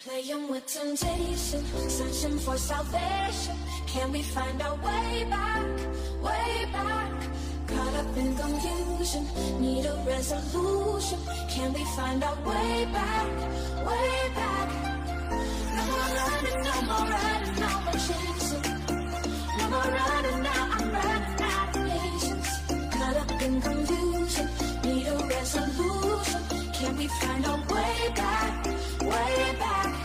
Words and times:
Playing 0.00 0.48
with 0.48 0.64
temptation, 0.64 1.64
searching 1.88 2.38
for 2.38 2.56
salvation. 2.56 3.56
Can 3.88 4.12
we 4.12 4.22
find 4.22 4.62
our 4.62 4.76
way 4.76 5.26
back, 5.28 5.66
way 6.22 6.68
back? 6.72 7.10
Caught 7.66 7.94
up 7.94 8.16
in 8.16 8.36
confusion, 8.36 9.26
need 9.60 9.86
a 9.86 9.94
resolution. 10.06 11.18
Can 11.50 11.72
we 11.72 11.82
find 11.96 12.22
our 12.22 12.36
way 12.46 12.86
back, 12.92 13.26
way 13.88 14.30
back? 14.36 14.68
No 15.74 15.82
more 15.90 16.10
running, 16.14 16.62
no 16.62 16.82
more 16.86 17.06
running, 17.10 17.58
no 17.58 17.70
more 17.82 17.98
chasing. 18.06 18.62
No 19.58 19.64
more 19.68 19.90
running 19.98 20.42
now, 20.44 20.68
I'm 20.78 20.92
running 20.92 21.42
out 21.42 21.74
of 21.74 21.82
patience. 21.90 22.50
Caught 22.94 23.16
up 23.16 23.42
in 23.42 23.60
confusion, 23.60 24.48
need 24.84 25.06
a 25.08 25.26
resolution. 25.26 26.42
Can 26.72 26.96
we 26.96 27.08
find 27.08 27.44
our 27.46 27.58
way 27.74 28.12
back, 28.14 28.66
way 29.08 29.56
back? 29.58 29.97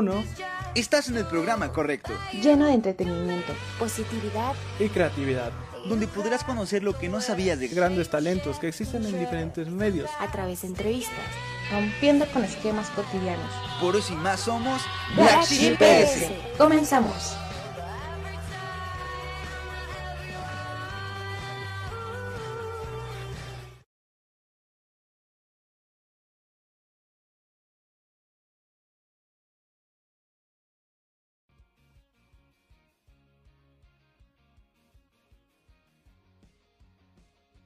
1. 0.00 0.24
Estás 0.74 1.08
en 1.10 1.18
el 1.18 1.26
programa 1.26 1.72
correcto. 1.72 2.12
Lleno 2.32 2.66
de 2.66 2.72
entretenimiento, 2.72 3.52
positividad 3.78 4.54
y 4.78 4.88
creatividad. 4.88 5.52
Donde 5.86 6.06
podrás 6.06 6.42
conocer 6.42 6.82
lo 6.82 6.96
que 6.96 7.10
no 7.10 7.20
sabías 7.20 7.58
de 7.58 7.68
grandes 7.68 8.08
talentos 8.08 8.58
que 8.58 8.68
existen 8.68 9.04
en 9.04 9.18
diferentes 9.18 9.68
medios. 9.68 10.08
A 10.18 10.30
través 10.30 10.62
de 10.62 10.68
entrevistas. 10.68 11.18
Rompiendo 11.70 12.26
con 12.32 12.44
esquemas 12.44 12.88
cotidianos. 12.90 13.52
Por 13.80 13.94
eso 13.94 14.14
y 14.14 14.16
más 14.16 14.40
somos 14.40 14.80
Black, 15.16 15.46
Black 15.78 16.56
Comenzamos. 16.56 17.36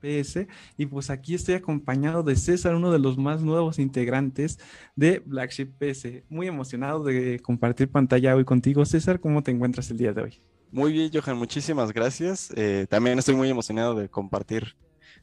PS. 0.05 0.47
Y 0.77 0.87
pues 0.87 1.11
aquí 1.11 1.35
estoy 1.35 1.55
acompañado 1.55 2.23
de 2.23 2.37
César, 2.37 2.75
uno 2.75 2.93
de 2.93 2.99
los 2.99 3.17
más 3.17 3.43
nuevos 3.43 3.79
integrantes 3.79 4.59
de 4.95 5.23
Black 5.25 5.51
Sheep 5.51 5.73
PS. 5.79 6.25
Muy 6.29 6.47
emocionado 6.47 7.03
de 7.03 7.41
compartir 7.41 7.89
pantalla 7.89 8.37
hoy 8.37 8.45
contigo. 8.45 8.85
César, 8.85 9.19
¿cómo 9.21 9.43
te 9.43 9.51
encuentras 9.51 9.91
el 9.91 9.97
día 9.97 10.13
de 10.13 10.23
hoy? 10.23 10.41
Muy 10.71 10.93
bien, 10.93 11.11
Johan, 11.13 11.39
muchísimas 11.39 11.93
gracias. 11.93 12.53
Eh, 12.57 12.87
también 12.89 13.19
estoy 13.19 13.35
muy 13.35 13.49
emocionado 13.49 13.95
de 13.95 14.09
compartir 14.09 14.77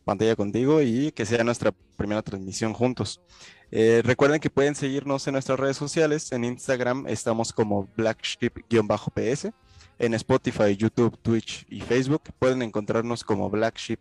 pantalla 0.03 0.35
contigo 0.35 0.81
y 0.81 1.11
que 1.11 1.25
sea 1.25 1.43
nuestra 1.43 1.71
primera 1.97 2.21
transmisión 2.21 2.73
juntos. 2.73 3.21
Eh, 3.69 4.01
recuerden 4.03 4.39
que 4.39 4.49
pueden 4.49 4.75
seguirnos 4.75 5.27
en 5.27 5.33
nuestras 5.33 5.59
redes 5.59 5.77
sociales. 5.77 6.31
En 6.31 6.43
Instagram 6.43 7.05
estamos 7.07 7.53
como 7.53 7.87
blackship-ps. 7.95 9.51
En 9.99 10.15
Spotify, 10.15 10.75
YouTube, 10.75 11.15
Twitch 11.21 11.65
y 11.69 11.81
Facebook 11.81 12.23
pueden 12.39 12.63
encontrarnos 12.63 13.23
como 13.23 13.51
Black 13.51 13.77
Sheep 13.77 13.99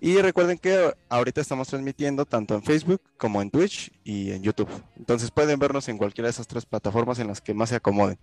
Y 0.00 0.16
recuerden 0.16 0.56
que 0.56 0.94
ahorita 1.10 1.42
estamos 1.42 1.68
transmitiendo 1.68 2.24
tanto 2.24 2.54
en 2.54 2.62
Facebook 2.62 3.02
como 3.18 3.42
en 3.42 3.50
Twitch 3.50 3.92
y 4.02 4.30
en 4.30 4.42
YouTube. 4.42 4.70
Entonces 4.96 5.30
pueden 5.30 5.58
vernos 5.58 5.88
en 5.88 5.98
cualquiera 5.98 6.28
de 6.28 6.30
esas 6.30 6.46
tres 6.46 6.64
plataformas 6.64 7.18
en 7.18 7.26
las 7.26 7.40
que 7.40 7.52
más 7.52 7.68
se 7.68 7.76
acomoden. 7.76 8.18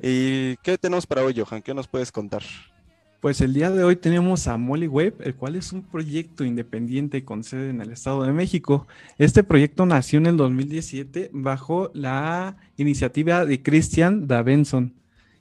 ¿Y 0.00 0.56
qué 0.58 0.78
tenemos 0.78 1.06
para 1.06 1.22
hoy, 1.22 1.34
Johan? 1.38 1.60
¿Qué 1.60 1.74
nos 1.74 1.86
puedes 1.86 2.10
contar? 2.10 2.42
Pues 3.20 3.40
el 3.40 3.52
día 3.52 3.70
de 3.70 3.84
hoy 3.84 3.94
tenemos 3.94 4.48
a 4.48 4.56
Molly 4.56 4.88
Web, 4.88 5.16
el 5.20 5.36
cual 5.36 5.54
es 5.54 5.72
un 5.72 5.82
proyecto 5.82 6.44
independiente 6.44 7.24
con 7.24 7.44
sede 7.44 7.70
en 7.70 7.80
el 7.80 7.92
Estado 7.92 8.24
de 8.24 8.32
México. 8.32 8.88
Este 9.16 9.44
proyecto 9.44 9.86
nació 9.86 10.18
en 10.18 10.26
el 10.26 10.36
2017 10.36 11.30
bajo 11.32 11.90
la 11.94 12.56
iniciativa 12.76 13.44
de 13.44 13.62
Christian 13.62 14.26
Davenson 14.26 14.94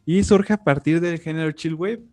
y 0.06 0.24
surge 0.24 0.54
a 0.54 0.64
partir 0.64 1.02
del 1.02 1.18
género 1.20 1.52
chill 1.54 1.74
wave 1.74 2.04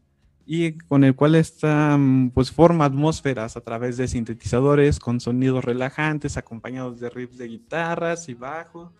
y 0.50 0.78
con 0.78 1.04
el 1.04 1.14
cual 1.14 1.34
está, 1.34 1.94
mm, 1.98 2.30
pues 2.30 2.50
forma 2.50 2.86
atmósferas 2.86 3.58
a 3.58 3.60
través 3.60 3.98
de 3.98 4.08
sintetizadores 4.08 4.98
con 4.98 5.20
sonidos 5.20 5.62
relajantes 5.62 6.38
acompañados 6.38 6.98
de 7.00 7.10
riffs 7.10 7.36
de 7.36 7.48
guitarras 7.48 8.30
y 8.30 8.34
bajo. 8.34 8.90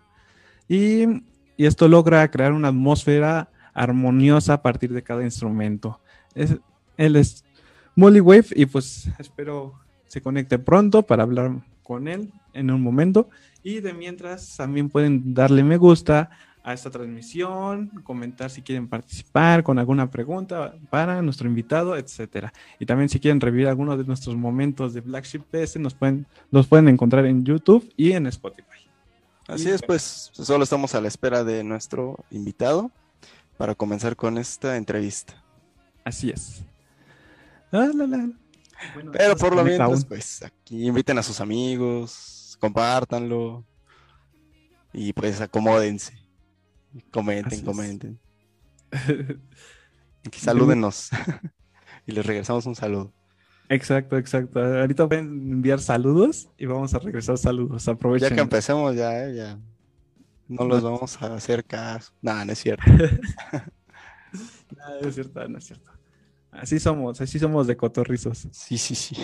Y, 0.68 1.04
y 1.56 1.64
esto 1.64 1.88
logra 1.88 2.30
crear 2.30 2.52
una 2.52 2.68
atmósfera 2.68 3.48
armoniosa 3.72 4.52
a 4.52 4.62
partir 4.62 4.92
de 4.92 5.02
cada 5.02 5.24
instrumento. 5.24 6.02
Es, 6.34 6.54
él 6.98 7.16
es 7.16 7.46
Molly 7.96 8.20
Wave 8.20 8.48
y 8.54 8.66
pues 8.66 9.08
espero 9.18 9.72
se 10.06 10.20
conecte 10.20 10.58
pronto 10.58 11.02
para 11.02 11.22
hablar 11.22 11.62
con 11.82 12.08
él 12.08 12.30
en 12.52 12.70
un 12.70 12.82
momento. 12.82 13.30
Y 13.62 13.80
de 13.80 13.94
mientras 13.94 14.54
también 14.58 14.90
pueden 14.90 15.32
darle 15.32 15.64
me 15.64 15.78
gusta 15.78 16.28
a 16.68 16.74
esta 16.74 16.90
transmisión, 16.90 17.88
comentar 18.04 18.50
si 18.50 18.60
quieren 18.60 18.88
participar 18.88 19.62
con 19.62 19.78
alguna 19.78 20.10
pregunta 20.10 20.74
para 20.90 21.22
nuestro 21.22 21.48
invitado, 21.48 21.96
etcétera. 21.96 22.52
Y 22.78 22.84
también 22.84 23.08
si 23.08 23.18
quieren 23.18 23.40
revivir 23.40 23.68
algunos 23.68 23.96
de 23.96 24.04
nuestros 24.04 24.36
momentos 24.36 24.92
de 24.92 25.00
Black 25.00 25.24
Sheep 25.24 25.44
PS, 25.50 25.78
nos 25.78 25.94
pueden, 25.94 26.26
los 26.50 26.66
pueden 26.66 26.88
encontrar 26.88 27.24
en 27.24 27.42
YouTube 27.42 27.90
y 27.96 28.12
en 28.12 28.26
Spotify. 28.26 28.86
Así 29.46 29.70
es, 29.70 29.80
pues 29.80 30.30
solo 30.34 30.62
estamos 30.62 30.94
a 30.94 31.00
la 31.00 31.08
espera 31.08 31.42
de 31.42 31.64
nuestro 31.64 32.22
invitado 32.30 32.90
para 33.56 33.74
comenzar 33.74 34.14
con 34.14 34.36
esta 34.36 34.76
entrevista. 34.76 35.42
Así 36.04 36.28
es. 36.28 36.62
Ah, 37.72 37.88
la, 37.94 38.06
la. 38.06 38.30
Bueno, 38.92 39.12
Pero 39.12 39.36
por 39.38 39.56
lo 39.56 39.64
menos, 39.64 39.80
aún. 39.80 40.02
pues 40.02 40.42
aquí 40.42 40.86
inviten 40.86 41.16
a 41.16 41.22
sus 41.22 41.40
amigos, 41.40 42.58
compártanlo 42.60 43.64
y 44.92 45.14
pues 45.14 45.40
acomódense. 45.40 46.27
Comenten, 47.10 47.64
comenten. 47.64 48.18
Aquí 50.26 50.40
salúdenos 50.40 51.10
y 52.06 52.12
les 52.12 52.24
regresamos 52.24 52.66
un 52.66 52.74
saludo. 52.74 53.12
Exacto, 53.68 54.16
exacto. 54.16 54.60
Ahorita 54.62 55.06
pueden 55.06 55.26
enviar 55.52 55.80
saludos 55.80 56.48
y 56.56 56.66
vamos 56.66 56.94
a 56.94 56.98
regresar 56.98 57.36
saludos. 57.36 57.84
Ya 57.84 57.92
Aprovechen. 57.92 58.34
que 58.34 58.40
empecemos, 58.40 58.96
ya, 58.96 59.26
eh, 59.26 59.34
ya. 59.34 59.58
No 60.48 60.64
los 60.64 60.82
vamos 60.82 61.20
a 61.22 61.34
hacer 61.34 61.64
caso. 61.64 62.12
Nada, 62.22 62.44
no 62.44 62.52
es 62.52 62.58
cierto. 62.58 62.84
No, 64.76 65.08
es 65.08 65.14
cierto, 65.14 65.48
no 65.48 65.56
es 65.56 65.64
cierto. 65.64 65.90
Así 66.50 66.78
somos, 66.78 67.18
así 67.20 67.38
somos 67.38 67.66
de 67.66 67.76
cotorrizos. 67.78 68.46
Sí, 68.52 68.76
sí, 68.76 68.94
sí. 68.94 69.16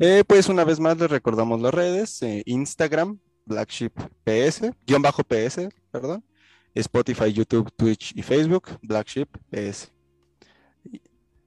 Eh, 0.00 0.22
pues 0.24 0.48
una 0.48 0.64
vez 0.64 0.78
más 0.78 0.96
les 0.96 1.10
recordamos 1.10 1.60
las 1.60 1.74
redes, 1.74 2.22
eh, 2.22 2.42
Instagram, 2.46 3.18
Black 3.44 3.68
Sheep 3.68 3.92
PS, 4.22 4.70
guion 4.86 5.02
bajo 5.02 5.24
PS, 5.24 5.68
perdón, 5.90 6.24
Spotify, 6.72 7.32
YouTube, 7.32 7.72
Twitch 7.76 8.12
y 8.14 8.22
Facebook, 8.22 8.68
Black 8.80 9.08
Sheep 9.08 9.28
PS. 9.50 9.90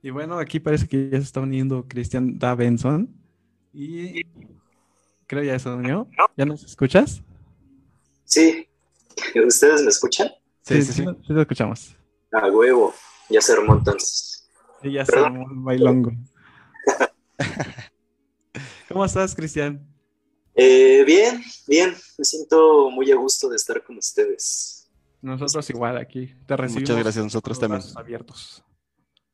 Y 0.01 0.09
bueno, 0.09 0.37
aquí 0.37 0.59
parece 0.59 0.85
que 0.85 1.09
ya 1.11 1.17
se 1.17 1.23
está 1.23 1.39
uniendo 1.39 1.87
Cristian 1.87 2.37
Davenson. 2.37 3.07
Y 3.71 4.23
creo 5.27 5.43
ya 5.43 5.57
se 5.57 5.69
unió. 5.69 6.09
¿Ya 6.35 6.45
nos 6.45 6.63
escuchas? 6.63 7.23
Sí, 8.25 8.67
¿ustedes 9.45 9.83
me 9.83 9.89
escuchan? 9.89 10.29
Sí, 10.63 10.81
sí, 10.81 10.91
sí. 10.91 11.05
sí 11.05 11.33
lo 11.33 11.41
escuchamos. 11.41 11.95
A 12.33 12.47
huevo, 12.47 12.93
ya 13.29 13.39
se 13.39 13.53
armó 13.53 13.75
entonces. 13.75 14.49
Sí, 14.81 14.91
ya 14.91 15.05
se 15.05 15.17
armó 15.17 15.49
el 15.49 15.57
bailongo. 15.59 16.11
¿Cómo 18.91 19.05
estás, 19.05 19.35
Cristian? 19.35 19.85
Eh, 20.55 21.03
bien, 21.05 21.41
bien, 21.67 21.95
me 22.17 22.25
siento 22.25 22.89
muy 22.89 23.11
a 23.11 23.15
gusto 23.15 23.49
de 23.49 23.55
estar 23.55 23.83
con 23.83 23.97
ustedes. 23.97 24.89
Nosotros 25.21 25.69
igual 25.69 25.97
aquí. 25.97 26.33
Te 26.45 26.57
recibimos. 26.57 26.89
Muchas 26.89 27.03
gracias, 27.03 27.23
nosotros 27.23 27.59
también. 27.59 27.81
abiertos. 27.95 28.63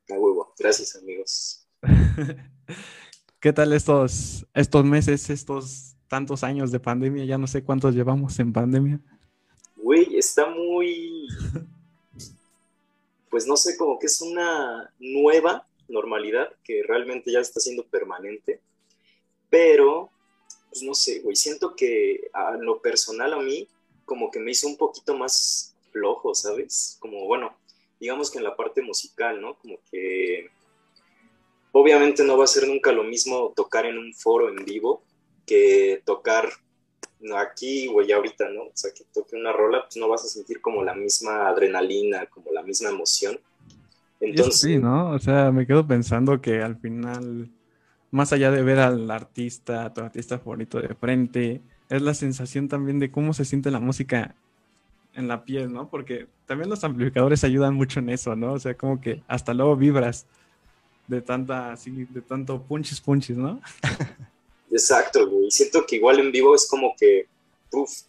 A 0.10 0.14
huevo, 0.14 0.54
gracias 0.58 0.96
amigos. 0.96 1.68
¿Qué 3.40 3.54
tal 3.54 3.74
estos, 3.74 4.46
estos 4.54 4.86
meses, 4.86 5.30
estos 5.30 5.98
tantos 6.08 6.44
años 6.44 6.72
de 6.72 6.80
pandemia, 6.80 7.26
ya 7.26 7.38
no 7.38 7.48
sé 7.48 7.64
cuántos 7.64 7.94
llevamos 7.94 8.40
en 8.40 8.54
pandemia. 8.54 9.00
Güey, 9.76 10.18
está 10.18 10.50
muy... 10.50 11.28
Pues 13.30 13.46
no 13.46 13.58
sé, 13.58 13.78
como 13.78 14.00
que 14.00 14.08
es 14.08 14.22
una 14.22 14.92
nueva 15.00 15.68
normalidad 15.90 16.48
que 16.64 16.82
realmente 16.88 17.32
ya 17.32 17.40
está 17.40 17.60
siendo 17.60 17.86
permanente, 17.86 18.62
pero, 19.50 20.10
pues 20.70 20.84
no 20.84 20.94
sé, 20.94 21.20
güey, 21.20 21.36
siento 21.36 21.76
que 21.76 22.30
a 22.34 22.54
lo 22.54 22.82
personal 22.82 23.34
a 23.34 23.40
mí 23.40 23.68
como 24.06 24.32
que 24.32 24.40
me 24.40 24.52
hizo 24.52 24.68
un 24.68 24.78
poquito 24.78 25.18
más 25.18 25.76
flojo, 25.92 26.34
¿sabes? 26.34 26.98
Como, 27.00 27.26
bueno, 27.26 27.58
digamos 28.00 28.32
que 28.32 28.38
en 28.38 28.46
la 28.46 28.56
parte 28.56 28.82
musical, 28.82 29.42
¿no? 29.42 29.56
Como 29.56 29.80
que 29.92 30.50
obviamente 31.72 32.24
no 32.24 32.38
va 32.38 32.46
a 32.46 32.48
ser 32.48 32.68
nunca 32.68 32.92
lo 32.92 33.04
mismo 33.04 33.54
tocar 33.56 33.86
en 33.86 33.98
un 33.98 34.14
foro 34.14 34.50
en 34.50 34.64
vivo 34.64 35.04
que 35.46 36.02
tocar 36.06 36.50
aquí 37.36 37.88
o 37.94 38.02
ya 38.02 38.18
ahorita, 38.18 38.50
¿no? 38.50 38.64
O 38.64 38.72
sea, 38.74 38.92
que 38.94 39.04
toque 39.14 39.36
una 39.36 39.52
rola, 39.52 39.84
pues 39.84 39.98
no 39.98 40.08
vas 40.08 40.24
a 40.24 40.28
sentir 40.28 40.62
como 40.62 40.84
la 40.84 40.94
misma 40.94 41.48
adrenalina, 41.48 42.26
como 42.28 42.52
la 42.52 42.64
misma 42.64 42.90
emoción. 42.90 43.40
Entonces, 44.20 44.60
sí, 44.60 44.78
¿no? 44.78 45.12
O 45.12 45.20
sea, 45.20 45.52
me 45.52 45.66
quedo 45.66 45.86
pensando 45.86 46.42
que 46.42 46.62
al 46.62 46.78
final, 46.78 47.50
más 48.18 48.34
allá 48.34 48.52
de 48.52 48.64
ver 48.64 48.80
al 48.80 49.10
artista, 49.10 49.94
tu 49.94 50.02
artista 50.02 50.40
favorito 50.40 50.82
de 50.82 50.94
frente, 50.96 51.62
es 51.90 52.02
la 52.02 52.14
sensación 52.14 52.68
también 52.68 53.00
de 53.00 53.12
cómo 53.12 53.34
se 53.34 53.46
siente 53.46 53.72
la 53.72 53.80
música 53.80 54.36
en 55.14 55.28
la 55.28 55.46
piel, 55.46 55.72
¿no? 55.72 55.90
Porque 55.90 56.28
también 56.46 56.70
los 56.70 56.84
amplificadores 56.84 57.44
ayudan 57.44 57.76
mucho 57.76 58.00
en 58.00 58.10
eso, 58.10 58.36
¿no? 58.36 58.54
O 58.54 58.60
sea, 58.60 58.76
como 58.76 59.00
que 59.00 59.24
hasta 59.28 59.54
luego 59.54 59.76
vibras 59.76 60.26
de 61.08 61.22
tanta, 61.22 61.72
así, 61.72 61.92
de 62.10 62.22
tanto 62.22 62.62
punches 62.62 63.00
punches, 63.00 63.38
¿no? 63.38 63.62
Exacto, 64.72 65.30
güey. 65.30 65.50
Siento 65.50 65.86
que 65.86 65.96
igual 65.96 66.20
en 66.20 66.32
vivo 66.32 66.54
es 66.54 66.68
como 66.68 66.94
que, 67.00 67.28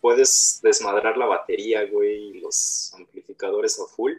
puedes 0.00 0.60
desmadrar 0.62 1.16
la 1.16 1.26
batería, 1.26 1.84
güey, 1.90 2.30
y 2.30 2.40
los 2.40 2.92
amplificadores 2.96 3.78
a 3.78 3.86
full. 3.86 4.12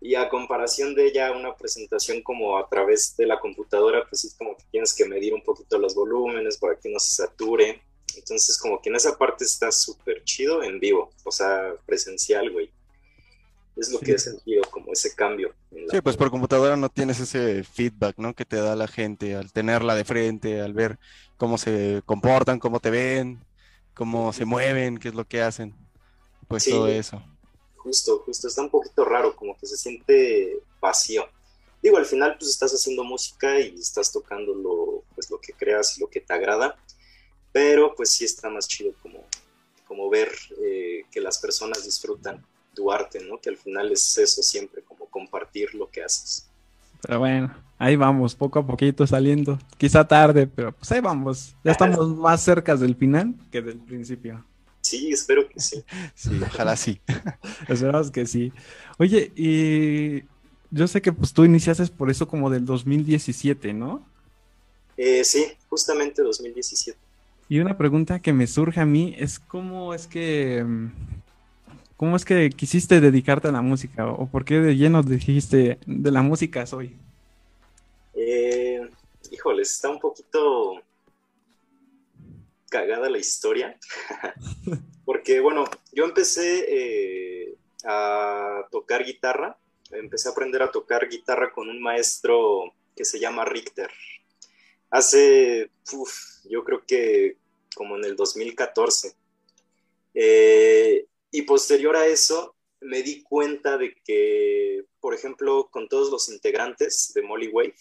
Y 0.00 0.14
a 0.14 0.28
comparación 0.28 0.94
de 0.94 1.12
ya 1.12 1.30
una 1.32 1.54
presentación 1.54 2.22
como 2.22 2.56
a 2.56 2.68
través 2.68 3.14
de 3.16 3.26
la 3.26 3.38
computadora, 3.38 4.06
pues 4.08 4.24
es 4.24 4.34
como 4.34 4.56
que 4.56 4.64
tienes 4.70 4.94
que 4.94 5.04
medir 5.04 5.34
un 5.34 5.42
poquito 5.42 5.78
los 5.78 5.94
volúmenes 5.94 6.56
para 6.56 6.76
que 6.76 6.88
no 6.88 6.98
se 6.98 7.14
sature. 7.14 7.82
Entonces, 8.16 8.58
como 8.58 8.80
que 8.80 8.88
en 8.88 8.96
esa 8.96 9.16
parte 9.16 9.44
está 9.44 9.70
súper 9.70 10.24
chido 10.24 10.62
en 10.62 10.80
vivo, 10.80 11.12
o 11.24 11.30
sea, 11.30 11.74
presencial, 11.86 12.50
güey. 12.50 12.70
Es 13.76 13.90
lo 13.90 14.00
que 14.00 14.12
he 14.12 14.18
sentido, 14.18 14.62
como 14.70 14.92
ese 14.92 15.14
cambio. 15.14 15.54
Sí, 15.90 16.00
pues 16.02 16.16
por 16.16 16.30
computadora 16.30 16.76
no 16.76 16.88
tienes 16.88 17.20
ese 17.20 17.62
feedback, 17.64 18.16
¿no? 18.18 18.34
Que 18.34 18.44
te 18.44 18.56
da 18.56 18.76
la 18.76 18.88
gente 18.88 19.36
al 19.36 19.52
tenerla 19.52 19.94
de 19.94 20.04
frente, 20.04 20.60
al 20.60 20.74
ver 20.74 20.98
cómo 21.36 21.56
se 21.56 22.02
comportan, 22.04 22.58
cómo 22.58 22.80
te 22.80 22.90
ven, 22.90 23.42
cómo 23.94 24.32
se 24.32 24.44
mueven, 24.44 24.98
qué 24.98 25.08
es 25.08 25.14
lo 25.14 25.26
que 25.26 25.40
hacen. 25.40 25.74
Pues 26.48 26.64
todo 26.64 26.88
eso. 26.88 27.22
Justo, 27.82 28.22
justo, 28.26 28.48
está 28.48 28.62
un 28.62 28.70
poquito 28.70 29.04
raro, 29.04 29.34
como 29.34 29.56
que 29.56 29.66
se 29.66 29.76
siente 29.76 30.62
vacío. 30.80 31.26
Digo, 31.82 31.96
al 31.96 32.04
final 32.04 32.36
pues 32.38 32.50
estás 32.50 32.72
haciendo 32.72 33.04
música 33.04 33.58
y 33.58 33.74
estás 33.74 34.12
tocando 34.12 34.54
lo, 34.54 35.02
pues, 35.14 35.30
lo 35.30 35.40
que 35.40 35.54
creas 35.54 35.96
y 35.96 36.00
lo 36.02 36.10
que 36.10 36.20
te 36.20 36.34
agrada, 36.34 36.76
pero 37.52 37.94
pues 37.94 38.10
sí 38.10 38.26
está 38.26 38.50
más 38.50 38.68
chido 38.68 38.92
como, 39.02 39.24
como 39.86 40.10
ver 40.10 40.30
eh, 40.62 41.04
que 41.10 41.20
las 41.22 41.38
personas 41.38 41.84
disfrutan 41.84 42.44
tu 42.74 42.92
arte, 42.92 43.20
¿no? 43.24 43.40
Que 43.40 43.48
al 43.48 43.56
final 43.56 43.90
es 43.92 44.18
eso 44.18 44.42
siempre, 44.42 44.82
como 44.82 45.06
compartir 45.06 45.74
lo 45.74 45.90
que 45.90 46.04
haces. 46.04 46.50
Pero 47.00 47.18
bueno, 47.18 47.54
ahí 47.78 47.96
vamos, 47.96 48.34
poco 48.34 48.58
a 48.58 48.66
poquito 48.66 49.06
saliendo. 49.06 49.58
Quizá 49.78 50.06
tarde, 50.06 50.46
pero 50.46 50.72
pues 50.72 50.92
ahí 50.92 51.00
vamos. 51.00 51.54
Ya 51.64 51.72
estamos 51.72 52.14
más 52.16 52.42
cerca 52.42 52.76
del 52.76 52.94
final 52.94 53.34
que 53.50 53.62
del 53.62 53.78
principio. 53.78 54.44
Sí, 54.90 55.12
espero 55.12 55.48
que 55.48 55.60
sí. 55.60 55.84
Sí, 56.16 56.40
ojalá 56.42 56.76
sí. 56.76 57.00
Esperamos 57.68 58.10
que 58.10 58.26
sí. 58.26 58.52
Oye, 58.98 59.30
y 59.36 60.24
yo 60.70 60.88
sé 60.88 61.00
que 61.00 61.12
pues 61.12 61.32
tú 61.32 61.44
iniciaste 61.44 61.86
por 61.86 62.10
eso 62.10 62.26
como 62.26 62.50
del 62.50 62.64
2017, 62.64 63.72
¿no? 63.72 64.04
Eh, 64.96 65.22
sí, 65.22 65.46
justamente 65.68 66.22
2017. 66.22 66.98
Y 67.48 67.60
una 67.60 67.78
pregunta 67.78 68.20
que 68.20 68.32
me 68.32 68.48
surge 68.48 68.80
a 68.80 68.84
mí 68.84 69.14
es 69.16 69.38
cómo 69.38 69.94
es 69.94 70.08
que 70.08 70.64
mm, 70.64 70.88
cómo 71.96 72.16
es 72.16 72.24
que 72.24 72.50
quisiste 72.50 73.00
dedicarte 73.00 73.46
a 73.46 73.52
la 73.52 73.62
música 73.62 74.08
o 74.08 74.26
por 74.26 74.44
qué 74.44 74.58
de 74.58 74.76
lleno 74.76 75.04
dijiste 75.04 75.78
de 75.86 76.10
la 76.10 76.22
música 76.22 76.66
soy. 76.66 76.96
Eh, 78.14 78.80
híjoles, 79.30 79.70
está 79.70 79.88
un 79.88 80.00
poquito 80.00 80.82
cagada 82.70 83.10
la 83.10 83.18
historia, 83.18 83.78
porque 85.04 85.40
bueno, 85.40 85.66
yo 85.92 86.04
empecé 86.04 86.64
eh, 86.68 87.54
a 87.84 88.66
tocar 88.70 89.04
guitarra, 89.04 89.58
empecé 89.90 90.28
a 90.28 90.32
aprender 90.32 90.62
a 90.62 90.70
tocar 90.70 91.08
guitarra 91.08 91.52
con 91.52 91.68
un 91.68 91.82
maestro 91.82 92.72
que 92.96 93.04
se 93.04 93.20
llama 93.20 93.44
Richter. 93.44 93.90
Hace, 94.88 95.70
yo 96.48 96.64
creo 96.64 96.84
que 96.86 97.36
como 97.74 97.96
en 97.96 98.04
el 98.04 98.16
2014. 98.16 99.14
Eh, 100.14 101.06
y 101.30 101.42
posterior 101.42 101.96
a 101.96 102.06
eso, 102.06 102.56
me 102.80 103.02
di 103.02 103.22
cuenta 103.22 103.78
de 103.78 103.94
que, 104.04 104.84
por 105.00 105.14
ejemplo, 105.14 105.68
con 105.70 105.88
todos 105.88 106.10
los 106.10 106.28
integrantes 106.28 107.12
de 107.14 107.22
Molly 107.22 107.48
Wave, 107.48 107.74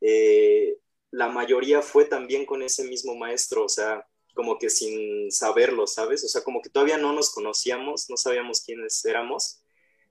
eh, 0.00 0.76
la 1.10 1.28
mayoría 1.28 1.82
fue 1.82 2.04
también 2.04 2.44
con 2.44 2.62
ese 2.62 2.84
mismo 2.84 3.14
maestro, 3.14 3.64
o 3.64 3.68
sea, 3.68 4.06
como 4.36 4.58
que 4.58 4.70
sin 4.70 5.32
saberlo, 5.32 5.86
¿sabes? 5.86 6.22
O 6.22 6.28
sea, 6.28 6.44
como 6.44 6.60
que 6.60 6.68
todavía 6.68 6.98
no 6.98 7.12
nos 7.12 7.30
conocíamos, 7.30 8.08
no 8.10 8.16
sabíamos 8.16 8.60
quiénes 8.60 9.02
éramos, 9.06 9.62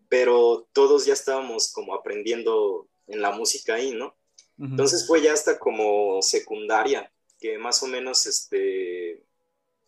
pero 0.09 0.67
todos 0.73 1.05
ya 1.05 1.13
estábamos 1.13 1.71
como 1.71 1.93
aprendiendo 1.93 2.87
en 3.07 3.21
la 3.21 3.31
música 3.31 3.75
ahí, 3.75 3.91
¿no? 3.91 4.15
Entonces 4.57 5.05
fue 5.05 5.21
ya 5.21 5.33
hasta 5.33 5.59
como 5.59 6.21
secundaria, 6.21 7.11
que 7.39 7.57
más 7.57 7.83
o 7.83 7.87
menos 7.87 8.25
este, 8.25 9.11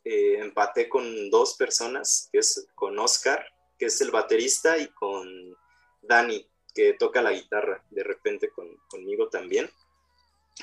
eh, 0.03 0.39
empaté 0.39 0.87
con 0.87 1.29
dos 1.29 1.55
personas, 1.55 2.29
que 2.31 2.39
es 2.39 2.67
con 2.75 2.99
Oscar, 2.99 3.45
que 3.79 3.85
es 3.85 3.99
el 4.01 4.11
baterista, 4.11 4.77
y 4.77 4.87
con 4.89 5.57
Dani, 6.01 6.45
que 6.75 6.93
toca 6.93 7.21
la 7.21 7.31
guitarra 7.31 7.83
de 7.89 8.03
repente 8.03 8.51
conmigo 8.89 9.29
también. 9.29 9.69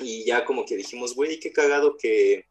Y 0.01 0.25
ya 0.25 0.45
como 0.45 0.65
que 0.65 0.77
dijimos, 0.77 1.15
güey, 1.15 1.41
qué 1.41 1.53
cagado 1.53 1.97
que 1.97 2.47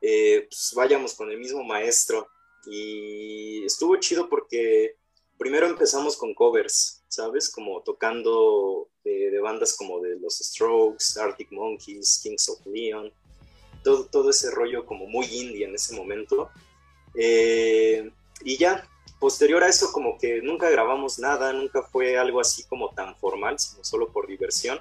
eh, 0.00 0.46
pues 0.48 0.72
vayamos 0.74 1.14
con 1.14 1.30
el 1.30 1.38
mismo 1.38 1.62
maestro. 1.64 2.28
Y 2.66 3.64
estuvo 3.64 3.96
chido 3.96 4.28
porque 4.28 4.96
primero 5.38 5.66
empezamos 5.66 6.16
con 6.16 6.34
covers, 6.34 7.02
¿sabes? 7.08 7.50
Como 7.50 7.82
tocando 7.82 8.88
de, 9.04 9.38
bandas 9.40 9.76
como 9.76 10.00
de 10.00 10.18
los 10.18 10.38
Strokes, 10.38 11.18
Arctic 11.18 11.50
Monkeys, 11.52 12.20
Kings 12.22 12.48
of 12.48 12.66
Leon, 12.66 13.12
todo, 13.84 14.06
todo 14.06 14.30
ese 14.30 14.50
rollo 14.50 14.84
como 14.84 15.06
muy 15.06 15.26
indie 15.26 15.64
en 15.64 15.74
ese 15.74 15.94
momento. 15.94 16.50
Eh, 17.14 18.10
y 18.44 18.56
ya, 18.56 18.86
posterior 19.18 19.62
a 19.62 19.68
eso 19.68 19.92
como 19.92 20.18
que 20.18 20.42
nunca 20.42 20.68
grabamos 20.70 21.18
nada, 21.18 21.52
nunca 21.52 21.82
fue 21.82 22.18
algo 22.18 22.40
así 22.40 22.64
como 22.64 22.90
tan 22.90 23.16
formal, 23.16 23.58
sino 23.58 23.84
solo 23.84 24.12
por 24.12 24.26
diversión. 24.26 24.80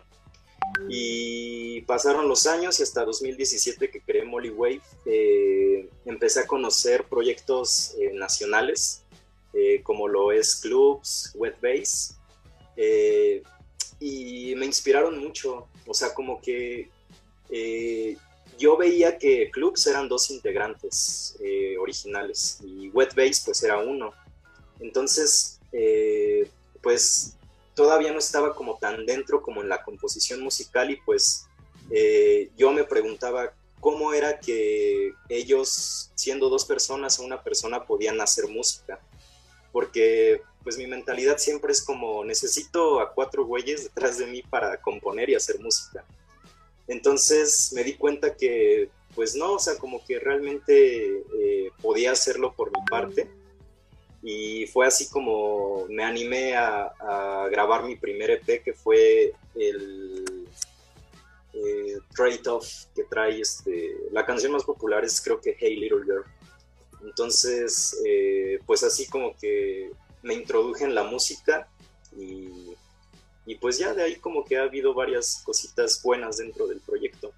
Y 0.89 1.81
pasaron 1.81 2.27
los 2.27 2.45
años 2.47 2.79
y 2.79 2.83
hasta 2.83 3.03
2017 3.03 3.89
que 3.89 4.01
creé 4.01 4.23
Molly 4.23 4.49
Wave, 4.49 4.81
eh, 5.05 5.89
empecé 6.05 6.41
a 6.41 6.47
conocer 6.47 7.05
proyectos 7.05 7.95
eh, 7.99 8.11
nacionales, 8.13 9.03
eh, 9.53 9.81
como 9.83 10.07
lo 10.07 10.31
es 10.31 10.55
Clubs, 10.57 11.31
Wet 11.35 11.55
Base, 11.61 12.13
y 13.99 14.53
me 14.55 14.65
inspiraron 14.65 15.17
mucho. 15.17 15.67
O 15.87 15.93
sea, 15.93 16.13
como 16.13 16.39
que 16.39 16.89
yo 18.59 18.77
veía 18.77 19.17
que 19.17 19.49
Clubs 19.51 19.87
eran 19.87 20.07
dos 20.07 20.29
integrantes 20.29 21.37
originales 21.79 22.59
y 22.63 22.89
Wet 22.89 23.15
Base 23.15 23.41
pues 23.43 23.63
era 23.63 23.79
uno. 23.79 24.13
Entonces, 24.79 25.59
pues 26.83 27.36
todavía 27.77 28.11
no 28.11 28.17
estaba 28.17 28.55
como 28.55 28.79
tan 28.79 29.05
dentro 29.05 29.43
como 29.43 29.61
en 29.61 29.69
la 29.69 29.83
composición 29.83 30.41
musical 30.41 30.89
y 30.89 30.95
pues 30.97 31.45
eh, 31.91 32.49
yo 32.57 32.71
me 32.71 32.83
preguntaba 32.83 33.53
cómo 33.79 34.13
era 34.13 34.39
que 34.39 35.13
ellos, 35.29 36.11
siendo 36.15 36.49
dos 36.49 36.65
personas 36.65 37.19
o 37.19 37.23
una 37.23 37.43
persona, 37.43 37.85
podían 37.85 38.19
hacer 38.19 38.47
música. 38.47 38.99
Porque 39.71 40.41
pues 40.63 40.75
mi 40.79 40.87
mentalidad 40.87 41.37
siempre 41.37 41.71
es 41.71 41.83
como 41.83 42.25
necesito 42.25 42.99
a 42.99 43.13
cuatro 43.13 43.45
güeyes 43.45 43.83
detrás 43.83 44.17
de 44.17 44.25
mí 44.25 44.41
para 44.41 44.81
componer 44.81 45.29
y 45.29 45.35
hacer 45.35 45.59
música. 45.59 46.03
Entonces 46.87 47.71
me 47.73 47.83
di 47.83 47.93
cuenta 47.93 48.35
que 48.35 48.89
pues 49.13 49.35
no, 49.35 49.53
o 49.53 49.59
sea, 49.59 49.77
como 49.77 50.03
que 50.03 50.17
realmente 50.19 51.23
eh, 51.39 51.71
podía 51.79 52.11
hacerlo 52.11 52.55
por 52.55 52.71
mi 52.71 52.83
parte 52.89 53.29
y 54.29 54.67
fue 54.67 54.85
así 54.85 55.07
como 55.07 55.85
me 55.87 56.03
animé 56.03 56.53
a, 56.53 57.47
grabar 57.49 57.85
mi 57.85 57.95
primer 57.95 58.29
EP 58.29 58.61
que 58.61 58.73
fue 58.73 59.31
el, 59.55 60.49
eh, 61.53 61.97
trade-off 62.13 62.87
que 62.93 63.05
trae 63.05 63.39
este, 63.39 63.95
la 64.11 64.25
canción 64.25 64.51
más 64.51 64.65
popular 64.65 65.05
es 65.05 65.21
creo 65.21 65.39
que 65.39 65.55
Hey 65.57 65.77
Little 65.77 66.03
Girl. 66.03 66.25
Entonces, 67.05 68.01
eh, 68.05 68.59
pues 68.65 68.83
así 68.83 69.07
como 69.07 69.33
que 69.37 69.91
me 70.23 70.33
introduje 70.33 70.83
en 70.83 70.93
la 70.93 71.03
música 71.03 71.69
y, 72.17 72.75
y 73.45 73.55
pues 73.55 73.77
ya 73.77 73.93
de 73.93 74.03
ahí 74.03 74.15
como 74.17 74.43
que 74.43 74.57
ha 74.57 74.63
habido 74.63 74.93
varias 74.93 75.41
cositas 75.45 76.03
buenas 76.03 76.35
dentro 76.35 76.67
del 76.67 76.81
proyecto. 76.81 77.31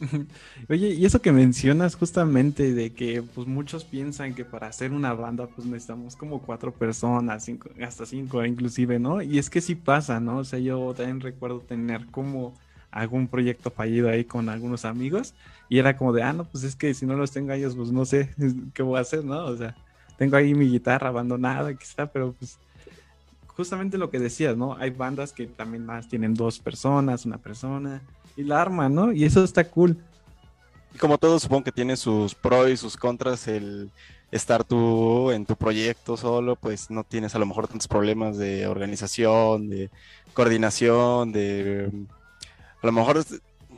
Oye, 0.68 0.94
y 0.94 1.04
eso 1.04 1.20
que 1.20 1.32
mencionas 1.32 1.94
justamente 1.94 2.72
de 2.72 2.92
que 2.92 3.22
pues 3.22 3.46
muchos 3.46 3.84
piensan 3.84 4.34
que 4.34 4.44
para 4.44 4.68
hacer 4.68 4.92
una 4.92 5.12
banda 5.12 5.46
pues 5.46 5.66
necesitamos 5.66 6.16
como 6.16 6.40
cuatro 6.40 6.72
personas, 6.72 7.48
hasta 7.82 8.06
cinco 8.06 8.44
inclusive, 8.44 8.98
¿no? 8.98 9.20
Y 9.20 9.38
es 9.38 9.50
que 9.50 9.60
sí 9.60 9.74
pasa, 9.74 10.18
¿no? 10.20 10.38
O 10.38 10.44
sea, 10.44 10.58
yo 10.58 10.94
también 10.94 11.20
recuerdo 11.20 11.60
tener 11.60 12.06
como 12.06 12.54
algún 12.90 13.28
proyecto 13.28 13.70
fallido 13.70 14.08
ahí 14.08 14.24
con 14.24 14.48
algunos 14.48 14.84
amigos 14.84 15.34
y 15.68 15.78
era 15.78 15.96
como 15.96 16.12
de, 16.12 16.22
ah, 16.22 16.32
no, 16.32 16.44
pues 16.44 16.64
es 16.64 16.74
que 16.74 16.94
si 16.94 17.06
no 17.06 17.14
los 17.14 17.30
tengo 17.30 17.52
a 17.52 17.56
ellos, 17.56 17.76
pues 17.76 17.92
no 17.92 18.04
sé 18.04 18.30
qué 18.74 18.82
voy 18.82 18.98
a 18.98 19.02
hacer, 19.02 19.24
¿no? 19.24 19.44
O 19.44 19.56
sea, 19.56 19.76
tengo 20.16 20.36
ahí 20.36 20.54
mi 20.54 20.68
guitarra 20.68 21.08
abandonada, 21.08 21.74
quizá, 21.74 22.06
pero 22.10 22.32
pues 22.32 22.58
justamente 23.48 23.98
lo 23.98 24.10
que 24.10 24.18
decías, 24.18 24.56
¿no? 24.56 24.76
Hay 24.76 24.90
bandas 24.90 25.32
que 25.32 25.46
también 25.46 25.84
más 25.84 26.08
tienen 26.08 26.32
dos 26.34 26.58
personas, 26.58 27.26
una 27.26 27.38
persona 27.38 28.00
y 28.36 28.44
la 28.44 28.60
arma, 28.60 28.88
¿no? 28.88 29.12
Y 29.12 29.24
eso 29.24 29.44
está 29.44 29.64
cool. 29.64 29.96
Como 30.98 31.18
todo, 31.18 31.38
supongo 31.38 31.64
que 31.64 31.72
tiene 31.72 31.96
sus 31.96 32.34
pros 32.34 32.70
y 32.70 32.76
sus 32.76 32.96
contras 32.96 33.46
el 33.48 33.90
estar 34.30 34.64
tú 34.64 35.30
en 35.30 35.46
tu 35.46 35.56
proyecto 35.56 36.16
solo, 36.16 36.56
pues 36.56 36.90
no 36.90 37.04
tienes 37.04 37.34
a 37.34 37.38
lo 37.38 37.46
mejor 37.46 37.68
tantos 37.68 37.88
problemas 37.88 38.38
de 38.38 38.66
organización, 38.66 39.68
de 39.68 39.90
coordinación, 40.34 41.32
de 41.32 41.90
a 42.82 42.86
lo 42.86 42.92
mejor 42.92 43.24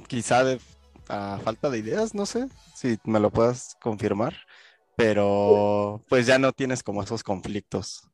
quizá 0.09 0.45
de 0.45 0.61
falta 1.07 1.71
de 1.71 1.79
ideas, 1.79 2.15
no 2.15 2.27
sé 2.27 2.49
si 2.75 2.99
me 3.05 3.21
lo 3.21 3.31
puedas 3.31 3.77
confirmar, 3.81 4.35
pero 4.97 6.03
pues 6.09 6.27
ya 6.27 6.39
no 6.39 6.53
tienes 6.53 6.83
como 6.83 7.03
esos 7.03 7.23
conflictos. 7.23 8.09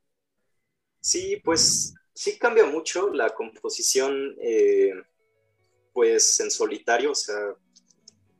Sí, 1.00 1.40
pues 1.44 1.94
sí 2.12 2.38
cambia 2.38 2.66
mucho 2.66 3.12
la 3.12 3.30
composición, 3.30 4.34
eh, 4.42 4.92
pues 5.98 6.38
en 6.38 6.48
solitario, 6.48 7.10
o 7.10 7.14
sea, 7.16 7.56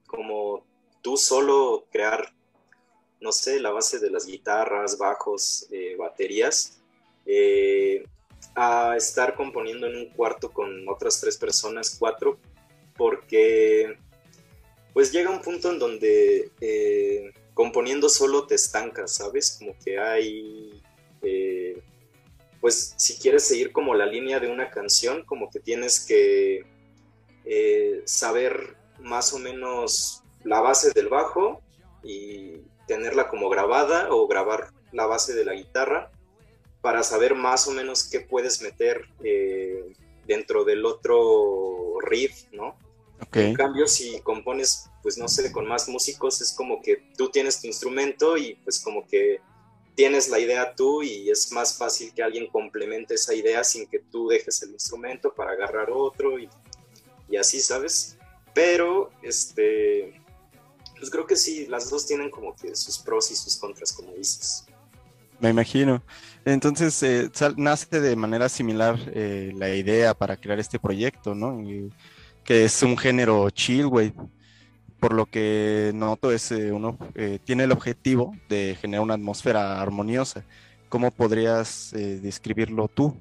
como 0.06 0.64
tú 1.02 1.16
solo 1.16 1.88
crear, 1.90 2.32
no 3.20 3.32
sé, 3.32 3.58
la 3.58 3.72
base 3.72 3.98
de 3.98 4.10
las 4.10 4.26
guitarras, 4.26 4.96
bajos, 4.96 5.66
eh, 5.72 5.96
baterías, 5.96 6.78
eh, 7.26 8.04
a 8.54 8.96
estar 8.96 9.34
componiendo 9.34 9.88
en 9.88 9.96
un 9.96 10.08
cuarto 10.10 10.52
con 10.52 10.88
otras 10.88 11.20
tres 11.20 11.36
personas, 11.36 11.96
cuatro, 11.98 12.38
porque 12.96 13.98
pues 14.92 15.10
llega 15.10 15.28
un 15.28 15.42
punto 15.42 15.72
en 15.72 15.80
donde 15.80 16.52
eh, 16.60 17.32
componiendo 17.54 18.08
solo 18.08 18.46
te 18.46 18.54
estancas, 18.54 19.16
¿sabes? 19.16 19.56
Como 19.58 19.76
que 19.84 19.98
hay, 19.98 20.80
pues 22.60 22.94
si 22.96 23.18
quieres 23.18 23.42
seguir 23.42 23.72
como 23.72 23.96
la 23.96 24.06
línea 24.06 24.38
de 24.38 24.46
una 24.46 24.70
canción, 24.70 25.24
como 25.24 25.50
que 25.50 25.58
tienes 25.58 25.98
que 25.98 26.77
eh, 27.50 28.02
saber 28.04 28.76
más 29.00 29.32
o 29.32 29.38
menos 29.38 30.22
la 30.44 30.60
base 30.60 30.90
del 30.92 31.08
bajo 31.08 31.62
y 32.02 32.58
tenerla 32.86 33.28
como 33.28 33.48
grabada 33.48 34.08
o 34.10 34.26
grabar 34.26 34.70
la 34.92 35.06
base 35.06 35.34
de 35.34 35.44
la 35.44 35.54
guitarra 35.54 36.10
para 36.82 37.02
saber 37.02 37.34
más 37.34 37.66
o 37.66 37.72
menos 37.72 38.08
qué 38.08 38.20
puedes 38.20 38.60
meter 38.60 39.08
dentro 40.26 40.64
del 40.64 40.84
otro 40.84 41.98
riff, 42.00 42.44
¿no? 42.52 42.76
En 43.32 43.54
cambio, 43.54 43.86
si 43.86 44.20
compones, 44.20 44.88
pues 45.02 45.18
no 45.18 45.26
sé, 45.26 45.50
con 45.50 45.66
más 45.66 45.88
músicos, 45.88 46.40
es 46.40 46.52
como 46.52 46.80
que 46.80 47.02
tú 47.16 47.30
tienes 47.30 47.60
tu 47.60 47.66
instrumento 47.66 48.36
y 48.36 48.54
pues 48.62 48.78
como 48.78 49.06
que 49.06 49.40
tienes 49.94 50.28
la 50.28 50.38
idea 50.38 50.74
tú 50.74 51.02
y 51.02 51.28
es 51.28 51.50
más 51.50 51.76
fácil 51.76 52.14
que 52.14 52.22
alguien 52.22 52.46
complemente 52.46 53.14
esa 53.14 53.34
idea 53.34 53.64
sin 53.64 53.88
que 53.88 53.98
tú 53.98 54.28
dejes 54.28 54.62
el 54.62 54.70
instrumento 54.70 55.34
para 55.34 55.52
agarrar 55.52 55.90
otro 55.90 56.38
y, 56.38 56.48
y 57.28 57.36
así, 57.36 57.60
¿sabes? 57.60 58.16
Pero, 58.54 59.10
este, 59.22 60.20
pues 60.98 61.10
creo 61.10 61.26
que 61.26 61.36
sí, 61.36 61.66
las 61.66 61.90
dos 61.90 62.06
tienen 62.06 62.30
como 62.30 62.54
que 62.56 62.74
sus 62.74 62.98
pros 62.98 63.30
y 63.30 63.36
sus 63.36 63.56
contras, 63.56 63.92
como 63.92 64.12
dices. 64.12 64.66
Me 65.40 65.50
imagino. 65.50 66.02
Entonces, 66.44 67.00
eh, 67.02 67.30
nace 67.56 68.00
de 68.00 68.16
manera 68.16 68.48
similar 68.48 68.98
eh, 69.14 69.52
la 69.54 69.74
idea 69.74 70.14
para 70.14 70.36
crear 70.36 70.58
este 70.58 70.78
proyecto, 70.78 71.34
¿no? 71.34 71.62
Y 71.62 71.92
que 72.44 72.64
es 72.64 72.82
un 72.82 72.96
género 72.96 73.48
chill, 73.50 73.86
güey. 73.86 74.12
Por 74.98 75.12
lo 75.12 75.26
que 75.26 75.92
noto 75.94 76.32
es 76.32 76.50
eh, 76.50 76.72
uno 76.72 76.98
tiene 77.44 77.64
el 77.64 77.72
objetivo 77.72 78.34
de 78.48 78.76
generar 78.80 79.04
una 79.04 79.14
atmósfera 79.14 79.80
armoniosa. 79.80 80.44
¿Cómo 80.88 81.10
podrías 81.12 81.90
describirlo 81.92 82.88
tú? 82.88 83.16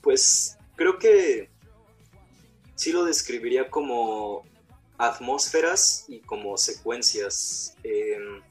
pues 0.00 0.53
creo 0.76 0.98
que 0.98 1.50
sí 2.74 2.92
lo 2.92 3.04
describiría 3.04 3.70
como 3.70 4.44
atmósferas 4.98 6.04
y 6.08 6.20
como 6.20 6.56
secuencias. 6.56 7.76
Em, 7.82 8.42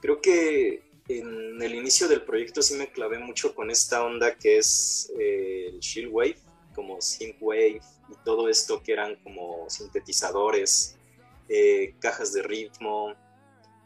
creo 0.00 0.20
que 0.20 0.82
en 1.08 1.62
el 1.62 1.74
inicio 1.74 2.08
del 2.08 2.22
proyecto 2.22 2.62
sí 2.62 2.74
me 2.74 2.88
clavé 2.88 3.18
mucho 3.18 3.54
con 3.54 3.70
esta 3.70 4.04
onda 4.04 4.34
que 4.34 4.58
es 4.58 5.12
el 5.18 5.78
chill 5.78 6.08
wave 6.08 6.38
como 6.74 7.00
synthwave 7.00 7.80
y 8.08 8.14
todo 8.24 8.48
esto 8.48 8.82
que 8.82 8.92
eran 8.92 9.16
como 9.22 9.68
sintetizadores, 9.70 10.96
eh, 11.48 11.94
cajas 12.00 12.32
de 12.32 12.42
ritmo, 12.42 13.14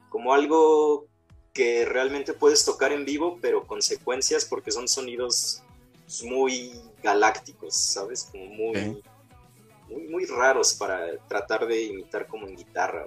como 0.08 0.34
algo 0.34 1.06
que 1.52 1.84
realmente 1.84 2.32
puedes 2.32 2.64
tocar 2.64 2.92
en 2.92 3.04
vivo, 3.04 3.38
pero 3.40 3.66
con 3.66 3.80
secuencias 3.80 4.44
porque 4.44 4.72
son 4.72 4.88
sonidos 4.88 5.62
muy 6.24 6.72
galácticos, 7.02 7.74
¿sabes? 7.74 8.28
Como 8.30 8.46
muy, 8.46 9.02
muy, 10.08 10.24
raros 10.26 10.74
para 10.74 11.18
tratar 11.26 11.66
de 11.66 11.82
imitar 11.82 12.26
como 12.26 12.46
en 12.46 12.56
guitarra 12.56 13.06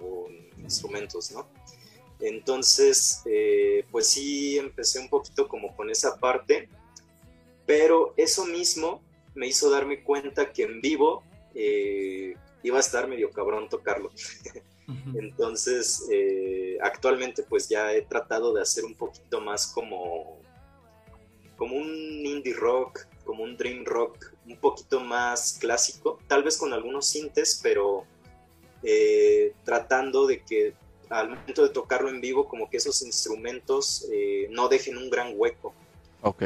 o, 0.00 0.28
instrumentos, 0.58 1.30
¿no? 1.32 1.46
Entonces, 2.20 3.22
eh, 3.26 3.84
pues 3.90 4.08
sí, 4.08 4.58
empecé 4.58 4.98
un 4.98 5.08
poquito 5.08 5.46
como 5.46 5.74
con 5.76 5.90
esa 5.90 6.16
parte 6.18 6.68
pero 7.66 8.14
eso 8.16 8.44
mismo 8.46 9.02
me 9.34 9.46
hizo 9.46 9.70
darme 9.70 10.02
cuenta 10.02 10.52
que 10.52 10.64
en 10.64 10.80
vivo 10.80 11.22
eh, 11.54 12.34
iba 12.62 12.76
a 12.76 12.80
estar 12.80 13.08
medio 13.08 13.30
cabrón 13.30 13.68
tocarlo. 13.68 14.10
Entonces, 15.14 16.06
eh, 16.12 16.76
actualmente 16.82 17.42
pues 17.42 17.68
ya 17.68 17.92
he 17.92 18.02
tratado 18.02 18.52
de 18.52 18.62
hacer 18.62 18.84
un 18.84 18.94
poquito 18.94 19.40
más 19.40 19.66
como, 19.66 20.40
como 21.56 21.76
un 21.76 21.88
indie 21.88 22.54
rock, 22.54 23.06
como 23.24 23.44
un 23.44 23.56
dream 23.56 23.84
rock, 23.84 24.32
un 24.46 24.56
poquito 24.56 25.00
más 25.00 25.58
clásico, 25.60 26.18
tal 26.28 26.42
vez 26.42 26.56
con 26.56 26.72
algunos 26.72 27.06
sintes, 27.06 27.60
pero 27.62 28.04
eh, 28.82 29.54
tratando 29.64 30.26
de 30.26 30.42
que 30.42 30.74
al 31.08 31.30
momento 31.30 31.62
de 31.62 31.70
tocarlo 31.70 32.08
en 32.08 32.20
vivo, 32.20 32.48
como 32.48 32.68
que 32.68 32.78
esos 32.78 33.02
instrumentos 33.02 34.08
no 34.50 34.68
dejen 34.68 34.96
un 34.96 35.10
gran 35.10 35.34
hueco. 35.36 35.74
Ok. 36.22 36.42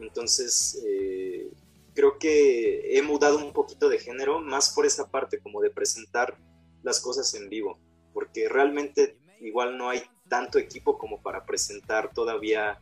Entonces, 0.00 0.82
eh, 0.86 1.50
creo 1.94 2.18
que 2.18 2.96
he 2.96 3.02
mudado 3.02 3.38
un 3.38 3.52
poquito 3.52 3.88
de 3.88 3.98
género, 3.98 4.40
más 4.40 4.70
por 4.70 4.86
esa 4.86 5.08
parte, 5.08 5.38
como 5.38 5.60
de 5.60 5.70
presentar 5.70 6.36
las 6.82 7.00
cosas 7.00 7.34
en 7.34 7.48
vivo, 7.48 7.78
porque 8.12 8.48
realmente 8.48 9.16
igual 9.40 9.76
no 9.76 9.88
hay 9.88 10.02
tanto 10.28 10.58
equipo 10.58 10.98
como 10.98 11.20
para 11.22 11.44
presentar 11.44 12.12
todavía 12.12 12.80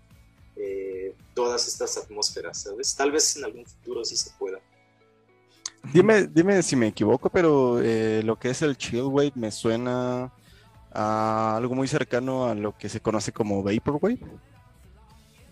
eh, 0.56 1.14
todas 1.34 1.68
estas 1.68 1.96
atmósferas, 1.98 2.62
¿sabes? 2.62 2.94
Tal 2.96 3.12
vez 3.12 3.36
en 3.36 3.44
algún 3.44 3.66
futuro 3.66 4.04
sí 4.04 4.16
se 4.16 4.30
pueda. 4.38 4.58
Dime, 5.92 6.26
dime 6.26 6.62
si 6.62 6.74
me 6.76 6.88
equivoco, 6.88 7.30
pero 7.30 7.80
eh, 7.80 8.22
lo 8.24 8.38
que 8.38 8.50
es 8.50 8.62
el 8.62 8.76
chill 8.76 9.02
wave 9.02 9.32
me 9.34 9.50
suena 9.50 10.32
a 10.92 11.56
algo 11.56 11.74
muy 11.74 11.86
cercano 11.86 12.46
a 12.46 12.54
lo 12.54 12.76
que 12.76 12.88
se 12.88 13.00
conoce 13.00 13.32
como 13.32 13.62
vaporwave. 13.62 14.18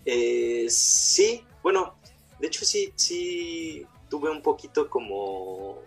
Eh, 0.06 0.66
sí, 0.68 1.44
bueno, 1.62 1.94
de 2.40 2.46
hecho 2.46 2.64
sí, 2.64 2.92
sí 2.96 3.87
tuve 4.08 4.30
un 4.30 4.42
poquito 4.42 4.88
como, 4.88 5.78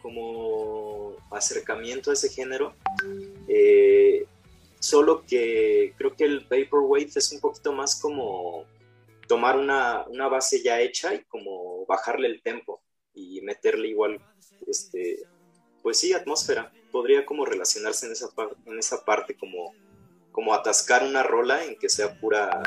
como 0.00 1.12
acercamiento 1.30 2.10
a 2.10 2.14
ese 2.14 2.28
género. 2.30 2.74
Eh, 3.48 4.26
solo 4.80 5.24
que 5.26 5.94
creo 5.96 6.16
que 6.16 6.24
el 6.24 6.40
Vaporwave 6.40 7.10
es 7.14 7.30
un 7.32 7.40
poquito 7.40 7.72
más 7.72 8.00
como 8.00 8.64
tomar 9.28 9.56
una, 9.56 10.28
base 10.28 10.60
ya 10.62 10.80
hecha 10.80 11.14
y 11.14 11.22
como 11.24 11.86
bajarle 11.86 12.26
el 12.26 12.42
tempo 12.42 12.82
y 13.14 13.40
meterle 13.42 13.88
igual, 13.88 14.20
este, 14.66 15.20
pues 15.82 15.98
sí, 15.98 16.12
atmósfera. 16.12 16.72
Podría 16.90 17.24
como 17.24 17.44
relacionarse 17.44 18.06
en 18.06 18.12
esa, 18.12 18.28
en 18.66 18.78
esa 18.78 19.04
parte, 19.04 19.36
como, 19.36 19.72
como 20.32 20.52
atascar 20.52 21.04
una 21.04 21.22
rola 21.22 21.64
en 21.64 21.76
que 21.76 21.88
sea 21.88 22.18
pura 22.18 22.60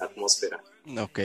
atmósfera. 0.00 0.60
Ok. 0.98 1.20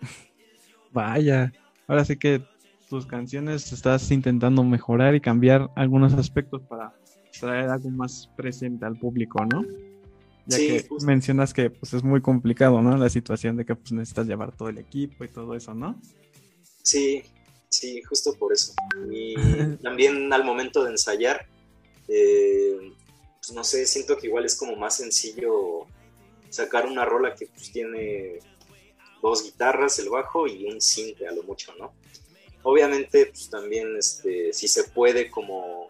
Vaya. 0.92 1.52
ahora 1.86 2.04
sí 2.04 2.16
que 2.16 2.42
tus 2.88 3.04
canciones 3.04 3.72
estás 3.72 4.10
intentando 4.10 4.64
mejorar 4.64 5.14
y 5.14 5.20
cambiar 5.20 5.70
algunos 5.76 6.14
aspectos 6.14 6.62
para 6.62 6.94
traer 7.38 7.68
algo 7.68 7.90
más 7.90 8.28
presente 8.36 8.84
al 8.84 8.98
público, 8.98 9.44
¿no? 9.44 9.64
Ya 10.46 10.56
Sí, 10.56 10.66
que 10.66 10.88
justo. 10.88 11.06
mencionas 11.06 11.54
que 11.54 11.70
pues 11.70 11.92
es 11.94 12.02
muy 12.02 12.20
complicado, 12.20 12.80
¿no? 12.82 12.96
La 12.96 13.08
situación 13.08 13.56
de 13.56 13.64
que 13.64 13.74
pues 13.74 13.92
necesitas 13.92 14.26
llevar 14.26 14.56
todo 14.56 14.68
el 14.68 14.78
equipo 14.78 15.24
y 15.24 15.28
todo 15.28 15.54
eso, 15.54 15.74
¿no? 15.74 16.00
Sí, 16.82 17.22
sí, 17.68 18.02
justo 18.02 18.34
por 18.34 18.52
eso. 18.52 18.74
Y 19.10 19.34
también 19.82 20.32
al 20.32 20.44
momento 20.44 20.82
de 20.84 20.90
ensayar, 20.90 21.46
eh, 22.08 22.92
pues 23.40 23.52
no 23.52 23.62
sé, 23.64 23.86
siento 23.86 24.16
que 24.16 24.26
igual 24.26 24.44
es 24.44 24.56
como 24.56 24.76
más 24.76 24.96
sencillo 24.96 25.86
sacar 26.48 26.86
una 26.86 27.04
rola 27.04 27.34
que 27.34 27.46
pues 27.46 27.70
tiene 27.70 28.40
dos 29.22 29.44
guitarras, 29.44 29.98
el 29.98 30.08
bajo 30.08 30.46
y 30.46 30.64
un 30.66 30.80
cinte 30.80 31.28
a 31.28 31.32
lo 31.32 31.42
mucho, 31.42 31.72
¿no? 31.78 31.92
Obviamente, 32.62 33.26
pues 33.26 33.48
también, 33.48 33.96
este, 33.96 34.52
si 34.52 34.68
se 34.68 34.84
puede 34.84 35.30
como 35.30 35.88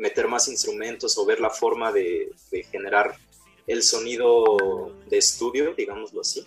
meter 0.00 0.26
más 0.28 0.48
instrumentos 0.48 1.16
o 1.18 1.26
ver 1.26 1.40
la 1.40 1.50
forma 1.50 1.92
de, 1.92 2.32
generar 2.72 3.16
el 3.66 3.82
sonido 3.82 4.56
de 5.08 5.18
estudio, 5.18 5.74
digámoslo 5.74 6.22
así, 6.22 6.44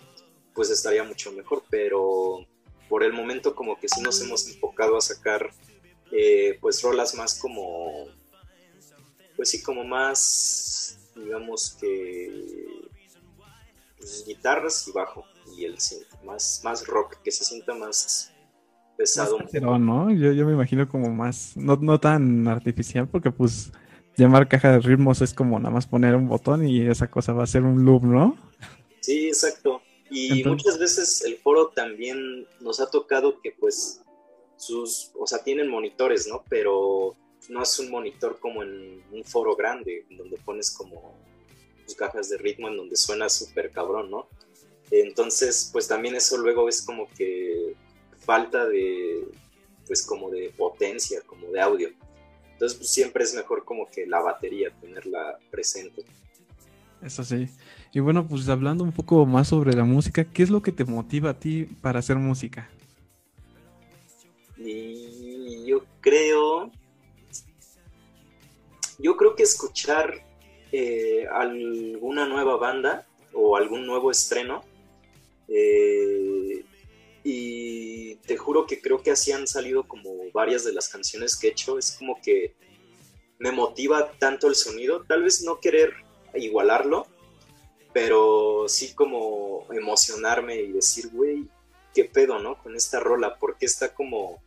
pues 0.52 0.70
estaría 0.70 1.04
mucho 1.04 1.30
mejor, 1.32 1.62
pero 1.70 2.44
por 2.88 3.04
el 3.04 3.12
momento 3.12 3.54
como 3.54 3.78
que 3.78 3.88
sí 3.88 4.00
nos 4.02 4.20
hemos 4.20 4.46
enfocado 4.48 4.96
a 4.96 5.00
sacar 5.00 5.50
eh, 6.10 6.58
pues 6.60 6.82
rolas 6.82 7.14
más 7.14 7.38
como 7.40 8.06
pues 9.36 9.48
sí 9.50 9.62
como 9.62 9.84
más 9.84 10.98
digamos 11.16 11.76
que 11.80 12.66
pues, 13.96 14.24
guitarras 14.26 14.86
y 14.86 14.92
bajo 14.92 15.24
y 15.56 15.64
el 15.64 15.80
synth, 15.80 16.22
más 16.24 16.60
más 16.62 16.86
rock 16.86 17.16
que 17.22 17.32
se 17.32 17.44
sienta 17.44 17.74
más 17.74 18.33
pesado 18.96 19.38
poco. 19.38 19.78
no, 19.78 20.10
yo, 20.10 20.32
yo 20.32 20.46
me 20.46 20.52
imagino 20.52 20.88
como 20.88 21.10
más, 21.10 21.56
no, 21.56 21.76
no 21.76 21.98
tan 22.00 22.46
artificial, 22.48 23.08
porque 23.08 23.30
pues 23.30 23.72
llamar 24.16 24.48
caja 24.48 24.72
de 24.72 24.80
ritmos 24.80 25.20
es 25.22 25.34
como 25.34 25.58
nada 25.58 25.70
más 25.74 25.86
poner 25.86 26.14
un 26.14 26.28
botón 26.28 26.66
y 26.66 26.86
esa 26.86 27.08
cosa 27.10 27.32
va 27.32 27.44
a 27.44 27.48
ser 27.48 27.62
un 27.62 27.84
loop, 27.84 28.04
¿no? 28.04 28.36
Sí, 29.00 29.28
exacto. 29.28 29.82
Y 30.10 30.38
Entonces- 30.38 30.46
muchas 30.46 30.78
veces 30.78 31.24
el 31.24 31.36
foro 31.36 31.68
también 31.68 32.46
nos 32.60 32.80
ha 32.80 32.90
tocado 32.90 33.40
que 33.40 33.52
pues 33.52 34.02
sus, 34.56 35.10
o 35.18 35.26
sea, 35.26 35.42
tienen 35.42 35.68
monitores, 35.68 36.26
¿no? 36.28 36.44
Pero 36.48 37.14
no 37.48 37.62
es 37.62 37.78
un 37.78 37.90
monitor 37.90 38.38
como 38.40 38.62
en 38.62 39.02
un 39.12 39.24
foro 39.24 39.56
grande, 39.56 40.06
donde 40.10 40.38
pones 40.38 40.70
como 40.70 41.14
tus 41.84 41.94
cajas 41.94 42.30
de 42.30 42.38
ritmo 42.38 42.68
en 42.68 42.76
donde 42.76 42.96
suena 42.96 43.28
súper 43.28 43.70
cabrón, 43.70 44.10
¿no? 44.10 44.28
Entonces, 44.90 45.70
pues 45.72 45.88
también 45.88 46.14
eso 46.14 46.36
luego 46.38 46.68
es 46.68 46.82
como 46.82 47.08
que 47.16 47.74
falta 48.24 48.66
de, 48.66 49.24
pues 49.86 50.06
como 50.06 50.30
de 50.30 50.52
potencia, 50.56 51.20
como 51.26 51.48
de 51.48 51.60
audio. 51.60 51.90
Entonces, 52.52 52.78
pues 52.78 52.90
siempre 52.90 53.24
es 53.24 53.34
mejor 53.34 53.64
como 53.64 53.90
que 53.90 54.06
la 54.06 54.20
batería, 54.20 54.70
tenerla 54.80 55.38
presente. 55.50 56.04
Eso 57.02 57.22
sí. 57.24 57.48
Y 57.92 58.00
bueno, 58.00 58.26
pues 58.26 58.48
hablando 58.48 58.82
un 58.82 58.92
poco 58.92 59.26
más 59.26 59.48
sobre 59.48 59.74
la 59.74 59.84
música, 59.84 60.24
¿qué 60.24 60.42
es 60.42 60.50
lo 60.50 60.62
que 60.62 60.72
te 60.72 60.84
motiva 60.84 61.30
a 61.30 61.38
ti 61.38 61.64
para 61.82 61.98
hacer 61.98 62.16
música? 62.16 62.68
Y 64.56 65.66
yo 65.66 65.84
creo, 66.00 66.70
yo 68.98 69.16
creo 69.16 69.36
que 69.36 69.42
escuchar 69.42 70.24
eh, 70.72 71.26
alguna 71.30 72.26
nueva 72.26 72.56
banda 72.56 73.06
o 73.32 73.56
algún 73.56 73.86
nuevo 73.86 74.10
estreno, 74.10 74.64
eh, 75.48 76.64
y 77.24 78.16
te 78.16 78.36
juro 78.36 78.66
que 78.66 78.80
creo 78.80 79.02
que 79.02 79.10
así 79.10 79.32
han 79.32 79.48
salido 79.48 79.88
como 79.88 80.10
varias 80.32 80.62
de 80.62 80.74
las 80.74 80.90
canciones 80.90 81.36
que 81.36 81.48
he 81.48 81.50
hecho, 81.50 81.78
es 81.78 81.92
como 81.98 82.20
que 82.20 82.54
me 83.38 83.50
motiva 83.50 84.12
tanto 84.18 84.46
el 84.46 84.54
sonido, 84.54 85.04
tal 85.08 85.22
vez 85.22 85.42
no 85.42 85.58
querer 85.58 85.94
igualarlo, 86.34 87.06
pero 87.94 88.66
sí 88.68 88.94
como 88.94 89.66
emocionarme 89.72 90.56
y 90.56 90.72
decir, 90.72 91.08
güey, 91.12 91.48
qué 91.94 92.04
pedo, 92.04 92.38
¿no? 92.38 92.62
Con 92.62 92.76
esta 92.76 93.00
rola, 93.00 93.38
porque 93.38 93.66
está 93.66 93.94
como 93.94 94.42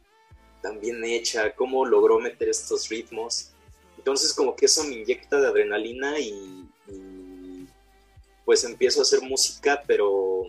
tan 0.62 0.80
bien 0.80 1.04
hecha, 1.04 1.56
cómo 1.56 1.86
logró 1.86 2.20
meter 2.20 2.50
estos 2.50 2.90
ritmos. 2.90 3.52
Entonces 3.98 4.34
como 4.34 4.56
que 4.56 4.66
eso 4.66 4.84
me 4.84 4.96
inyecta 4.96 5.40
de 5.40 5.48
adrenalina 5.48 6.20
y, 6.20 6.70
y, 6.88 7.68
pues 8.46 8.64
empiezo 8.64 9.00
a 9.00 9.04
hacer 9.04 9.22
música, 9.22 9.84
pero 9.88 10.44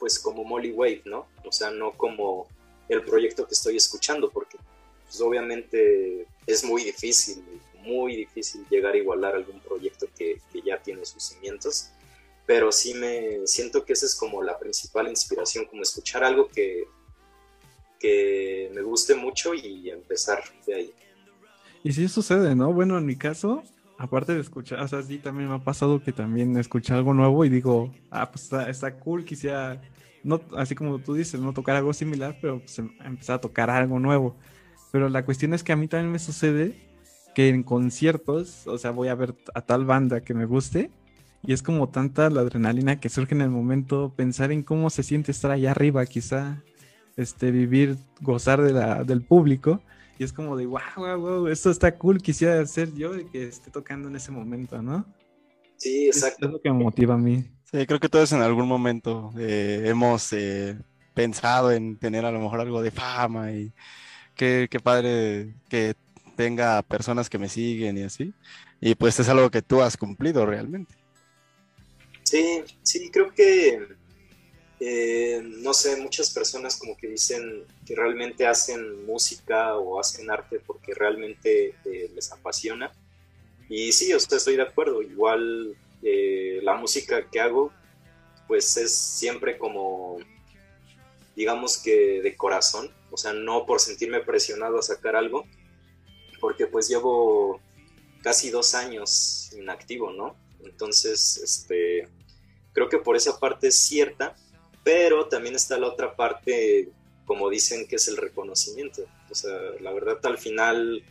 pues 0.00 0.18
como 0.18 0.42
Molly 0.42 0.72
Wave, 0.72 1.02
¿no? 1.04 1.28
O 1.44 1.52
sea, 1.52 1.70
no 1.70 1.92
como 1.92 2.48
el 2.88 3.04
proyecto 3.04 3.46
que 3.46 3.54
estoy 3.54 3.76
escuchando, 3.76 4.30
porque 4.30 4.58
pues, 5.04 5.20
obviamente 5.20 6.26
es 6.46 6.64
muy 6.64 6.82
difícil, 6.82 7.44
muy 7.84 8.16
difícil 8.16 8.66
llegar 8.68 8.94
a 8.94 8.98
igualar 8.98 9.36
algún 9.36 9.60
proyecto 9.60 10.08
que, 10.16 10.40
que 10.52 10.62
ya 10.62 10.82
tiene 10.82 11.04
sus 11.04 11.22
cimientos 11.22 11.90
pero 12.50 12.72
sí 12.72 12.94
me 12.94 13.46
siento 13.46 13.84
que 13.84 13.92
esa 13.92 14.06
es 14.06 14.16
como 14.16 14.42
la 14.42 14.58
principal 14.58 15.06
inspiración, 15.06 15.66
como 15.66 15.82
escuchar 15.82 16.24
algo 16.24 16.48
que, 16.48 16.82
que 18.00 18.68
me 18.74 18.82
guste 18.82 19.14
mucho 19.14 19.54
y 19.54 19.88
empezar 19.88 20.42
de 20.66 20.74
ahí. 20.74 20.94
Y 21.84 21.92
sí 21.92 22.08
sucede, 22.08 22.56
¿no? 22.56 22.72
Bueno, 22.72 22.98
en 22.98 23.06
mi 23.06 23.14
caso, 23.14 23.62
aparte 24.00 24.34
de 24.34 24.40
escuchar, 24.40 24.80
o 24.80 24.88
sea, 24.88 25.02
sí 25.02 25.18
también 25.18 25.48
me 25.48 25.54
ha 25.56 25.64
pasado 25.64 26.02
que 26.02 26.12
también 26.12 26.56
escuché 26.56 26.94
algo 26.94 27.14
nuevo 27.14 27.44
y 27.44 27.50
digo, 27.50 28.00
ah, 28.10 28.30
pues 28.30 28.44
está, 28.44 28.70
está 28.70 28.98
cool, 28.98 29.24
quisiera, 29.24 29.82
no, 30.22 30.40
así 30.56 30.74
como 30.74 31.02
tú 31.02 31.14
dices, 31.14 31.40
no 31.40 31.52
tocar 31.52 31.76
algo 31.76 31.92
similar, 31.92 32.38
pero 32.40 32.60
pues 32.62 32.78
em- 32.78 32.96
empezar 33.04 33.36
a 33.36 33.40
tocar 33.40 33.70
algo 33.70 33.98
nuevo. 34.00 34.38
Pero 34.90 35.08
la 35.08 35.24
cuestión 35.24 35.54
es 35.54 35.62
que 35.64 35.72
a 35.72 35.76
mí 35.76 35.88
también 35.88 36.12
me 36.12 36.18
sucede 36.18 36.78
que 37.34 37.48
en 37.50 37.62
conciertos, 37.62 38.66
o 38.66 38.78
sea, 38.78 38.90
voy 38.92 39.08
a 39.08 39.14
ver 39.14 39.36
a 39.54 39.62
tal 39.62 39.84
banda 39.84 40.22
que 40.22 40.34
me 40.34 40.46
guste 40.46 40.92
y 41.42 41.52
es 41.52 41.62
como 41.62 41.90
tanta 41.90 42.30
la 42.30 42.40
adrenalina 42.42 43.00
que 43.00 43.08
surge 43.10 43.34
en 43.34 43.42
el 43.42 43.50
momento, 43.50 44.14
pensar 44.16 44.52
en 44.52 44.62
cómo 44.62 44.90
se 44.90 45.02
siente 45.02 45.30
estar 45.32 45.50
allá 45.50 45.70
arriba, 45.72 46.04
quizá, 46.06 46.64
este, 47.16 47.50
vivir, 47.50 47.98
gozar 48.20 48.62
del 49.06 49.22
público. 49.24 49.84
Y 50.20 50.24
es 50.24 50.34
como 50.34 50.54
de, 50.54 50.66
wow, 50.66 50.80
wow, 50.98 51.18
wow, 51.18 51.46
esto 51.46 51.70
está 51.70 51.96
cool, 51.96 52.20
quisiera 52.20 52.66
ser 52.66 52.92
yo 52.92 53.14
el 53.14 53.30
que 53.30 53.44
esté 53.44 53.70
tocando 53.70 54.06
en 54.06 54.16
ese 54.16 54.30
momento, 54.30 54.82
¿no? 54.82 55.06
Sí, 55.76 56.08
exacto. 56.08 56.44
es 56.44 56.52
lo 56.52 56.60
que 56.60 56.70
me 56.70 56.84
motiva 56.84 57.14
a 57.14 57.16
mí. 57.16 57.42
Sí, 57.64 57.86
creo 57.86 57.98
que 57.98 58.10
todos 58.10 58.30
en 58.32 58.42
algún 58.42 58.68
momento 58.68 59.32
eh, 59.38 59.84
hemos 59.86 60.30
eh, 60.34 60.76
pensado 61.14 61.72
en 61.72 61.96
tener 61.96 62.26
a 62.26 62.32
lo 62.32 62.38
mejor 62.38 62.60
algo 62.60 62.82
de 62.82 62.90
fama 62.90 63.52
y 63.52 63.72
qué, 64.34 64.68
qué 64.70 64.78
padre 64.78 65.54
que 65.70 65.94
tenga 66.36 66.82
personas 66.82 67.30
que 67.30 67.38
me 67.38 67.48
siguen 67.48 67.96
y 67.96 68.02
así. 68.02 68.34
Y 68.78 68.96
pues 68.96 69.18
es 69.20 69.28
algo 69.30 69.50
que 69.50 69.62
tú 69.62 69.80
has 69.80 69.96
cumplido 69.96 70.44
realmente. 70.44 70.96
Sí, 72.24 72.62
sí, 72.82 73.10
creo 73.10 73.32
que, 73.32 73.88
eh, 74.82 75.42
no 75.44 75.74
sé, 75.74 75.96
muchas 75.96 76.30
personas 76.30 76.78
como 76.78 76.96
que 76.96 77.08
dicen 77.08 77.66
que 77.84 77.94
realmente 77.94 78.46
hacen 78.46 79.04
música 79.04 79.76
o 79.76 80.00
hacen 80.00 80.30
arte 80.30 80.58
porque 80.58 80.94
realmente 80.94 81.74
eh, 81.84 82.10
les 82.14 82.32
apasiona. 82.32 82.90
Y 83.68 83.92
sí, 83.92 84.12
o 84.14 84.18
sea, 84.18 84.38
estoy 84.38 84.56
de 84.56 84.62
acuerdo. 84.62 85.02
Igual 85.02 85.76
eh, 86.02 86.60
la 86.62 86.74
música 86.74 87.28
que 87.30 87.40
hago, 87.40 87.70
pues 88.48 88.74
es 88.78 88.92
siempre 88.94 89.58
como, 89.58 90.16
digamos 91.36 91.76
que 91.76 92.22
de 92.22 92.34
corazón, 92.34 92.90
o 93.10 93.18
sea, 93.18 93.34
no 93.34 93.66
por 93.66 93.80
sentirme 93.80 94.20
presionado 94.20 94.78
a 94.78 94.82
sacar 94.82 95.14
algo, 95.14 95.44
porque 96.40 96.66
pues 96.66 96.88
llevo 96.88 97.60
casi 98.22 98.48
dos 98.48 98.74
años 98.74 99.50
inactivo, 99.52 100.10
¿no? 100.10 100.36
Entonces, 100.64 101.36
este, 101.36 102.08
creo 102.72 102.88
que 102.88 102.98
por 102.98 103.14
esa 103.14 103.38
parte 103.38 103.68
es 103.68 103.76
cierta, 103.76 104.34
pero 104.82 105.26
también 105.26 105.54
está 105.54 105.78
la 105.78 105.88
otra 105.88 106.16
parte, 106.16 106.88
como 107.26 107.50
dicen, 107.50 107.86
que 107.86 107.96
es 107.96 108.08
el 108.08 108.16
reconocimiento. 108.16 109.04
O 109.30 109.34
sea, 109.34 109.52
la 109.80 109.92
verdad 109.92 110.18
al 110.24 110.38
final, 110.38 111.02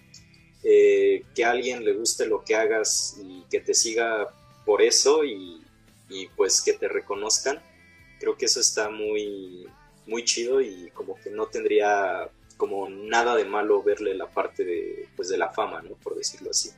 eh, 0.63 1.23
que 1.35 1.45
a 1.45 1.51
alguien 1.51 1.83
le 1.83 1.93
guste 1.93 2.25
lo 2.25 2.43
que 2.43 2.55
hagas 2.55 3.17
y 3.23 3.43
que 3.49 3.59
te 3.59 3.73
siga 3.73 4.27
por 4.65 4.81
eso 4.81 5.23
y, 5.23 5.61
y 6.09 6.27
pues 6.35 6.61
que 6.61 6.73
te 6.73 6.87
reconozcan, 6.87 7.61
creo 8.19 8.37
que 8.37 8.45
eso 8.45 8.59
está 8.59 8.89
muy, 8.89 9.67
muy 10.05 10.25
chido 10.25 10.61
y 10.61 10.89
como 10.93 11.15
que 11.21 11.29
no 11.29 11.47
tendría 11.47 12.29
como 12.57 12.89
nada 12.89 13.35
de 13.35 13.45
malo 13.45 13.81
verle 13.81 14.13
la 14.15 14.27
parte 14.27 14.65
de, 14.65 15.07
pues 15.15 15.29
de 15.29 15.37
la 15.37 15.49
fama, 15.49 15.81
¿no? 15.81 15.95
Por 15.95 16.15
decirlo 16.15 16.49
así. 16.49 16.69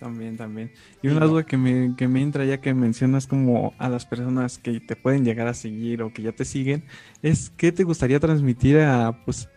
También, 0.00 0.36
también. 0.36 0.70
Y 1.02 1.08
una 1.08 1.26
duda 1.26 1.44
que 1.44 1.56
me, 1.56 1.96
que 1.96 2.06
me 2.06 2.22
entra 2.22 2.44
ya 2.44 2.60
que 2.60 2.72
mencionas 2.72 3.26
como 3.26 3.74
a 3.78 3.88
las 3.88 4.06
personas 4.06 4.58
que 4.58 4.78
te 4.78 4.94
pueden 4.94 5.24
llegar 5.24 5.48
a 5.48 5.54
seguir 5.54 6.02
o 6.02 6.12
que 6.12 6.22
ya 6.22 6.32
te 6.32 6.44
siguen, 6.44 6.84
es 7.22 7.50
qué 7.56 7.72
te 7.72 7.82
gustaría 7.82 8.20
transmitir 8.20 8.78
a, 8.78 9.24
pues, 9.24 9.48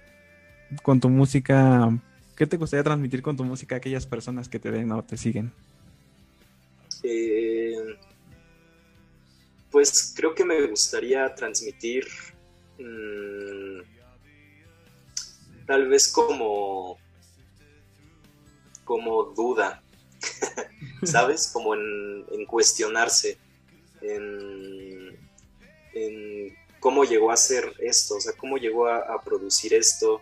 con 0.82 1.00
tu 1.00 1.10
música, 1.10 1.90
qué 2.36 2.48
te 2.48 2.58
gustaría 2.58 2.84
transmitir 2.84 3.22
con 3.22 3.38
tu 3.38 3.44
música 3.44 3.76
a 3.76 3.78
aquellas 3.78 4.08
personas 4.08 4.50
que 4.50 4.60
te 4.60 4.72
ven 4.72 4.92
o 4.92 5.04
te 5.04 5.16
siguen. 5.16 5.52
Eh, 7.04 7.76
pues 9.72 10.14
creo 10.16 10.36
que 10.36 10.46
me 10.46 10.68
gustaría 10.68 11.34
transmitir 11.34 12.06
mm, 12.80 13.82
tal 15.66 15.88
vez 15.88 16.12
como, 16.12 16.98
como 18.84 19.24
duda, 19.24 19.81
¿sabes? 21.04 21.50
Como 21.54 21.74
en, 21.76 22.26
en 22.32 22.46
cuestionarse, 22.46 23.38
en, 24.02 25.18
en, 25.94 26.56
cómo 26.80 27.04
llegó 27.04 27.32
a 27.32 27.36
hacer 27.36 27.74
esto, 27.80 28.16
o 28.16 28.22
sea, 28.22 28.34
cómo 28.34 28.58
llegó 28.58 28.88
a, 28.88 28.98
a 28.98 29.22
producir 29.22 29.74
esto, 29.74 30.22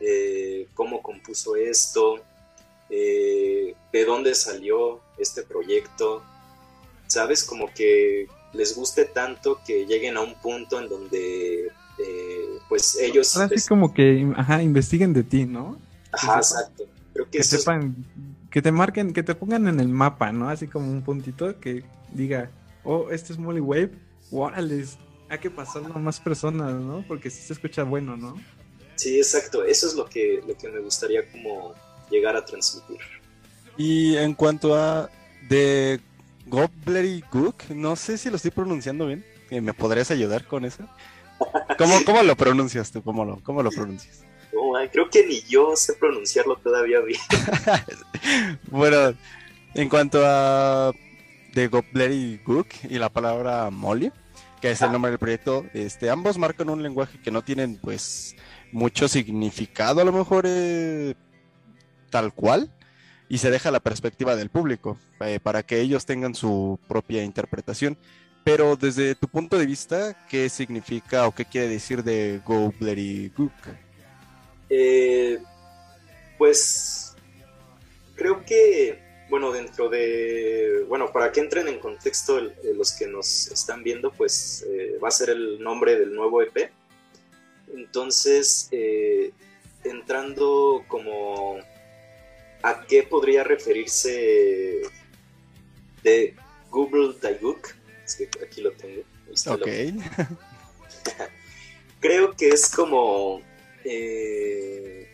eh, 0.00 0.66
cómo 0.74 1.02
compuso 1.02 1.56
esto, 1.56 2.22
eh, 2.90 3.74
de 3.92 4.04
dónde 4.04 4.34
salió 4.34 5.00
este 5.18 5.42
proyecto, 5.42 6.22
¿sabes? 7.06 7.42
Como 7.44 7.72
que 7.72 8.26
les 8.52 8.74
guste 8.76 9.04
tanto 9.06 9.60
que 9.66 9.86
lleguen 9.86 10.16
a 10.16 10.20
un 10.20 10.34
punto 10.34 10.80
en 10.80 10.88
donde 10.88 11.66
eh, 11.98 12.58
pues 12.68 12.96
ellos... 13.00 13.36
Ahora 13.36 13.48
sí 13.56 13.66
como 13.68 13.92
que, 13.92 14.26
ajá, 14.36 14.62
investiguen 14.62 15.12
de 15.12 15.22
ti, 15.22 15.44
¿no? 15.46 15.78
Ajá, 16.12 16.36
exacto. 16.36 16.84
Creo 17.12 17.24
que, 17.26 17.30
que 17.32 17.38
eso 17.38 17.56
es- 17.56 17.62
sepan, 17.62 17.96
que 18.56 18.62
te 18.62 18.72
marquen, 18.72 19.12
que 19.12 19.22
te 19.22 19.34
pongan 19.34 19.68
en 19.68 19.80
el 19.80 19.88
mapa, 19.88 20.32
¿no? 20.32 20.48
Así 20.48 20.66
como 20.66 20.90
un 20.90 21.02
puntito 21.02 21.60
que 21.60 21.84
diga, 22.10 22.50
oh, 22.84 23.10
este 23.10 23.34
es 23.34 23.38
Molly 23.38 23.60
Wave, 23.60 23.90
órale, 24.30 24.82
hay 25.28 25.38
que 25.40 25.50
pasarlo 25.50 25.94
a 25.94 25.98
más 25.98 26.18
personas, 26.20 26.72
¿no? 26.72 27.04
Porque 27.06 27.28
si 27.28 27.42
se 27.42 27.52
escucha 27.52 27.82
bueno, 27.82 28.16
¿no? 28.16 28.34
Sí, 28.94 29.18
exacto. 29.18 29.62
Eso 29.62 29.86
es 29.86 29.94
lo 29.94 30.06
que, 30.06 30.42
lo 30.48 30.56
que 30.56 30.70
me 30.70 30.80
gustaría 30.80 31.30
como 31.30 31.74
llegar 32.10 32.34
a 32.34 32.46
transmitir. 32.46 32.96
Y 33.76 34.16
en 34.16 34.32
cuanto 34.32 34.74
a 34.74 35.10
The 35.50 36.00
Gobbledygook, 36.46 37.68
no 37.74 37.94
sé 37.94 38.16
si 38.16 38.30
lo 38.30 38.36
estoy 38.36 38.52
pronunciando 38.52 39.06
bien. 39.06 39.22
eh, 39.50 39.60
¿Me 39.60 39.74
podrías 39.74 40.10
ayudar 40.10 40.46
con 40.46 40.64
eso? 40.64 40.82
¿Cómo, 41.76 42.02
cómo 42.06 42.22
lo 42.22 42.34
pronuncias 42.36 42.90
tú? 42.90 43.02
¿Cómo 43.02 43.22
lo, 43.26 43.38
cómo 43.42 43.62
lo 43.62 43.70
pronuncias? 43.70 44.24
Creo 44.92 45.08
que 45.10 45.26
ni 45.26 45.40
yo 45.42 45.76
sé 45.76 45.94
pronunciarlo 45.94 46.56
todavía 46.56 47.00
bien. 47.00 47.20
Bueno, 48.70 49.14
en 49.74 49.88
cuanto 49.88 50.20
a 50.24 50.92
The 51.54 51.68
Gobbledygook 51.68 52.66
y 52.90 52.98
la 52.98 53.08
palabra 53.08 53.70
Molly, 53.70 54.10
que 54.60 54.72
es 54.72 54.82
el 54.82 54.90
nombre 54.90 55.10
del 55.12 55.18
proyecto, 55.18 55.64
este, 55.74 56.10
ambos 56.10 56.36
marcan 56.36 56.70
un 56.70 56.82
lenguaje 56.82 57.20
que 57.20 57.30
no 57.30 57.42
tienen 57.42 57.78
pues 57.78 58.34
mucho 58.72 59.06
significado 59.06 60.00
a 60.00 60.04
lo 60.04 60.12
mejor 60.12 60.44
eh, 60.48 61.14
tal 62.10 62.34
cual 62.34 62.72
y 63.28 63.38
se 63.38 63.50
deja 63.50 63.70
la 63.70 63.80
perspectiva 63.80 64.36
del 64.36 64.50
público 64.50 64.98
eh, 65.20 65.40
para 65.42 65.62
que 65.62 65.80
ellos 65.80 66.06
tengan 66.06 66.34
su 66.34 66.78
propia 66.88 67.22
interpretación. 67.22 67.96
Pero 68.44 68.76
desde 68.76 69.14
tu 69.16 69.26
punto 69.28 69.58
de 69.58 69.66
vista, 69.66 70.16
¿qué 70.28 70.48
significa 70.48 71.26
o 71.26 71.34
qué 71.34 71.44
quiere 71.44 71.68
decir 71.68 72.04
de 72.04 72.40
Gobbledygook? 72.44 73.52
Eh, 74.68 75.38
pues 76.38 77.14
creo 78.14 78.44
que, 78.44 78.98
bueno, 79.30 79.52
dentro 79.52 79.88
de, 79.88 80.84
bueno, 80.88 81.12
para 81.12 81.32
que 81.32 81.40
entren 81.40 81.68
en 81.68 81.78
contexto 81.78 82.38
el- 82.38 82.50
eh, 82.64 82.72
los 82.74 82.92
que 82.92 83.06
nos 83.06 83.48
están 83.48 83.82
viendo, 83.82 84.12
pues 84.12 84.64
eh, 84.68 84.98
va 85.02 85.08
a 85.08 85.12
ser 85.12 85.30
el 85.30 85.60
nombre 85.62 85.98
del 85.98 86.14
nuevo 86.14 86.42
EP. 86.42 86.70
Entonces, 87.74 88.68
eh, 88.70 89.32
entrando 89.84 90.84
como 90.88 91.58
a 92.62 92.84
qué 92.86 93.02
podría 93.04 93.44
referirse 93.44 94.82
de 96.02 96.34
Google 96.70 97.14
Daiguk, 97.20 97.68
es 98.04 98.16
que 98.16 98.28
aquí 98.44 98.60
lo 98.60 98.72
tengo. 98.72 99.02
Ok, 99.54 99.66
creo 102.00 102.32
que 102.36 102.48
es 102.48 102.68
como 102.70 103.40
eh, 103.88 105.06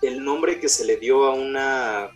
el 0.00 0.24
nombre 0.24 0.58
que 0.58 0.70
se 0.70 0.86
le 0.86 0.96
dio 0.96 1.26
a 1.26 1.34
una 1.34 2.10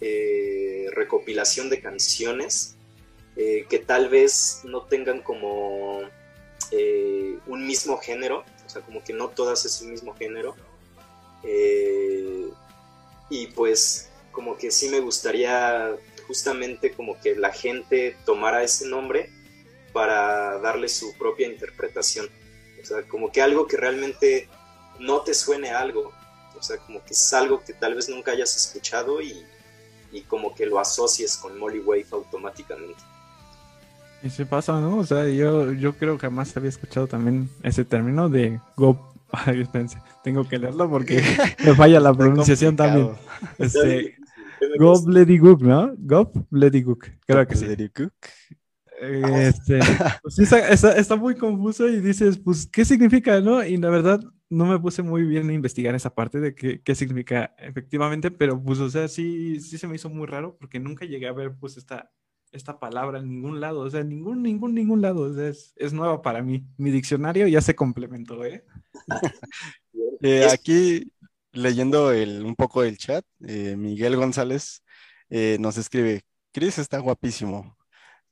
eh, 0.00 0.86
recopilación 0.92 1.68
de 1.68 1.80
canciones 1.80 2.76
eh, 3.36 3.66
que 3.68 3.80
tal 3.80 4.08
vez 4.08 4.60
no 4.62 4.82
tengan 4.82 5.22
como 5.22 6.02
un 7.46 7.66
mismo 7.66 7.96
género, 7.96 8.44
o 8.66 8.68
sea, 8.68 8.82
como 8.82 9.02
que 9.02 9.14
no 9.14 9.30
todas 9.30 9.64
es 9.64 9.80
el 9.80 9.88
mismo 9.88 10.14
género. 10.14 10.54
Y 13.30 13.46
pues 13.48 14.10
como 14.30 14.56
que 14.56 14.70
sí 14.70 14.88
me 14.88 15.00
gustaría 15.00 15.96
justamente 16.26 16.92
como 16.92 17.18
que 17.20 17.34
la 17.34 17.52
gente 17.52 18.16
tomara 18.26 18.62
ese 18.62 18.86
nombre 18.86 19.30
para 19.92 20.58
darle 20.58 20.88
su 20.88 21.16
propia 21.16 21.48
interpretación. 21.48 22.28
O 22.82 22.84
sea, 22.84 23.02
como 23.02 23.30
que 23.30 23.42
algo 23.42 23.66
que 23.66 23.76
realmente 23.76 24.48
no 24.98 25.20
te 25.20 25.34
suene 25.34 25.70
a 25.70 25.80
algo. 25.80 26.12
O 26.58 26.62
sea, 26.62 26.78
como 26.78 27.04
que 27.04 27.12
es 27.12 27.32
algo 27.32 27.62
que 27.64 27.72
tal 27.72 27.94
vez 27.94 28.08
nunca 28.08 28.32
hayas 28.32 28.56
escuchado 28.56 29.20
y, 29.20 29.44
y 30.12 30.22
como 30.22 30.54
que 30.54 30.66
lo 30.66 30.78
asocies 30.78 31.36
con 31.36 31.58
Molly 31.58 31.80
Wave 31.80 32.06
automáticamente. 32.10 33.02
Y 34.22 34.30
se 34.30 34.46
pasa, 34.46 34.80
¿no? 34.80 34.98
O 34.98 35.06
sea, 35.06 35.28
yo, 35.28 35.72
yo 35.72 35.92
creo 35.94 36.16
que 36.16 36.26
jamás 36.26 36.56
había 36.56 36.70
escuchado 36.70 37.06
también 37.06 37.48
ese 37.62 37.84
término 37.84 38.28
de 38.28 38.60
go. 38.76 39.12
Ay, 39.30 39.60
espérense, 39.60 39.98
tengo 40.24 40.48
que 40.48 40.58
leerlo 40.58 40.88
porque 40.88 41.22
me 41.64 41.74
falla 41.74 42.00
la 42.00 42.14
pronunciación 42.14 42.74
también. 42.74 43.10
Este, 43.58 44.16
Gobbledygook, 44.78 45.62
¿no? 45.62 45.92
Gobbledygook, 45.98 47.06
creo 47.26 47.46
que 47.46 47.54
sí. 47.54 47.66
Eh, 47.66 48.08
Este, 49.00 49.78
pues 50.22 50.38
está, 50.38 51.16
muy 51.16 51.36
confuso 51.36 51.88
y 51.88 52.00
dices, 52.00 52.38
pues, 52.38 52.66
¿qué 52.66 52.84
significa, 52.84 53.40
no? 53.40 53.64
Y 53.64 53.76
la 53.76 53.90
verdad, 53.90 54.20
no 54.50 54.66
me 54.66 54.78
puse 54.78 55.02
muy 55.02 55.22
bien 55.24 55.48
a 55.50 55.52
investigar 55.52 55.94
esa 55.94 56.14
parte 56.14 56.40
de 56.40 56.54
qué, 56.54 56.82
qué 56.82 56.94
significa 56.94 57.54
efectivamente, 57.58 58.30
pero 58.30 58.62
pues, 58.62 58.80
o 58.80 58.90
sea, 58.90 59.08
sí, 59.08 59.60
sí 59.60 59.78
se 59.78 59.86
me 59.86 59.96
hizo 59.96 60.10
muy 60.10 60.26
raro 60.26 60.56
porque 60.58 60.80
nunca 60.80 61.04
llegué 61.04 61.28
a 61.28 61.32
ver, 61.32 61.54
pues, 61.58 61.76
esta, 61.76 62.10
esta 62.52 62.78
palabra 62.78 63.18
en 63.18 63.28
ningún 63.28 63.60
lado, 63.60 63.80
o 63.80 63.90
sea, 63.90 64.00
en 64.00 64.08
ningún, 64.08 64.42
ningún, 64.42 64.74
ningún 64.74 65.02
lado, 65.02 65.40
es, 65.40 65.72
es 65.76 65.92
nueva 65.92 66.22
para 66.22 66.42
mí. 66.42 66.66
Mi 66.76 66.90
diccionario 66.90 67.46
ya 67.46 67.60
se 67.60 67.74
complementó, 67.74 68.44
¿eh? 68.44 68.64
Eh, 70.20 70.48
aquí 70.52 71.12
leyendo 71.52 72.10
el, 72.10 72.44
un 72.44 72.56
poco 72.56 72.82
el 72.82 72.98
chat, 72.98 73.24
eh, 73.46 73.76
Miguel 73.76 74.16
González 74.16 74.82
eh, 75.30 75.58
nos 75.60 75.78
escribe, 75.78 76.22
Chris 76.52 76.78
está 76.78 76.98
guapísimo. 76.98 77.77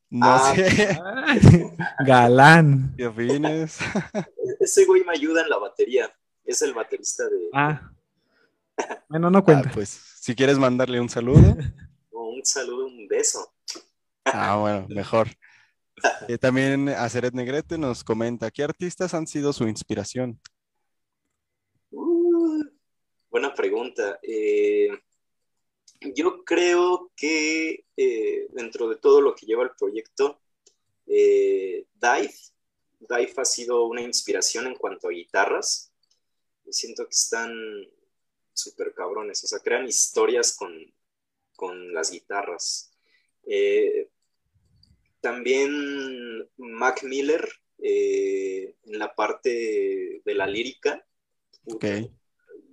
No 0.08 0.26
Ah, 0.26 0.54
sé 0.54 0.98
Galán. 2.06 2.94
qué 2.96 3.06
opines. 3.06 3.78
Ese 4.60 4.84
güey 4.84 5.04
me 5.04 5.12
ayuda 5.12 5.42
en 5.42 5.48
la 5.50 5.58
batería. 5.58 6.10
Es 6.44 6.62
el 6.62 6.74
baterista 6.74 7.24
de... 7.24 7.48
Ah. 7.52 7.90
Bueno, 9.08 9.30
no 9.30 9.38
Ah, 9.38 9.44
cuenta. 9.44 9.70
pues 9.72 9.88
si 10.20 10.34
quieres 10.34 10.58
mandarle 10.58 11.00
un 11.00 11.08
saludo, 11.08 11.56
Un 12.10 12.44
saludo, 12.44 12.86
un 12.86 13.08
beso. 13.08 13.52
ah, 14.24 14.56
bueno, 14.56 14.86
mejor. 14.88 15.28
Eh, 16.28 16.36
también 16.38 16.88
Aceret 16.90 17.32
Negrete 17.34 17.78
nos 17.78 18.04
comenta, 18.04 18.50
¿qué 18.50 18.62
artistas 18.62 19.14
han 19.14 19.26
sido 19.26 19.52
su 19.52 19.66
inspiración? 19.66 20.38
Uh, 21.90 22.62
buena 23.30 23.52
pregunta. 23.54 24.18
Eh, 24.22 24.88
yo 26.00 26.44
creo 26.44 27.12
que 27.16 27.84
eh, 27.96 28.46
dentro 28.50 28.88
de 28.88 28.96
todo 28.96 29.20
lo 29.20 29.34
que 29.34 29.46
lleva 29.46 29.64
el 29.64 29.70
proyecto, 29.78 30.40
eh, 31.06 31.86
Dive, 31.94 32.34
Dive 33.00 33.32
ha 33.36 33.44
sido 33.44 33.84
una 33.84 34.02
inspiración 34.02 34.66
en 34.66 34.74
cuanto 34.74 35.08
a 35.08 35.12
guitarras. 35.12 35.92
Siento 36.68 37.04
que 37.04 37.14
están 37.14 37.52
súper 38.52 38.94
cabrones, 38.94 39.44
o 39.44 39.46
sea, 39.46 39.60
crean 39.60 39.86
historias 39.86 40.56
con, 40.56 40.72
con 41.54 41.92
las 41.92 42.10
guitarras. 42.10 42.90
Eh, 43.46 44.10
también 45.20 46.48
Mac 46.56 47.02
Miller 47.02 47.48
eh, 47.78 48.74
en 48.84 48.98
la 48.98 49.14
parte 49.14 50.22
de 50.24 50.34
la 50.34 50.46
lírica. 50.46 51.06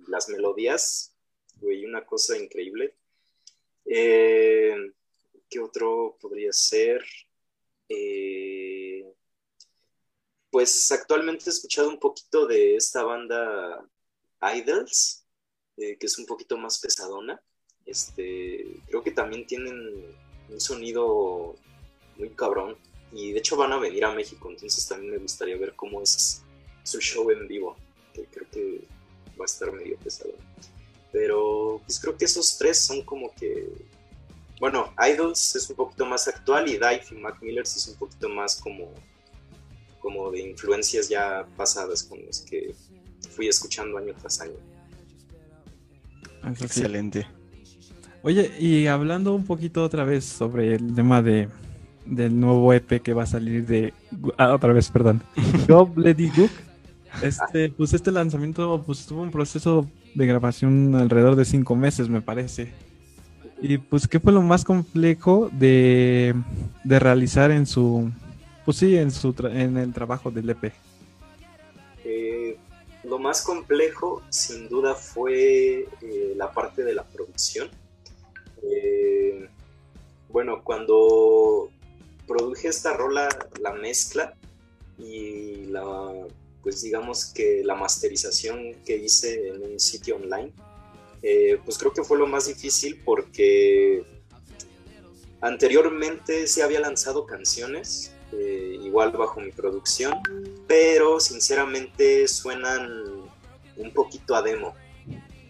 Las 0.06 0.28
melodías, 0.28 1.14
güey, 1.56 1.84
una 1.84 2.04
cosa 2.04 2.36
increíble. 2.36 2.96
Eh, 3.84 4.74
¿Qué 5.48 5.60
otro 5.60 6.16
podría 6.20 6.52
ser? 6.52 7.04
Eh, 7.88 9.04
pues 10.50 10.90
actualmente 10.92 11.44
he 11.46 11.50
escuchado 11.50 11.88
un 11.88 11.98
poquito 11.98 12.46
de 12.46 12.76
esta 12.76 13.02
banda 13.02 13.86
Idols, 14.40 15.26
eh, 15.76 15.96
que 15.98 16.06
es 16.06 16.18
un 16.18 16.26
poquito 16.26 16.56
más 16.56 16.78
pesadona. 16.78 17.40
Este, 17.84 18.80
creo 18.86 19.02
que 19.02 19.10
también 19.10 19.46
tienen 19.46 20.16
un 20.48 20.60
sonido 20.60 21.56
muy 22.16 22.30
cabrón. 22.30 22.76
Y 23.12 23.32
de 23.32 23.38
hecho 23.38 23.56
van 23.56 23.72
a 23.72 23.78
venir 23.78 24.04
a 24.04 24.12
México, 24.12 24.50
entonces 24.50 24.86
también 24.88 25.12
me 25.12 25.18
gustaría 25.18 25.56
ver 25.56 25.76
cómo 25.76 26.02
es 26.02 26.42
su 26.82 27.00
show 27.00 27.30
en 27.30 27.46
vivo, 27.46 27.76
que 28.12 28.24
creo 28.24 28.46
que 28.50 28.80
va 29.38 29.44
a 29.44 29.46
estar 29.46 29.70
medio 29.72 29.96
pesado. 29.98 30.34
Pero 31.14 31.80
pues 31.86 32.00
creo 32.00 32.16
que 32.16 32.24
esos 32.24 32.58
tres 32.58 32.80
son 32.80 33.02
como 33.02 33.32
que... 33.36 33.70
Bueno, 34.58 34.92
Idols 34.98 35.54
es 35.54 35.70
un 35.70 35.76
poquito 35.76 36.04
más 36.04 36.26
actual 36.26 36.68
y 36.68 36.72
Dive 36.72 37.02
y 37.12 37.14
Mac 37.14 37.38
Miller 37.40 37.62
es 37.62 37.86
un 37.86 37.94
poquito 37.94 38.28
más 38.28 38.56
como, 38.56 38.92
como 40.00 40.32
de 40.32 40.40
influencias 40.40 41.08
ya 41.08 41.46
pasadas 41.56 42.02
con 42.02 42.18
los 42.26 42.40
que 42.40 42.74
fui 43.30 43.46
escuchando 43.46 43.96
año 43.96 44.12
tras 44.20 44.40
año. 44.40 44.56
Sí. 46.56 46.64
Excelente. 46.64 47.28
Oye, 48.22 48.50
y 48.58 48.88
hablando 48.88 49.34
un 49.34 49.44
poquito 49.44 49.84
otra 49.84 50.02
vez 50.02 50.24
sobre 50.24 50.74
el 50.74 50.96
tema 50.96 51.22
de 51.22 51.48
del 52.04 52.38
nuevo 52.38 52.72
EP 52.72 53.00
que 53.00 53.14
va 53.14 53.22
a 53.22 53.26
salir 53.26 53.64
de 53.66 53.94
ah, 54.36 54.52
otra 54.52 54.72
vez, 54.72 54.90
perdón. 54.90 55.22
Go 55.68 55.92
Lady 55.94 56.28
Gook. 56.28 56.50
Este, 57.22 57.70
pues 57.70 57.92
este 57.92 58.10
lanzamiento 58.10 58.82
pues 58.84 59.06
tuvo 59.06 59.22
un 59.22 59.30
proceso 59.30 59.88
de 60.14 60.26
grabación 60.26 60.94
alrededor 60.94 61.36
de 61.36 61.44
cinco 61.44 61.76
meses, 61.76 62.08
me 62.08 62.20
parece. 62.22 62.72
Y 63.60 63.78
pues, 63.78 64.06
¿qué 64.06 64.20
fue 64.20 64.32
lo 64.32 64.42
más 64.42 64.64
complejo 64.64 65.48
de, 65.52 66.34
de 66.84 66.98
realizar 66.98 67.50
en 67.50 67.66
su, 67.66 68.10
pues 68.64 68.76
sí, 68.78 68.96
en 68.96 69.10
su 69.10 69.32
tra- 69.32 69.54
en 69.54 69.76
el 69.76 69.92
trabajo 69.92 70.30
del 70.30 70.50
EP? 70.50 70.72
Eh, 72.04 72.56
lo 73.04 73.18
más 73.18 73.42
complejo, 73.42 74.22
sin 74.28 74.68
duda, 74.68 74.94
fue 74.94 75.88
eh, 76.02 76.34
la 76.36 76.52
parte 76.52 76.84
de 76.84 76.94
la 76.94 77.04
producción. 77.04 77.68
Eh, 78.62 79.48
bueno, 80.30 80.62
cuando 80.62 81.70
produje 82.26 82.68
esta 82.68 82.94
rola, 82.94 83.28
la 83.60 83.72
mezcla 83.72 84.34
y 84.98 85.66
la, 85.66 86.12
pues 86.64 86.80
digamos 86.80 87.26
que 87.26 87.62
la 87.62 87.74
masterización 87.74 88.74
que 88.86 88.96
hice 88.96 89.48
en 89.48 89.62
un 89.62 89.78
sitio 89.78 90.16
online, 90.16 90.50
eh, 91.22 91.60
pues 91.62 91.76
creo 91.76 91.92
que 91.92 92.02
fue 92.02 92.18
lo 92.18 92.26
más 92.26 92.46
difícil 92.46 93.02
porque 93.04 94.02
anteriormente 95.42 96.46
se 96.46 96.62
había 96.62 96.80
lanzado 96.80 97.26
canciones, 97.26 98.12
eh, 98.32 98.78
igual 98.82 99.12
bajo 99.12 99.40
mi 99.40 99.52
producción, 99.52 100.14
pero 100.66 101.20
sinceramente 101.20 102.26
suenan 102.26 102.90
un 103.76 103.92
poquito 103.92 104.34
a 104.34 104.40
demo, 104.40 104.74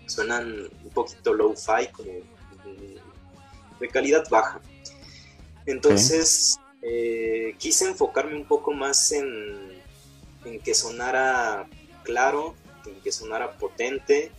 suenan 0.07 0.69
un 0.83 0.91
poquito 0.91 1.33
low-fi, 1.33 1.87
como 1.93 2.11
mm, 2.11 3.79
de 3.81 3.89
calidad 3.89 4.29
baja. 4.29 4.61
Entonces 5.65 6.59
eh, 6.83 7.55
quise 7.59 7.89
enfocarme 7.89 8.35
un 8.35 8.47
poco 8.47 8.73
más 8.73 9.13
en, 9.13 9.84
en 10.45 10.61
que 10.61 10.75
sonara 10.75 11.69
claro, 12.03 12.55
en 12.87 13.01
que 13.01 13.13
sonara 13.13 13.57
potente 13.59 14.31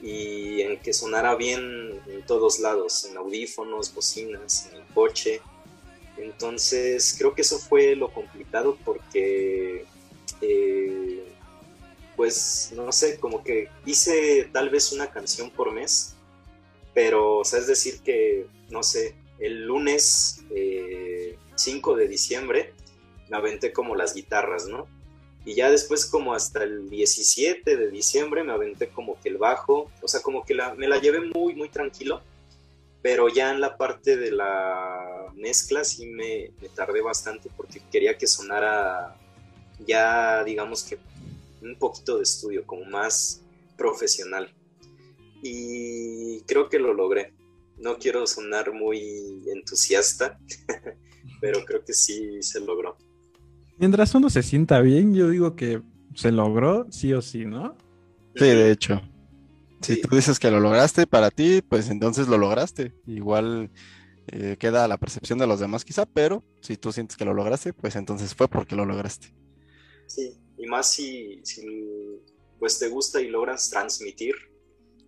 y 0.00 0.62
en 0.62 0.80
que 0.80 0.92
sonara 0.92 1.34
bien 1.36 2.00
en 2.08 2.26
todos 2.26 2.58
lados, 2.58 3.04
en 3.04 3.16
audífonos, 3.16 3.94
bocinas, 3.94 4.68
en 4.70 4.80
el 4.80 4.86
coche. 4.94 5.40
Entonces 6.16 7.14
creo 7.16 7.34
que 7.34 7.42
eso 7.42 7.58
fue 7.58 7.94
lo 7.94 8.12
complicado 8.12 8.76
porque, 8.84 9.86
eh, 10.40 11.24
pues, 12.16 12.72
no 12.74 12.90
sé, 12.92 13.18
como 13.18 13.42
que 13.42 13.68
hice 13.86 14.48
tal 14.52 14.70
vez 14.70 14.92
una 14.92 15.10
canción 15.10 15.50
por 15.50 15.72
mes, 15.72 16.14
pero, 16.94 17.38
o 17.38 17.44
sea, 17.44 17.60
es 17.60 17.66
decir 17.66 18.00
que, 18.00 18.46
no 18.70 18.82
sé, 18.82 19.14
el 19.38 19.64
lunes 19.66 20.42
eh, 20.50 21.38
5 21.54 21.96
de 21.96 22.08
diciembre 22.08 22.72
me 23.28 23.36
aventé 23.36 23.72
como 23.72 23.96
las 23.96 24.14
guitarras, 24.14 24.66
¿no? 24.66 24.86
Y 25.44 25.54
ya 25.54 25.70
después 25.70 26.06
como 26.06 26.34
hasta 26.34 26.62
el 26.62 26.88
17 26.88 27.76
de 27.76 27.90
diciembre 27.90 28.44
me 28.44 28.52
aventé 28.52 28.88
como 28.88 29.20
que 29.20 29.28
el 29.28 29.38
bajo, 29.38 29.90
o 30.00 30.08
sea, 30.08 30.20
como 30.20 30.44
que 30.44 30.54
me 30.76 30.86
la 30.86 30.98
llevé 30.98 31.20
muy, 31.20 31.54
muy 31.54 31.68
tranquilo, 31.68 32.22
pero 33.02 33.28
ya 33.28 33.50
en 33.50 33.60
la 33.60 33.76
parte 33.76 34.16
de 34.16 34.30
la 34.30 35.32
mezcla 35.34 35.82
sí 35.82 36.06
me, 36.06 36.52
me 36.60 36.68
tardé 36.68 37.00
bastante 37.00 37.50
porque 37.56 37.82
quería 37.90 38.16
que 38.16 38.28
sonara 38.28 39.16
ya, 39.86 40.44
digamos 40.44 40.84
que 40.84 40.98
un 41.62 41.76
poquito 41.76 42.16
de 42.16 42.24
estudio, 42.24 42.66
como 42.66 42.84
más 42.84 43.42
profesional. 43.76 44.52
Y 45.42 46.40
creo 46.42 46.68
que 46.68 46.78
lo 46.78 46.94
logré. 46.94 47.32
No 47.78 47.98
quiero 47.98 48.26
sonar 48.26 48.72
muy 48.72 49.42
entusiasta, 49.46 50.38
pero 51.40 51.64
creo 51.64 51.84
que 51.84 51.92
sí 51.92 52.42
se 52.42 52.60
logró. 52.60 52.96
Mientras 53.78 54.14
uno 54.14 54.30
se 54.30 54.42
sienta 54.42 54.80
bien, 54.80 55.14
yo 55.14 55.28
digo 55.28 55.56
que 55.56 55.82
se 56.14 56.32
logró, 56.32 56.86
sí 56.90 57.12
o 57.12 57.22
sí, 57.22 57.44
¿no? 57.44 57.76
Sí, 58.34 58.44
de 58.44 58.70
hecho. 58.70 59.00
Si 59.80 60.00
tú 60.00 60.14
dices 60.14 60.38
que 60.38 60.50
lo 60.50 60.60
lograste 60.60 61.06
para 61.06 61.30
ti, 61.30 61.60
pues 61.60 61.90
entonces 61.90 62.28
lo 62.28 62.38
lograste. 62.38 62.94
Igual 63.06 63.70
eh, 64.28 64.56
queda 64.58 64.84
a 64.84 64.88
la 64.88 64.98
percepción 64.98 65.38
de 65.38 65.46
los 65.46 65.58
demás 65.58 65.84
quizá, 65.84 66.06
pero 66.06 66.44
si 66.60 66.76
tú 66.76 66.92
sientes 66.92 67.16
que 67.16 67.24
lo 67.24 67.34
lograste, 67.34 67.72
pues 67.72 67.96
entonces 67.96 68.34
fue 68.34 68.46
porque 68.46 68.76
lo 68.76 68.84
lograste. 68.84 69.34
Sí, 70.06 70.34
y 70.56 70.66
más 70.66 70.92
si, 70.92 71.40
si 71.44 71.66
pues 72.58 72.78
te 72.78 72.88
gusta 72.88 73.20
y 73.20 73.28
logras 73.28 73.70
transmitir 73.70 74.36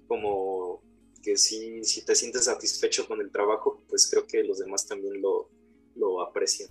como 0.08 0.82
que 1.22 1.36
si, 1.36 1.84
si 1.84 2.04
te 2.04 2.14
sientes 2.14 2.44
satisfecho 2.44 3.06
con 3.06 3.20
el 3.20 3.30
trabajo, 3.30 3.82
pues 3.88 4.08
creo 4.10 4.26
que 4.26 4.42
los 4.42 4.58
demás 4.58 4.86
también 4.86 5.22
lo, 5.22 5.48
lo 5.94 6.20
aprecian. 6.22 6.68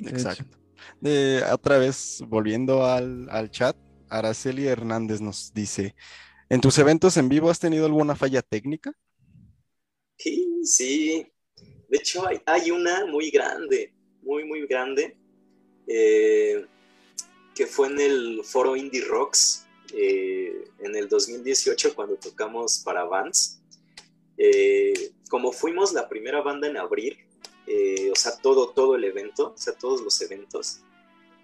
Exacto. 0.00 0.56
Eh, 1.02 1.42
otra 1.52 1.78
vez, 1.78 2.22
volviendo 2.26 2.84
al, 2.84 3.28
al 3.30 3.50
chat, 3.50 3.76
Araceli 4.08 4.66
Hernández 4.66 5.20
nos 5.20 5.52
dice, 5.52 5.94
¿en 6.48 6.60
tus 6.60 6.78
eventos 6.78 7.16
en 7.16 7.28
vivo 7.28 7.50
has 7.50 7.58
tenido 7.58 7.86
alguna 7.86 8.14
falla 8.14 8.42
técnica? 8.42 8.92
Sí, 10.16 10.60
sí. 10.64 11.26
De 11.88 11.98
hecho, 11.98 12.26
hay, 12.26 12.40
hay 12.46 12.70
una 12.70 13.06
muy 13.06 13.30
grande, 13.30 13.94
muy, 14.22 14.44
muy 14.44 14.66
grande, 14.66 15.16
eh, 15.86 16.64
que 17.54 17.66
fue 17.66 17.88
en 17.88 18.00
el 18.00 18.40
foro 18.44 18.76
Indie 18.76 19.04
Rocks 19.04 19.66
eh, 19.92 20.64
en 20.80 20.96
el 20.96 21.08
2018 21.08 21.94
cuando 21.94 22.16
tocamos 22.16 22.80
para 22.84 23.04
Vans. 23.04 23.60
Eh, 24.36 25.12
como 25.28 25.52
fuimos 25.52 25.92
la 25.92 26.08
primera 26.08 26.40
banda 26.42 26.68
en 26.68 26.76
abrir, 26.76 27.23
eh, 27.66 28.10
o 28.10 28.16
sea, 28.16 28.36
todo, 28.36 28.70
todo 28.70 28.96
el 28.96 29.04
evento, 29.04 29.52
o 29.54 29.58
sea, 29.58 29.72
todos 29.74 30.02
los 30.02 30.20
eventos, 30.20 30.80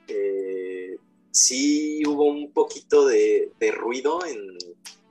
eh, 0.08 0.98
sí 1.30 2.02
hubo 2.06 2.24
un 2.24 2.52
poquito 2.52 3.06
de, 3.06 3.52
de 3.58 3.70
ruido 3.70 4.24
en, 4.26 4.38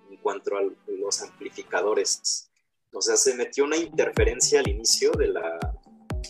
en 0.10 0.18
cuanto 0.18 0.58
a 0.58 0.62
los 0.88 1.22
amplificadores. 1.22 2.50
O 2.92 3.02
sea, 3.02 3.18
se 3.18 3.36
metió 3.36 3.66
una 3.66 3.78
interferencia 3.78 4.60
al 4.60 4.68
inicio 4.68 5.12
de 5.12 5.28
la, 5.28 5.60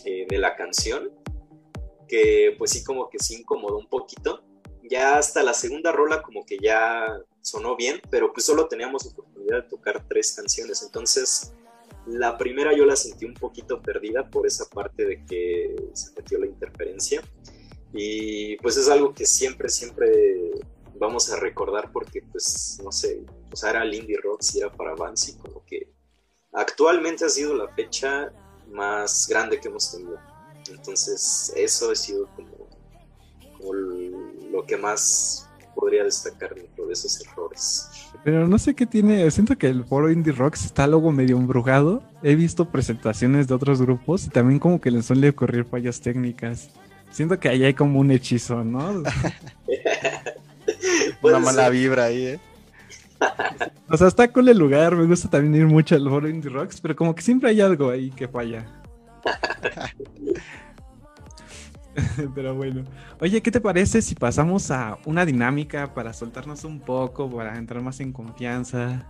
eh, 0.04 0.26
de 0.28 0.38
la 0.38 0.56
canción 0.56 1.10
que 2.06 2.54
pues 2.58 2.72
sí 2.72 2.82
como 2.82 3.08
que 3.08 3.18
sí 3.18 3.36
incomodó 3.36 3.78
un 3.78 3.88
poquito. 3.88 4.42
Ya 4.82 5.16
hasta 5.16 5.42
la 5.42 5.54
segunda 5.54 5.92
rola 5.92 6.22
como 6.22 6.44
que 6.44 6.58
ya 6.60 7.06
sonó 7.40 7.76
bien, 7.76 8.00
pero 8.10 8.32
pues 8.32 8.44
solo 8.44 8.66
teníamos 8.66 9.06
oportunidad 9.06 9.62
de 9.62 9.68
tocar 9.68 10.06
tres 10.08 10.32
canciones. 10.32 10.82
Entonces 10.82 11.52
la 12.06 12.38
primera 12.38 12.74
yo 12.76 12.84
la 12.84 12.96
sentí 12.96 13.24
un 13.24 13.34
poquito 13.34 13.80
perdida 13.82 14.28
por 14.28 14.46
esa 14.46 14.64
parte 14.66 15.04
de 15.04 15.24
que 15.24 15.76
se 15.92 16.12
metió 16.14 16.38
la 16.38 16.46
interferencia. 16.46 17.22
Y 17.92 18.56
pues 18.58 18.76
es 18.76 18.88
algo 18.88 19.12
que 19.12 19.26
siempre, 19.26 19.68
siempre 19.68 20.50
vamos 20.98 21.32
a 21.32 21.36
recordar 21.36 21.90
porque 21.92 22.22
pues 22.22 22.78
no 22.84 22.92
sé, 22.92 23.22
o 23.50 23.56
sea, 23.56 23.70
era 23.70 23.82
el 23.82 23.94
indie 23.94 24.18
rock, 24.22 24.42
si 24.42 24.58
era 24.60 24.70
para 24.70 24.94
Vans 24.94 25.28
y 25.28 25.38
como 25.38 25.64
que 25.64 25.90
actualmente 26.52 27.24
ha 27.24 27.28
sido 27.28 27.54
la 27.54 27.68
fecha 27.74 28.32
más 28.70 29.26
grande 29.28 29.60
que 29.60 29.68
hemos 29.68 29.90
tenido. 29.90 30.18
Entonces, 30.70 31.52
eso 31.56 31.90
ha 31.90 31.96
sido 31.96 32.28
como 32.36 32.68
lo 34.50 34.64
que 34.64 34.76
más 34.76 35.49
podría 35.74 36.04
destacar 36.04 36.54
dentro 36.54 36.86
de 36.86 36.92
esos 36.92 37.20
errores. 37.26 37.88
Pero 38.24 38.46
no 38.46 38.58
sé 38.58 38.74
qué 38.74 38.86
tiene, 38.86 39.30
siento 39.30 39.56
que 39.56 39.68
el 39.68 39.84
foro 39.84 40.10
Indie 40.10 40.32
Rocks 40.32 40.64
está 40.64 40.86
luego 40.86 41.10
medio 41.12 41.36
embrujado. 41.36 42.02
He 42.22 42.34
visto 42.34 42.66
presentaciones 42.66 43.48
de 43.48 43.54
otros 43.54 43.80
grupos 43.80 44.26
y 44.26 44.30
también 44.30 44.58
como 44.58 44.80
que 44.80 44.90
les 44.90 45.06
suele 45.06 45.30
ocurrir 45.30 45.64
fallas 45.64 46.00
técnicas. 46.00 46.70
Siento 47.10 47.40
que 47.40 47.48
ahí 47.48 47.64
hay 47.64 47.74
como 47.74 47.98
un 47.98 48.10
hechizo, 48.10 48.62
¿no? 48.62 49.02
Una 51.22 51.38
mala 51.38 51.64
ser. 51.64 51.72
vibra 51.72 52.04
ahí, 52.04 52.26
¿eh? 52.26 52.40
O 53.90 53.96
sea, 53.96 54.08
está 54.08 54.28
con 54.32 54.48
el 54.48 54.58
lugar, 54.58 54.96
me 54.96 55.06
gusta 55.06 55.28
también 55.28 55.54
ir 55.54 55.66
mucho 55.66 55.94
al 55.94 56.08
foro 56.08 56.28
Indie 56.28 56.50
Rocks, 56.50 56.80
pero 56.80 56.96
como 56.96 57.14
que 57.14 57.22
siempre 57.22 57.50
hay 57.50 57.60
algo 57.60 57.90
ahí 57.90 58.10
que 58.10 58.28
falla. 58.28 58.66
pero 62.34 62.54
bueno. 62.54 62.84
Oye, 63.20 63.42
¿qué 63.42 63.50
te 63.50 63.60
parece 63.60 64.02
si 64.02 64.14
pasamos 64.14 64.70
a 64.70 64.98
una 65.04 65.24
dinámica 65.24 65.94
para 65.94 66.12
soltarnos 66.12 66.64
un 66.64 66.80
poco, 66.80 67.30
para 67.30 67.56
entrar 67.56 67.82
más 67.82 68.00
en 68.00 68.12
confianza? 68.12 69.06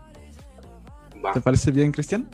Va. 1.24 1.32
¿Te 1.32 1.40
parece 1.40 1.70
bien, 1.70 1.92
Cristian? 1.92 2.28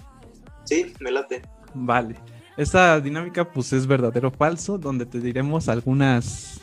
Sí, 0.64 0.92
me 1.01 1.11
late. 1.11 1.42
Vale. 1.75 2.16
Esta 2.57 3.01
dinámica 3.01 3.51
pues 3.51 3.73
es 3.73 3.87
verdadero 3.87 4.29
o 4.29 4.31
falso, 4.31 4.79
donde 4.79 5.05
te 5.05 5.21
diremos 5.21 5.69
algunas 5.69 6.61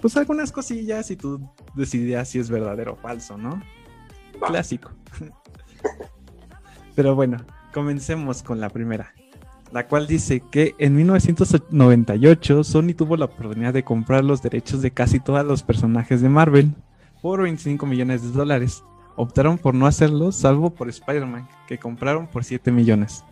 pues 0.00 0.16
algunas 0.16 0.52
cosillas 0.52 1.10
y 1.10 1.16
tú 1.16 1.40
decidirás 1.74 2.28
si 2.28 2.38
es 2.38 2.50
verdadero 2.50 2.92
o 2.92 2.96
falso, 2.96 3.36
¿no? 3.38 3.62
Va. 4.42 4.48
Clásico. 4.48 4.90
Pero 6.94 7.14
bueno, 7.14 7.38
comencemos 7.72 8.42
con 8.42 8.60
la 8.60 8.70
primera, 8.70 9.12
la 9.72 9.86
cual 9.88 10.06
dice 10.06 10.42
que 10.50 10.74
en 10.78 10.94
1998 10.96 12.64
Sony 12.64 12.94
tuvo 12.96 13.16
la 13.16 13.26
oportunidad 13.26 13.74
de 13.74 13.82
comprar 13.84 14.24
los 14.24 14.42
derechos 14.42 14.82
de 14.82 14.90
casi 14.90 15.20
todos 15.20 15.44
los 15.44 15.62
personajes 15.62 16.20
de 16.20 16.28
Marvel 16.28 16.72
por 17.22 17.42
25 17.42 17.84
millones 17.86 18.22
de 18.22 18.30
dólares. 18.30 18.82
Optaron 19.16 19.58
por 19.58 19.74
no 19.74 19.86
hacerlo, 19.86 20.30
salvo 20.32 20.70
por 20.70 20.88
Spider-Man, 20.88 21.48
que 21.66 21.78
compraron 21.78 22.26
por 22.26 22.44
7 22.44 22.70
millones. 22.70 23.24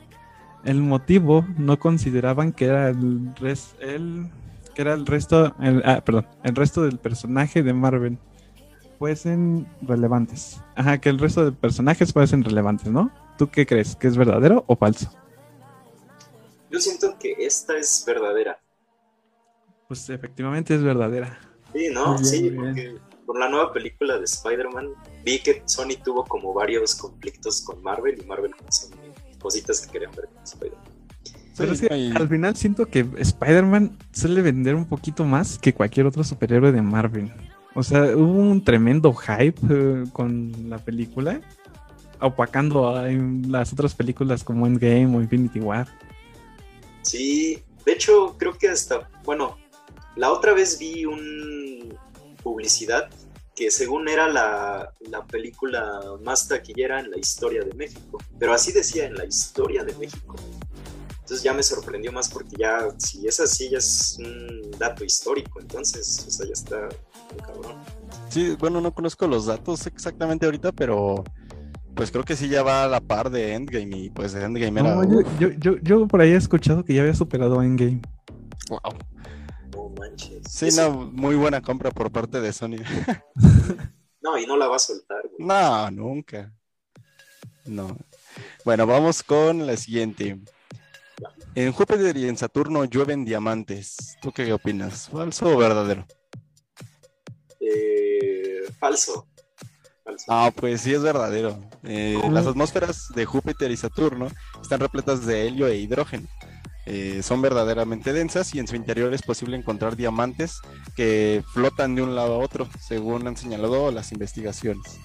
El 0.64 0.80
motivo 0.80 1.44
no 1.58 1.78
consideraban 1.78 2.52
que 2.52 2.64
era 2.66 2.88
el, 2.88 3.30
que 3.36 4.82
era 4.82 4.94
el 4.94 5.04
resto, 5.06 5.54
el- 5.60 5.82
ah, 5.84 6.00
perdón, 6.04 6.26
el 6.42 6.54
resto 6.56 6.82
del 6.82 6.98
personaje 6.98 7.62
de 7.62 7.74
Marvel 7.74 8.16
fuesen 8.98 9.66
relevantes. 9.82 10.60
Ajá, 10.74 10.98
que 10.98 11.10
el 11.10 11.18
resto 11.18 11.44
de 11.44 11.52
personajes 11.52 12.12
fuesen 12.12 12.42
relevantes, 12.42 12.90
¿no? 12.90 13.10
¿Tú 13.36 13.48
qué 13.48 13.66
crees? 13.66 13.94
¿Que 13.96 14.06
es 14.08 14.16
verdadero 14.16 14.64
o 14.66 14.76
falso? 14.76 15.10
Yo 16.74 16.80
siento 16.80 17.16
que 17.20 17.36
esta 17.38 17.78
es 17.78 18.02
verdadera. 18.04 18.58
Pues 19.86 20.10
efectivamente 20.10 20.74
es 20.74 20.82
verdadera. 20.82 21.38
Sí, 21.72 21.88
¿no? 21.92 22.14
Bien, 22.14 22.24
sí, 22.24 22.50
porque 22.50 22.96
por 23.24 23.38
la 23.38 23.48
nueva 23.48 23.72
película 23.72 24.18
de 24.18 24.24
Spider-Man 24.24 24.88
vi 25.24 25.38
que 25.38 25.62
Sony 25.66 25.94
tuvo 26.02 26.24
como 26.24 26.52
varios 26.52 26.96
conflictos 26.96 27.62
con 27.62 27.80
Marvel 27.80 28.20
y 28.20 28.26
Marvel 28.26 28.56
con 28.56 28.72
Sony. 28.72 28.96
Cositas 29.38 29.86
que 29.86 29.92
querían 29.92 30.10
ver 30.16 30.26
con 30.34 30.42
Spider-Man. 30.42 30.82
Pero 31.56 31.72
es 31.74 31.80
que 31.80 32.12
al 32.16 32.28
final 32.28 32.56
siento 32.56 32.86
que 32.86 33.06
Spider-Man 33.18 33.96
suele 34.10 34.42
vender 34.42 34.74
un 34.74 34.86
poquito 34.86 35.24
más 35.24 35.56
que 35.58 35.72
cualquier 35.72 36.06
otro 36.06 36.24
superhéroe 36.24 36.72
de 36.72 36.82
Marvel. 36.82 37.32
O 37.76 37.84
sea, 37.84 38.02
hubo 38.16 38.32
un 38.32 38.64
tremendo 38.64 39.14
hype 39.14 39.60
eh, 39.70 40.04
con 40.12 40.68
la 40.68 40.78
película, 40.78 41.40
opacando 42.18 42.96
a 42.96 43.08
en 43.08 43.52
las 43.52 43.72
otras 43.72 43.94
películas 43.94 44.42
como 44.42 44.66
Endgame 44.66 45.16
o 45.16 45.22
Infinity 45.22 45.60
War. 45.60 45.86
Sí, 47.04 47.62
de 47.84 47.92
hecho 47.92 48.36
creo 48.38 48.58
que 48.58 48.68
hasta, 48.68 49.08
bueno, 49.24 49.56
la 50.16 50.32
otra 50.32 50.52
vez 50.54 50.78
vi 50.78 51.04
un 51.04 51.96
publicidad 52.42 53.10
que 53.54 53.70
según 53.70 54.08
era 54.08 54.28
la, 54.28 54.92
la 55.08 55.24
película 55.24 56.00
más 56.22 56.48
taquillera 56.48 57.00
en 57.00 57.10
la 57.10 57.18
historia 57.18 57.62
de 57.62 57.72
México, 57.74 58.18
pero 58.38 58.52
así 58.52 58.72
decía 58.72 59.06
en 59.06 59.14
la 59.14 59.24
historia 59.24 59.84
de 59.84 59.94
México. 59.94 60.34
Entonces 61.10 61.42
ya 61.42 61.54
me 61.54 61.62
sorprendió 61.62 62.12
más 62.12 62.28
porque 62.28 62.56
ya, 62.58 62.88
si 62.98 63.26
es 63.26 63.40
así, 63.40 63.70
ya 63.70 63.78
es 63.78 64.18
un 64.18 64.70
dato 64.78 65.04
histórico, 65.04 65.58
entonces, 65.58 66.24
o 66.26 66.30
sea, 66.30 66.46
ya 66.46 66.52
está 66.52 66.88
muy 67.32 67.40
cabrón. 67.40 67.82
Sí, 68.28 68.56
bueno, 68.58 68.80
no 68.80 68.92
conozco 68.92 69.26
los 69.26 69.46
datos 69.46 69.86
exactamente 69.86 70.44
ahorita, 70.44 70.72
pero 70.72 71.24
pues 71.94 72.10
creo 72.10 72.24
que 72.24 72.36
sí 72.36 72.48
ya 72.48 72.62
va 72.62 72.84
a 72.84 72.88
la 72.88 73.00
par 73.00 73.30
de 73.30 73.54
Endgame 73.54 73.96
y 73.96 74.10
pues 74.10 74.34
Endgame 74.34 74.80
era... 74.80 74.94
No, 74.94 75.04
yo, 75.04 75.28
yo, 75.38 75.48
yo, 75.58 75.76
yo 75.82 76.06
por 76.08 76.20
ahí 76.20 76.30
he 76.30 76.36
escuchado 76.36 76.84
que 76.84 76.94
ya 76.94 77.02
había 77.02 77.14
superado 77.14 77.60
a 77.60 77.64
Endgame. 77.64 78.00
Wow. 78.68 78.80
No 79.72 79.88
manches. 79.98 80.42
Sí, 80.48 80.66
Eso- 80.68 80.90
no, 80.90 81.06
muy 81.12 81.34
buena 81.36 81.60
compra 81.62 81.90
por 81.90 82.10
parte 82.10 82.40
de 82.40 82.52
Sony. 82.52 82.76
no, 84.22 84.38
y 84.38 84.46
no 84.46 84.56
la 84.56 84.66
va 84.68 84.76
a 84.76 84.80
soltar, 84.80 85.22
güey. 85.22 85.46
No, 85.46 85.90
nunca. 85.90 86.52
No. 87.66 87.96
Bueno, 88.64 88.86
vamos 88.86 89.22
con 89.22 89.66
la 89.66 89.76
siguiente. 89.76 90.38
En 91.54 91.72
Júpiter 91.72 92.16
y 92.16 92.28
en 92.28 92.36
Saturno 92.36 92.84
llueven 92.84 93.24
diamantes. 93.24 94.16
¿Tú 94.20 94.32
qué 94.32 94.52
opinas? 94.52 95.08
¿Falso 95.08 95.46
o 95.54 95.56
verdadero? 95.56 96.04
Eh, 97.60 98.64
falso. 98.78 99.26
Ah, 100.28 100.52
pues 100.54 100.80
sí 100.82 100.92
es 100.92 101.02
verdadero. 101.02 101.58
Eh, 101.82 102.20
las 102.30 102.46
atmósferas 102.46 103.08
de 103.14 103.24
Júpiter 103.24 103.70
y 103.70 103.76
Saturno 103.76 104.28
están 104.60 104.80
repletas 104.80 105.26
de 105.26 105.46
helio 105.46 105.66
e 105.66 105.76
hidrógeno. 105.76 106.26
Eh, 106.86 107.22
son 107.22 107.40
verdaderamente 107.40 108.12
densas 108.12 108.54
y 108.54 108.58
en 108.58 108.68
su 108.68 108.76
interior 108.76 109.14
es 109.14 109.22
posible 109.22 109.56
encontrar 109.56 109.96
diamantes 109.96 110.60
que 110.94 111.42
flotan 111.54 111.94
de 111.94 112.02
un 112.02 112.14
lado 112.14 112.34
a 112.34 112.38
otro, 112.38 112.68
según 112.78 113.26
han 113.26 113.36
señalado 113.36 113.90
las 113.90 114.12
investigaciones. 114.12 115.00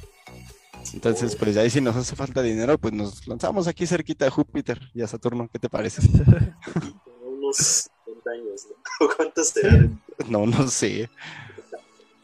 Entonces, 0.93 1.35
pues 1.35 1.55
ahí 1.57 1.69
si 1.69 1.81
nos 1.81 1.95
hace 1.95 2.15
falta 2.15 2.41
dinero, 2.41 2.77
pues 2.77 2.93
nos 2.93 3.27
lanzamos 3.27 3.67
aquí 3.67 3.85
cerquita 3.85 4.25
de 4.25 4.31
Júpiter 4.31 4.79
y 4.93 5.01
a 5.01 5.07
Saturno. 5.07 5.49
¿Qué 5.51 5.59
te 5.59 5.69
parece? 5.69 6.01
Unos 7.25 7.89
50 8.05 8.31
años, 8.31 8.67
¿no? 8.99 9.07
¿Cuántos 9.15 9.47
serán? 9.53 10.01
No, 10.27 10.45
no 10.45 10.67
sé. 10.67 11.09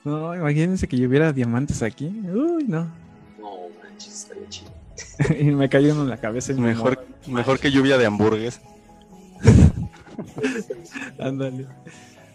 No, 0.05 0.35
imagínense 0.35 0.87
que 0.87 0.97
lloviera 0.97 1.33
diamantes 1.33 1.81
aquí. 1.81 2.05
Uy, 2.05 2.65
no. 2.67 2.87
No, 3.39 3.57
manches, 3.83 4.13
estaría 4.13 4.47
chido. 4.49 4.71
y 5.39 5.45
me 5.45 5.67
cayó 5.67 5.93
uno 5.93 6.03
en 6.03 6.09
la 6.09 6.17
cabeza 6.17 6.51
y 6.51 6.55
me 6.55 6.69
Mejor, 6.69 7.03
mejor 7.27 7.59
que 7.59 7.71
lluvia 7.71 7.97
de 7.97 8.05
hamburgues. 8.05 8.61
Ándale. 11.19 11.65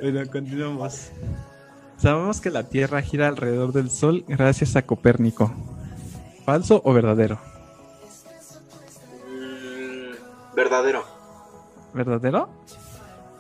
Bueno, 0.01 0.21
continuamos. 0.31 1.11
Sabemos 1.97 2.41
que 2.41 2.51
la 2.51 2.65
Tierra 2.65 3.03
gira 3.03 3.29
alrededor 3.29 3.73
del 3.73 3.89
Sol 3.89 4.25
gracias 4.27 4.75
a 4.75 4.83
Copérnico. 4.83 5.53
¿Falso 6.45 6.83
o 6.85 6.93
verdadero? 6.93 7.39
Mm, 9.29 10.57
verdadero. 10.57 11.05
¿Verdadero? 11.95 12.49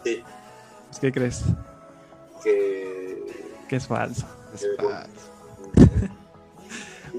Sí, 0.05 0.23
¿Qué 1.01 1.11
crees? 1.11 1.43
Que. 3.71 3.77
Es 3.77 3.87
falso. 3.87 4.27
Es 4.55 4.67
fa- 4.77 5.07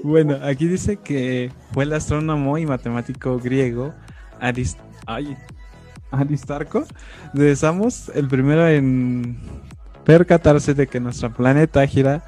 Bueno, 0.04 0.36
aquí 0.42 0.66
dice 0.66 0.96
que 0.96 1.52
fue 1.72 1.84
el 1.84 1.92
astrónomo 1.92 2.58
y 2.58 2.66
matemático 2.66 3.38
griego 3.38 3.94
Aris- 4.40 4.76
ay, 5.06 5.36
Aristarco 6.10 6.84
de 7.32 7.54
Samos 7.54 8.08
el 8.14 8.26
primero 8.26 8.66
en 8.66 9.38
percatarse 10.04 10.74
de 10.74 10.88
que 10.88 10.98
nuestro 10.98 11.32
planeta 11.32 11.86
gira 11.86 12.24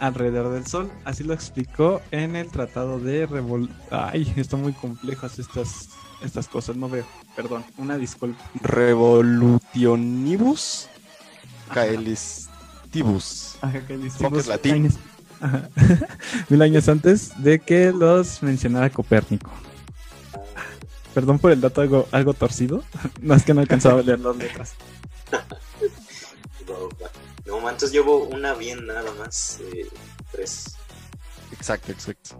alrededor 0.00 0.52
del 0.52 0.66
Sol. 0.66 0.90
Así 1.04 1.22
lo 1.22 1.32
explicó 1.32 2.00
en 2.10 2.34
el 2.34 2.50
Tratado 2.50 2.98
de 2.98 3.26
Revol... 3.26 3.70
Ay, 3.92 4.32
están 4.36 4.62
muy 4.62 4.72
complejas 4.72 5.38
estas, 5.38 5.90
estas 6.24 6.48
cosas, 6.48 6.74
no 6.76 6.88
veo. 6.88 7.04
Perdón, 7.36 7.62
una 7.78 7.96
disculpa. 7.98 8.42
Revolutionibus 8.62 10.88
Ajá, 13.62 13.80
que 13.86 13.96
años- 14.74 14.94
Ajá. 15.40 15.68
Mil 16.48 16.62
años 16.62 16.88
antes 16.88 17.30
de 17.42 17.58
que 17.60 17.92
los 17.92 18.42
mencionara 18.42 18.90
Copérnico. 18.90 19.50
Perdón 21.14 21.38
por 21.38 21.50
el 21.52 21.60
dato 21.60 21.80
algo, 21.80 22.08
algo 22.12 22.32
torcido. 22.34 22.82
No 23.20 23.34
es 23.34 23.42
que 23.44 23.54
no 23.54 23.60
alcanzaba 23.60 24.00
a 24.00 24.02
leer 24.02 24.20
las 24.20 24.36
letras. 24.36 24.74
No, 26.66 26.88
no, 27.60 27.68
entonces 27.68 27.92
llevo 27.92 28.24
una 28.24 28.54
bien 28.54 28.86
nada 28.86 29.10
más. 29.18 29.58
eh, 29.74 29.88
tres. 30.30 30.76
Exacto, 31.50 31.92
exacto. 31.92 32.38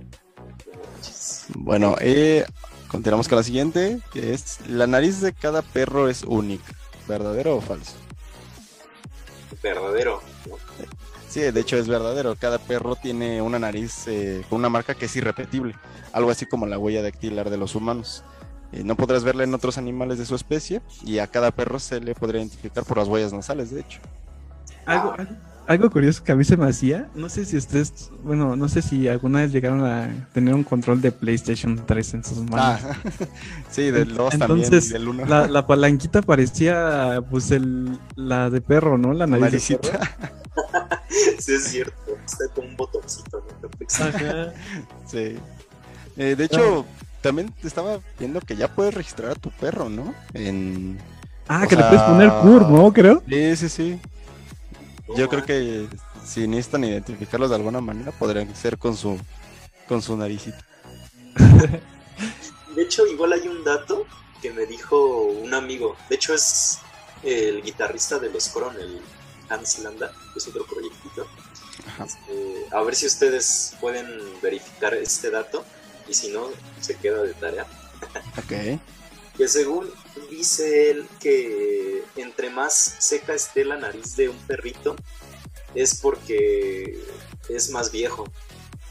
Bueno, 1.55 1.97
eh, 2.01 2.47
continuamos 2.89 3.29
con 3.29 3.37
la 3.37 3.43
siguiente, 3.45 4.01
que 4.13 4.33
es 4.33 4.59
la 4.69 4.87
nariz 4.87 5.21
de 5.21 5.33
cada 5.33 5.63
perro 5.63 6.09
es 6.09 6.23
única. 6.23 6.73
¿Verdadero 7.09 7.57
o 7.57 7.61
falso? 7.61 7.95
Verdadero. 9.63 10.23
¿no? 10.49 10.57
Sí, 11.29 11.41
de 11.41 11.61
hecho 11.61 11.77
es 11.77 11.89
verdadero. 11.89 12.37
Cada 12.37 12.59
perro 12.59 12.95
tiene 12.95 13.41
una 13.41 13.59
nariz 13.59 14.07
eh, 14.07 14.45
con 14.49 14.59
una 14.59 14.69
marca 14.69 14.95
que 14.95 15.07
es 15.07 15.17
irrepetible, 15.17 15.75
algo 16.13 16.31
así 16.31 16.47
como 16.47 16.67
la 16.67 16.79
huella 16.79 17.03
dactilar 17.03 17.49
de 17.49 17.57
los 17.57 17.75
humanos. 17.75 18.23
Eh, 18.73 18.83
no 18.85 18.97
podrás 18.97 19.25
verla 19.25 19.45
en 19.45 19.55
otros 19.55 19.79
animales 19.79 20.19
de 20.19 20.27
su 20.27 20.35
especie 20.35 20.81
y 21.05 21.19
a 21.19 21.27
cada 21.27 21.51
perro 21.51 21.79
se 21.79 22.01
le 22.01 22.15
podría 22.15 22.41
identificar 22.41 22.85
por 22.85 22.99
las 22.99 23.09
huellas 23.09 23.33
nasales, 23.33 23.71
de 23.71 23.81
hecho. 23.81 24.01
Algo, 24.85 25.13
algo, 25.13 25.33
algo 25.67 25.91
curioso 25.91 26.23
que 26.25 26.33
a 26.33 26.37
mí 26.37 26.45
se 26.45 26.57
me 26.57 26.69
hacía. 26.69 27.09
No 27.15 27.29
sé 27.29 27.45
si 27.45 27.57
ustedes, 27.57 28.11
bueno, 28.23 28.57
no 28.57 28.69
sé 28.69 28.83
si 28.83 29.09
alguna 29.09 29.41
vez 29.41 29.53
llegaron 29.53 29.85
a 29.85 30.29
tener 30.33 30.55
un 30.55 30.65
control 30.65 31.01
de 31.01 31.13
PlayStation 31.13 31.85
3 31.87 32.15
en 32.15 32.25
sus 32.25 32.39
manos. 32.39 32.81
Ah, 32.83 32.97
sí, 33.71 33.91
del 33.91 34.15
2 34.15 34.39
también 34.39 34.61
y 34.61 34.65
Entonces, 34.65 34.91
del 34.91 35.09
1. 35.09 35.27
La, 35.27 35.47
la 35.47 35.67
palanquita 35.67 36.23
parecía, 36.23 37.23
pues, 37.31 37.51
el, 37.51 37.99
la 38.17 38.51
de 38.51 38.61
perro, 38.61 38.99
¿no? 38.99 39.13
La 39.13 39.27
nariz 39.27 39.69
de 39.69 39.79
perro. 39.79 39.99
Sí, 41.39 41.55
es 41.55 41.65
cierto. 41.65 42.17
Está 42.25 42.45
con 42.55 42.67
un 42.67 42.77
botoncito, 42.77 43.45
¿no? 43.61 44.07
Ajá. 44.07 44.53
Sí. 45.07 45.37
Eh, 46.17 46.37
de 46.37 46.45
hecho, 46.45 46.87
también 47.21 47.53
te 47.61 47.69
estaba 47.69 47.99
viendo 48.19 48.41
que 48.41 48.57
ya 48.57 48.69
puedes 48.69 48.95
registrar 48.95 49.33
a 49.33 49.35
tu 49.35 49.51
perro, 49.51 49.89
¿no? 49.89 50.15
En... 50.35 50.99
Ah, 51.49 51.63
O 51.65 51.69
que 51.69 51.77
le 51.77 51.83
puedes 51.85 52.03
poner 52.03 52.31
Pur, 52.43 52.69
¿no? 52.71 52.93
Creo. 52.93 53.23
Sí, 53.29 53.57
sí, 53.57 53.69
sí. 53.69 54.01
Yo 55.17 55.29
creo 55.29 55.45
que 55.45 55.89
si 56.25 56.47
necesitan 56.47 56.85
identificarlos 56.85 57.51
de 57.51 57.57
alguna 57.57 57.81
manera, 57.81 58.13
podrían 58.13 58.55
ser 58.55 58.79
con 58.79 58.97
su 58.97 59.19
con 59.89 60.01
su 60.01 60.17
naricita. 60.17 60.65
De 62.75 62.83
hecho, 62.83 63.07
igual 63.07 63.33
hay 63.33 63.47
un 63.49 63.63
dato 63.65 64.07
que 64.41 64.53
me 64.53 64.67
dijo 64.67 65.25
un 65.25 65.53
amigo. 65.55 65.97
De 66.09 66.17
hecho, 66.17 66.35
es 66.35 66.79
el 67.23 67.63
guitarrista 67.63 68.19
de 68.19 68.31
los 68.31 68.49
Coron, 68.49 68.75
el 68.81 69.01
Hans 69.49 69.81
Landa, 69.81 70.13
que 70.33 70.39
es 70.39 70.49
otro 70.49 70.65
proyectito. 70.67 71.27
Este, 72.05 72.67
a 72.71 72.83
ver 72.83 72.95
si 72.95 73.07
ustedes 73.07 73.77
pueden 73.81 74.07
verificar 74.41 74.95
este 74.95 75.31
dato 75.31 75.65
y 76.09 76.15
si 76.15 76.29
no, 76.29 76.49
se 76.81 76.97
queda 76.97 77.23
de 77.23 77.35
tarea. 77.35 77.67
Ok. 78.39 78.81
Que 79.37 79.49
según 79.49 79.89
dice 80.31 80.91
él 80.91 81.07
que 81.21 82.03
entre 82.17 82.51
más 82.51 82.97
seca 82.99 83.35
esté 83.35 83.65
la 83.65 83.77
nariz 83.77 84.15
de 84.17 84.29
un 84.29 84.37
perrito, 84.47 84.95
es 85.75 85.95
porque 85.95 86.99
es 87.49 87.71
más 87.71 87.91
viejo. 87.91 88.29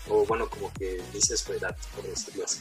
O 0.10 0.26
bueno, 0.26 0.50
como 0.50 0.72
que 0.74 1.02
dice 1.14 1.38
su 1.38 1.54
edad, 1.54 1.76
por 1.96 2.06
decirlo 2.06 2.44
así. 2.46 2.60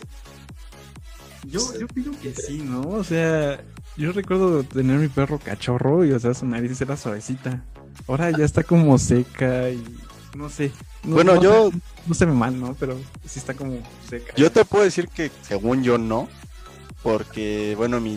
Yo, 1.47 1.61
yo 1.79 1.87
pienso 1.89 2.13
que 2.21 2.35
sí, 2.35 2.59
¿no? 2.59 2.83
O 2.91 3.03
sea, 3.03 3.61
yo 3.97 4.13
recuerdo 4.13 4.63
tener 4.63 4.99
mi 4.99 5.09
perro 5.09 5.39
cachorro 5.39 6.05
y, 6.05 6.13
o 6.13 6.21
sea, 6.21 6.35
su 6.35 6.45
nariz 6.47 6.79
era 6.81 6.97
suavecita. 6.97 7.65
Ahora 8.07 8.31
ya 8.31 8.45
está 8.45 8.63
como 8.63 8.99
seca 8.99 9.71
y 9.71 9.83
no 10.37 10.51
sé. 10.51 10.71
No- 11.03 11.15
Bueno, 11.15 11.35
no 11.37 11.43
yo- 11.43 11.71
sé- 11.71 11.79
no 12.07 12.15
se 12.15 12.27
ve 12.27 12.33
mal, 12.33 12.61
¿no? 12.61 12.75
Pero 12.79 12.99
sí 13.27 13.39
está 13.39 13.55
como 13.55 13.83
seca. 14.09 14.35
Yo 14.37 14.53
te 14.53 14.65
puedo 14.67 14.85
decir 14.85 15.09
que 15.09 15.31
según 15.43 15.83
yo 15.83 15.97
no, 15.97 16.29
porque 17.03 17.75
bueno, 17.77 18.01
mi, 18.01 18.17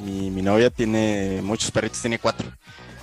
mi, 0.00 0.30
mi 0.30 0.42
novia 0.42 0.70
tiene 0.70 1.40
muchos 1.42 1.70
perritos, 1.70 2.00
tiene 2.00 2.18
cuatro. 2.18 2.48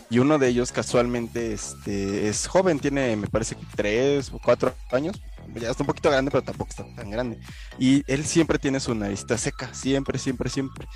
Y 0.09 0.19
uno 0.19 0.37
de 0.37 0.47
ellos 0.47 0.71
casualmente 0.71 1.53
este, 1.53 2.27
es 2.29 2.45
joven, 2.45 2.79
tiene 2.79 3.15
me 3.15 3.27
parece 3.27 3.55
que 3.55 3.65
tres 3.75 4.31
o 4.31 4.39
cuatro 4.39 4.75
años. 4.91 5.19
Ya 5.55 5.69
está 5.71 5.83
un 5.83 5.87
poquito 5.87 6.09
grande, 6.09 6.31
pero 6.31 6.43
tampoco 6.43 6.69
está 6.69 6.85
tan 6.95 7.09
grande. 7.09 7.39
Y 7.79 8.03
él 8.05 8.23
siempre 8.23 8.59
tiene 8.59 8.79
su 8.79 8.93
naricita 8.95 9.37
seca, 9.37 9.73
siempre, 9.73 10.17
siempre, 10.19 10.49
siempre. 10.49 10.87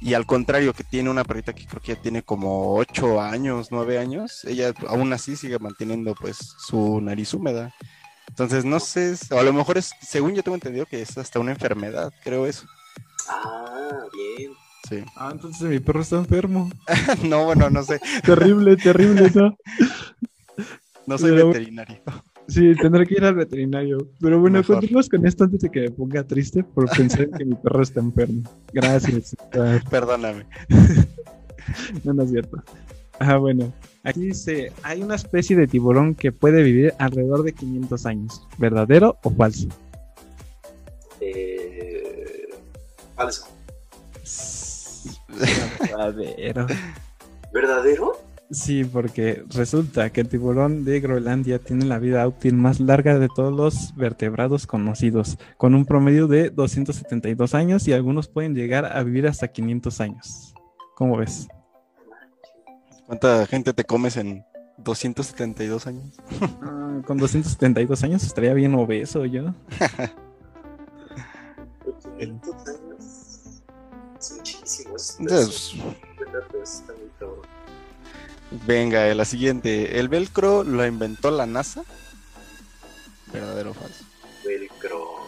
Y 0.00 0.14
al 0.14 0.26
contrario, 0.26 0.72
que 0.72 0.84
tiene 0.84 1.08
una 1.08 1.24
perrita 1.24 1.52
que 1.52 1.66
creo 1.66 1.80
que 1.80 1.94
ya 1.94 2.02
tiene 2.02 2.22
como 2.22 2.74
ocho 2.74 3.20
años, 3.20 3.68
nueve 3.70 3.98
años, 3.98 4.44
ella 4.44 4.74
aún 4.88 5.12
así 5.12 5.36
sigue 5.36 5.58
manteniendo 5.58 6.14
pues 6.14 6.36
su 6.36 7.00
nariz 7.00 7.32
húmeda. 7.32 7.72
Entonces, 8.28 8.64
no 8.64 8.80
sé, 8.80 9.14
a 9.30 9.42
lo 9.42 9.52
mejor 9.52 9.78
es, 9.78 9.92
según 10.02 10.34
yo 10.34 10.42
tengo 10.42 10.56
entendido 10.56 10.86
que 10.86 11.00
es 11.00 11.16
hasta 11.16 11.38
una 11.38 11.52
enfermedad, 11.52 12.12
creo 12.24 12.46
eso. 12.46 12.66
Ah, 13.28 14.04
bien. 14.12 14.52
Sí. 14.88 14.96
Ah, 15.16 15.30
entonces 15.32 15.68
mi 15.68 15.78
perro 15.78 16.02
está 16.02 16.16
enfermo. 16.16 16.70
no, 17.24 17.44
bueno, 17.46 17.70
no 17.70 17.82
sé, 17.82 18.00
terrible, 18.24 18.76
terrible, 18.76 19.30
¿no? 19.34 19.56
no 21.06 21.18
soy 21.18 21.30
Pero- 21.32 21.48
veterinario. 21.48 22.00
Sí, 22.46 22.74
tendré 22.74 23.06
que 23.06 23.14
ir 23.14 23.24
al 23.24 23.36
veterinario. 23.36 24.06
Pero 24.20 24.38
bueno, 24.38 24.62
continuamos 24.62 25.08
con 25.08 25.26
esto 25.26 25.44
antes 25.44 25.60
de 25.62 25.70
que 25.70 25.80
me 25.80 25.90
ponga 25.90 26.22
triste 26.24 26.62
por 26.62 26.90
pensar 26.90 27.22
en 27.22 27.30
que 27.32 27.44
mi 27.46 27.54
perro 27.54 27.82
está 27.82 28.00
enfermo. 28.00 28.42
Gracias. 28.70 29.34
Perdóname. 29.90 30.44
No, 32.04 32.12
no 32.12 32.22
es 32.22 32.30
cierto. 32.30 32.62
Ah, 33.18 33.38
bueno. 33.38 33.72
Aquí 34.02 34.20
dice, 34.20 34.72
hay 34.82 35.00
una 35.02 35.14
especie 35.14 35.56
de 35.56 35.66
tiburón 35.66 36.14
que 36.14 36.32
puede 36.32 36.62
vivir 36.62 36.92
alrededor 36.98 37.44
de 37.44 37.54
500 37.54 38.04
años. 38.04 38.46
¿Verdadero 38.58 39.16
o 39.22 39.30
falso? 39.30 39.68
Eh, 41.20 41.93
falso. 43.14 43.46
Verdadero. 45.80 46.66
¿Verdadero? 47.52 48.12
Sí, 48.50 48.84
porque 48.84 49.42
resulta 49.48 50.10
que 50.10 50.20
el 50.20 50.28
tiburón 50.28 50.84
de 50.84 51.00
Groenlandia 51.00 51.58
tiene 51.58 51.86
la 51.86 51.98
vida 51.98 52.26
útil 52.28 52.54
más 52.54 52.78
larga 52.78 53.18
de 53.18 53.28
todos 53.28 53.52
los 53.52 53.96
vertebrados 53.96 54.66
conocidos, 54.66 55.38
con 55.56 55.74
un 55.74 55.86
promedio 55.86 56.28
de 56.28 56.50
272 56.50 57.54
años 57.54 57.88
y 57.88 57.92
algunos 57.92 58.28
pueden 58.28 58.54
llegar 58.54 58.84
a 58.84 59.02
vivir 59.02 59.26
hasta 59.26 59.48
500 59.48 60.00
años. 60.00 60.54
¿Cómo 60.94 61.16
ves? 61.16 61.48
¿Cuánta 63.06 63.46
gente 63.46 63.72
te 63.72 63.84
comes 63.84 64.16
en 64.16 64.44
272 64.78 65.86
años? 65.86 66.12
Ah, 66.62 67.00
con 67.06 67.18
272 67.18 68.04
años 68.04 68.24
estaría 68.24 68.54
bien 68.54 68.74
obeso 68.74 69.24
yo. 69.24 69.54
500 74.96 75.20
años. 75.20 75.32
Es 75.32 75.46
muchísimo. 75.46 75.90
Es, 75.90 76.26
Entonces, 76.26 76.54
es- 76.62 76.80
está 76.80 76.92
muy 76.92 77.10
cabrón. 77.18 77.40
venga, 78.66 79.14
la 79.14 79.24
siguiente. 79.24 79.98
¿El 79.98 80.08
velcro 80.08 80.64
lo 80.64 80.86
inventó 80.86 81.30
la 81.30 81.46
NASA? 81.46 81.82
¿Verdadero 83.32 83.70
o 83.70 83.74
falso? 83.74 84.04
Velcro. 84.44 85.26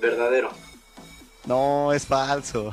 Verdadero. 0.00 0.50
No, 1.46 1.92
es 1.92 2.06
falso. 2.06 2.70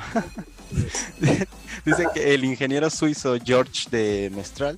Dice 1.86 2.08
que 2.14 2.34
el 2.34 2.44
ingeniero 2.44 2.90
suizo 2.90 3.38
George 3.44 3.90
de 3.90 4.32
Mestral, 4.36 4.78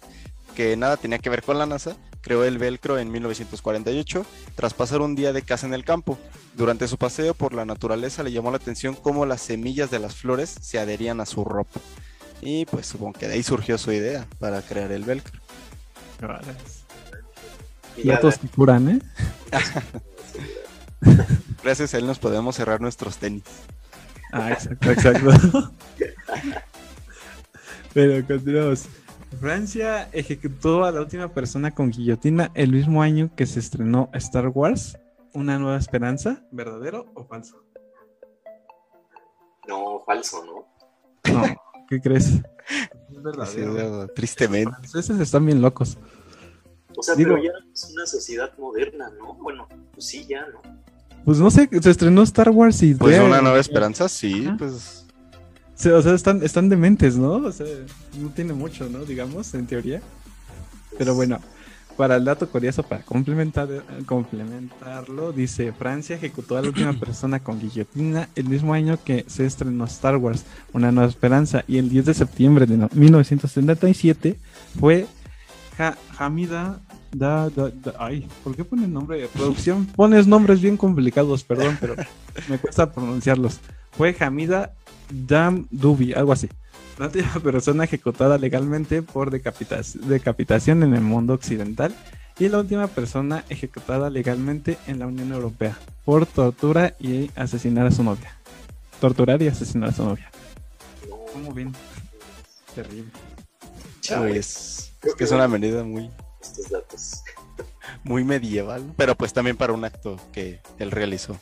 que 0.55 0.75
nada 0.77 0.97
tenía 0.97 1.19
que 1.19 1.29
ver 1.29 1.43
con 1.43 1.57
la 1.57 1.65
NASA, 1.65 1.95
creó 2.21 2.43
el 2.43 2.57
velcro 2.57 2.99
en 2.99 3.11
1948 3.11 4.25
tras 4.55 4.73
pasar 4.73 5.01
un 5.01 5.15
día 5.15 5.33
de 5.33 5.41
caza 5.41 5.65
en 5.65 5.73
el 5.73 5.83
campo. 5.83 6.17
Durante 6.55 6.87
su 6.87 6.97
paseo 6.97 7.33
por 7.33 7.53
la 7.53 7.65
naturaleza 7.65 8.23
le 8.23 8.31
llamó 8.31 8.51
la 8.51 8.57
atención 8.57 8.95
cómo 8.95 9.25
las 9.25 9.41
semillas 9.41 9.89
de 9.89 9.99
las 9.99 10.15
flores 10.15 10.49
se 10.61 10.79
adherían 10.79 11.21
a 11.21 11.25
su 11.25 11.45
ropa. 11.45 11.79
Y 12.41 12.65
pues 12.65 12.87
supongo 12.87 13.13
que 13.13 13.27
de 13.27 13.35
ahí 13.35 13.43
surgió 13.43 13.77
su 13.77 13.91
idea 13.91 14.27
para 14.39 14.61
crear 14.61 14.91
el 14.91 15.03
velcro. 15.03 15.39
Y 17.97 18.03
ya 18.03 18.13
Datos 18.15 18.37
que 18.37 18.47
curan, 18.47 18.89
¿eh? 18.89 18.99
Gracias 21.63 21.93
a 21.93 21.97
él 21.97 22.07
nos 22.07 22.19
podemos 22.19 22.55
cerrar 22.55 22.81
nuestros 22.81 23.17
tenis. 23.17 23.43
Ah, 24.31 24.51
exacto, 24.51 24.91
exacto. 24.91 25.31
Pero 27.93 28.25
continuamos. 28.25 28.87
Francia 29.39 30.09
ejecutó 30.11 30.83
a 30.83 30.91
la 30.91 31.01
última 31.01 31.29
persona 31.29 31.71
con 31.71 31.91
guillotina 31.91 32.51
el 32.53 32.71
mismo 32.71 33.01
año 33.01 33.31
que 33.35 33.45
se 33.45 33.59
estrenó 33.59 34.09
Star 34.13 34.49
Wars, 34.49 34.97
Una 35.33 35.57
Nueva 35.57 35.77
Esperanza. 35.77 36.43
¿Verdadero 36.51 37.11
o 37.15 37.25
falso? 37.25 37.63
No, 39.67 40.01
falso, 40.05 40.43
¿no? 40.45 41.33
No, 41.33 41.43
¿qué 41.87 42.01
crees? 42.01 42.27
Es 42.27 43.23
verdadero. 43.23 43.73
de 43.73 43.83
verdad, 43.83 44.07
tristemente. 44.15 44.69
Los 44.71 44.91
franceses 44.91 45.19
están 45.19 45.45
bien 45.45 45.61
locos. 45.61 45.97
O 46.97 47.03
sea, 47.03 47.15
Digo- 47.15 47.31
pero 47.35 47.43
ya 47.43 47.51
es 47.73 47.89
una 47.93 48.05
sociedad 48.05 48.51
moderna, 48.57 49.09
¿no? 49.17 49.35
Bueno, 49.35 49.67
pues 49.93 50.05
sí, 50.07 50.25
ya, 50.27 50.45
¿no? 50.47 50.61
Pues 51.23 51.37
no 51.39 51.51
sé, 51.51 51.69
se 51.81 51.89
estrenó 51.89 52.23
Star 52.23 52.49
Wars 52.49 52.81
y... 52.81 52.95
Pues 52.95 53.19
una 53.19 53.41
nueva 53.41 53.59
esperanza, 53.59 54.09
sí, 54.09 54.45
Ajá. 54.47 54.57
pues 54.57 55.05
O 55.85 56.01
sea, 56.01 56.13
están, 56.15 56.43
están 56.43 56.67
dementes, 56.67 57.15
¿no? 57.15 57.33
O 57.33 57.51
sea, 57.51 57.67
no 58.19 58.29
tiene 58.29 58.53
mucho, 58.53 58.89
¿no? 58.89 59.05
Digamos, 59.05 59.53
en 59.53 59.67
teoría. 59.67 60.01
Pero 60.97 61.13
bueno, 61.15 61.39
para 62.01 62.15
el 62.15 62.25
dato 62.25 62.49
curioso, 62.49 62.81
para 62.81 63.03
complementar, 63.03 63.67
complementarlo, 64.07 65.31
dice, 65.31 65.71
Francia 65.71 66.15
ejecutó 66.15 66.57
a 66.57 66.61
la 66.63 66.69
última 66.69 66.93
persona 66.99 67.39
con 67.41 67.59
guillotina 67.59 68.27
el 68.35 68.45
mismo 68.49 68.73
año 68.73 68.97
que 69.05 69.23
se 69.27 69.45
estrenó 69.45 69.85
Star 69.85 70.17
Wars, 70.17 70.43
Una 70.73 70.91
Nueva 70.91 71.07
Esperanza, 71.07 71.63
y 71.67 71.77
el 71.77 71.89
10 71.89 72.05
de 72.07 72.13
septiembre 72.15 72.65
de 72.65 72.77
no- 72.77 72.89
1977 72.91 74.39
fue 74.79 75.05
Ja- 75.77 75.95
Hamida... 76.17 76.79
Da, 77.13 77.49
da- 77.49 77.69
da- 77.69 77.93
ay, 77.99 78.25
¿por 78.43 78.55
qué 78.55 78.63
ponen 78.63 78.91
nombre 78.93 79.19
de 79.19 79.27
producción? 79.27 79.85
Pones 79.85 80.25
nombres 80.25 80.59
bien 80.59 80.77
complicados, 80.77 81.43
perdón, 81.43 81.77
pero 81.79 81.95
me 82.49 82.57
cuesta 82.57 82.91
pronunciarlos. 82.91 83.59
Fue 83.91 84.15
Hamida 84.19 84.73
Dam 85.09 85.67
Dubi, 85.69 86.13
algo 86.13 86.31
así. 86.31 86.49
La 86.97 87.07
última 87.07 87.33
persona 87.43 87.83
ejecutada 87.83 88.37
legalmente 88.37 89.01
por 89.01 89.31
decapitación 89.31 90.83
en 90.83 90.93
el 90.93 91.01
mundo 91.01 91.33
occidental 91.33 91.95
y 92.39 92.49
la 92.49 92.59
última 92.59 92.87
persona 92.87 93.43
ejecutada 93.49 94.09
legalmente 94.09 94.77
en 94.87 94.99
la 94.99 95.07
Unión 95.07 95.31
Europea 95.31 95.77
por 96.05 96.25
tortura 96.25 96.95
y 96.99 97.29
asesinar 97.35 97.85
a 97.87 97.91
su 97.91 98.03
novia. 98.03 98.35
Torturar 98.99 99.41
y 99.41 99.47
asesinar 99.47 99.89
a 99.89 99.93
su 99.93 100.03
novia. 100.03 100.31
No, 101.09 101.17
¿Cómo 101.33 101.53
ven? 101.53 101.73
Terrible. 102.75 103.11
pues, 104.17 104.93
es 105.03 105.15
que 105.15 105.23
es 105.23 105.31
una 105.31 105.47
medida 105.47 105.83
muy, 105.83 106.09
estos 106.41 106.69
datos. 106.69 107.23
muy 108.03 108.23
medieval, 108.23 108.93
pero 108.97 109.15
pues 109.15 109.33
también 109.33 109.57
para 109.57 109.73
un 109.73 109.83
acto 109.83 110.17
que 110.31 110.61
él 110.79 110.91
realizó, 110.91 111.37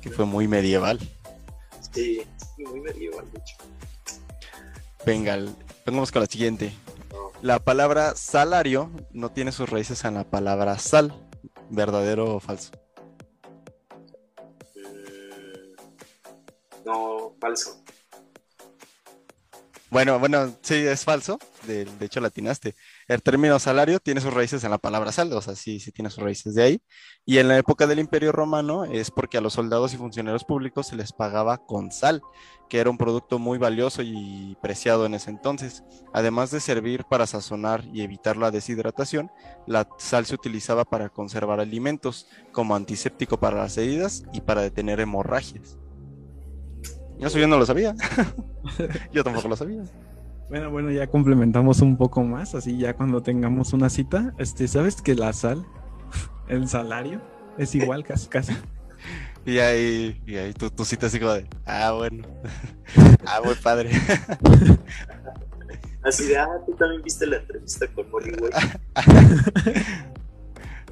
que 0.00 0.10
fue 0.10 0.26
muy 0.26 0.48
medieval. 0.48 0.98
Sí, 1.92 2.22
muy 2.58 2.80
medieval, 2.80 3.30
de 3.32 3.38
hecho. 3.40 3.56
Venga, 5.04 5.38
vamos 5.86 6.12
con 6.12 6.20
la 6.22 6.26
siguiente. 6.26 6.72
No, 7.10 7.32
La 7.42 7.58
palabra 7.58 8.14
salario 8.14 8.90
no 9.12 9.30
tiene 9.30 9.52
sus 9.52 9.68
raíces 9.68 10.04
en 10.04 10.14
la 10.14 10.24
palabra 10.24 10.78
sal, 10.78 11.12
verdadero 11.70 12.36
o 12.36 12.40
falso. 12.40 12.70
mm, 14.74 15.74
no, 16.84 17.36
falso. 17.40 17.82
Bueno, 19.90 20.18
bueno, 20.20 20.56
sí, 20.62 20.74
es 20.74 21.04
falso. 21.04 21.38
De, 21.66 21.84
de 21.84 22.06
hecho, 22.06 22.20
latinaste. 22.20 22.76
El 23.10 23.24
término 23.24 23.58
salario 23.58 23.98
tiene 23.98 24.20
sus 24.20 24.32
raíces 24.32 24.62
en 24.62 24.70
la 24.70 24.78
palabra 24.78 25.10
sal, 25.10 25.32
o 25.32 25.42
sea, 25.42 25.56
sí, 25.56 25.80
sí 25.80 25.90
tiene 25.90 26.10
sus 26.10 26.22
raíces 26.22 26.54
de 26.54 26.62
ahí. 26.62 26.82
Y 27.26 27.38
en 27.38 27.48
la 27.48 27.58
época 27.58 27.88
del 27.88 27.98
Imperio 27.98 28.30
Romano 28.30 28.84
es 28.84 29.10
porque 29.10 29.36
a 29.36 29.40
los 29.40 29.54
soldados 29.54 29.92
y 29.92 29.96
funcionarios 29.96 30.44
públicos 30.44 30.86
se 30.86 30.94
les 30.94 31.12
pagaba 31.12 31.58
con 31.58 31.90
sal, 31.90 32.22
que 32.68 32.78
era 32.78 32.88
un 32.88 32.98
producto 32.98 33.40
muy 33.40 33.58
valioso 33.58 34.02
y 34.02 34.56
preciado 34.62 35.06
en 35.06 35.14
ese 35.14 35.30
entonces. 35.30 35.82
Además 36.12 36.52
de 36.52 36.60
servir 36.60 37.02
para 37.02 37.26
sazonar 37.26 37.84
y 37.92 38.02
evitar 38.02 38.36
la 38.36 38.52
deshidratación, 38.52 39.28
la 39.66 39.88
sal 39.98 40.24
se 40.24 40.36
utilizaba 40.36 40.84
para 40.84 41.08
conservar 41.08 41.58
alimentos, 41.58 42.28
como 42.52 42.76
antiséptico 42.76 43.40
para 43.40 43.56
las 43.56 43.76
heridas 43.76 44.22
y 44.32 44.42
para 44.42 44.62
detener 44.62 45.00
hemorragias. 45.00 45.80
Eso 47.18 47.40
yo 47.40 47.48
no 47.48 47.58
lo 47.58 47.66
sabía. 47.66 47.92
yo 49.12 49.24
tampoco 49.24 49.48
lo 49.48 49.56
sabía. 49.56 49.82
Bueno, 50.50 50.68
bueno, 50.68 50.90
ya 50.90 51.06
complementamos 51.06 51.80
un 51.80 51.96
poco 51.96 52.24
más, 52.24 52.56
así 52.56 52.76
ya 52.76 52.94
cuando 52.94 53.22
tengamos 53.22 53.72
una 53.72 53.88
cita, 53.88 54.34
este, 54.36 54.66
¿sabes 54.66 55.00
que 55.00 55.14
la 55.14 55.32
sal, 55.32 55.64
el 56.48 56.66
salario, 56.66 57.20
es 57.56 57.72
igual 57.76 58.04
casi 58.04 58.28
casi? 58.28 58.52
Y 59.46 59.58
ahí, 59.58 60.20
y 60.26 60.36
ahí 60.36 60.52
tu, 60.52 60.68
tu 60.70 60.84
cita 60.84 61.06
así 61.06 61.18
como 61.18 61.32
de, 61.32 61.46
ah, 61.64 61.92
bueno. 61.92 62.26
ah, 63.26 63.40
muy 63.42 63.54
padre. 63.54 63.90
Así 66.02 66.26
de, 66.26 66.36
ah, 66.36 66.46
tú 66.66 66.74
también 66.74 67.00
viste 67.02 67.26
la 67.26 67.38
entrevista 67.38 67.86
con 67.94 68.10
Molly, 68.10 68.32
güey. 68.38 68.52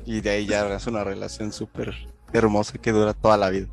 y 0.06 0.22
de 0.22 0.30
ahí 0.30 0.46
ya 0.46 0.66
es 0.74 0.86
una 0.86 1.04
relación 1.04 1.52
súper 1.52 1.94
hermosa 2.32 2.78
que 2.78 2.90
dura 2.90 3.12
toda 3.12 3.36
la 3.36 3.50
vida. 3.50 3.68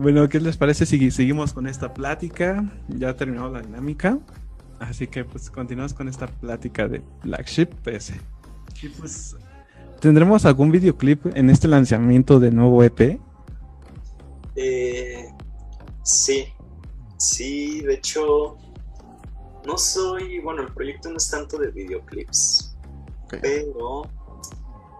Bueno, 0.00 0.26
¿qué 0.30 0.40
les 0.40 0.56
parece 0.56 0.86
si 0.86 1.10
seguimos 1.10 1.52
con 1.52 1.66
esta 1.66 1.92
plática? 1.92 2.64
Ya 2.88 3.10
ha 3.10 3.16
terminado 3.16 3.50
la 3.50 3.60
dinámica. 3.60 4.18
Así 4.78 5.06
que 5.06 5.26
pues 5.26 5.50
continuamos 5.50 5.92
con 5.92 6.08
esta 6.08 6.26
plática 6.26 6.88
de 6.88 7.02
Flagship 7.20 7.66
PS. 7.84 8.14
Y 8.82 8.88
pues, 8.88 9.36
¿tendremos 10.00 10.46
algún 10.46 10.70
videoclip 10.70 11.26
en 11.36 11.50
este 11.50 11.68
lanzamiento 11.68 12.40
de 12.40 12.50
nuevo 12.50 12.82
EP? 12.82 13.20
Eh, 14.56 15.28
sí, 16.02 16.46
sí, 17.18 17.82
de 17.82 17.92
hecho, 17.92 18.56
no 19.66 19.76
soy, 19.76 20.38
bueno, 20.40 20.62
el 20.62 20.72
proyecto 20.72 21.10
no 21.10 21.18
es 21.18 21.28
tanto 21.28 21.58
de 21.58 21.70
videoclips, 21.72 22.74
pero 23.28 24.04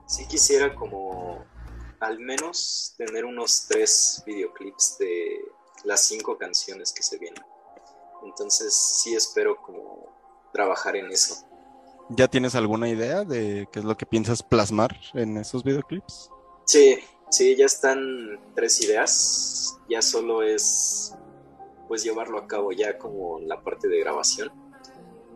sí 0.07 0.27
quisiera 0.29 0.75
como 0.75 1.39
al 2.01 2.19
menos 2.19 2.95
tener 2.97 3.25
unos 3.25 3.67
tres 3.69 4.23
videoclips 4.27 4.97
de 4.99 5.41
las 5.85 6.03
cinco 6.03 6.37
canciones 6.37 6.93
que 6.93 7.03
se 7.03 7.19
vienen. 7.19 7.43
Entonces 8.25 8.75
sí 8.75 9.15
espero 9.15 9.57
como 9.63 10.09
trabajar 10.53 10.97
en 10.97 11.11
eso. 11.11 11.47
¿Ya 12.09 12.27
tienes 12.27 12.55
alguna 12.55 12.89
idea 12.89 13.25
de 13.25 13.69
qué 13.73 13.79
es 13.79 13.85
lo 13.85 13.97
que 13.97 14.07
piensas 14.07 14.43
plasmar 14.43 14.97
en 15.15 15.37
esos 15.37 15.63
videoclips? 15.63 16.31
Sí, 16.67 16.99
sí, 17.31 17.55
ya 17.55 17.67
están 17.67 18.41
tres 18.55 18.81
ideas. 18.81 19.79
Ya 19.89 20.03
solo 20.03 20.43
es 20.43 21.15
pues 21.87 22.03
llevarlo 22.03 22.39
a 22.39 22.47
cabo 22.47 22.73
ya 22.73 22.99
como 22.99 23.41
la 23.41 23.63
parte 23.63 23.89
de 23.89 24.01
grabación. 24.01 24.51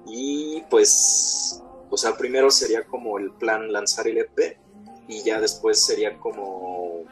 Y 0.06 0.62
pues, 0.70 1.62
o 1.90 1.96
sea, 1.96 2.16
primero 2.16 2.50
sería 2.50 2.84
como 2.84 3.18
el 3.18 3.32
plan 3.32 3.72
lanzar 3.72 4.08
el 4.08 4.18
EP 4.18 4.63
y 5.08 5.22
ya 5.22 5.40
después 5.40 5.84
sería 5.84 6.18
como 6.18 7.02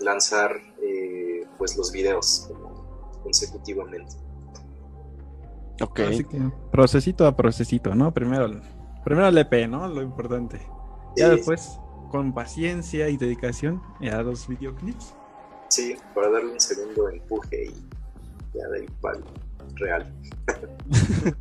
lanzar 0.00 0.56
eh, 0.82 1.46
pues 1.58 1.76
los 1.76 1.92
videos 1.92 2.46
como 2.48 3.18
consecutivamente. 3.22 4.14
Ok. 5.80 6.00
Así 6.00 6.24
que 6.24 6.40
procesito 6.70 7.26
a 7.26 7.36
procesito, 7.36 7.94
¿no? 7.94 8.12
Primero, 8.12 8.46
el- 8.46 8.62
primero 9.04 9.28
el 9.28 9.38
EP, 9.38 9.66
¿no? 9.68 9.88
Lo 9.88 10.02
importante. 10.02 10.60
Ya 11.16 11.30
Sí. 11.30 11.36
después, 11.36 11.78
con 12.10 12.32
paciencia 12.32 13.08
y 13.08 13.16
dedicación, 13.16 13.82
ya 14.00 14.22
los 14.22 14.46
videoclips. 14.48 15.14
Sí, 15.68 15.96
para 16.14 16.30
darle 16.30 16.52
un 16.52 16.60
segundo 16.60 17.08
empuje 17.08 17.66
y 17.66 18.56
ya 18.56 18.68
de 18.68 18.80
ahí 18.80 18.86
para 19.00 19.18
el 19.18 19.24
real. 19.76 20.14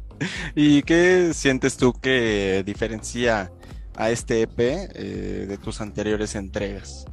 ¿Y 0.55 0.81
qué 0.83 1.31
sientes 1.33 1.77
tú 1.77 1.93
que 1.93 2.63
diferencia 2.65 3.51
a 3.95 4.09
este 4.09 4.41
EP 4.41 4.59
eh, 4.59 5.45
de 5.47 5.57
tus 5.57 5.81
anteriores 5.81 6.35
entregas? 6.35 7.05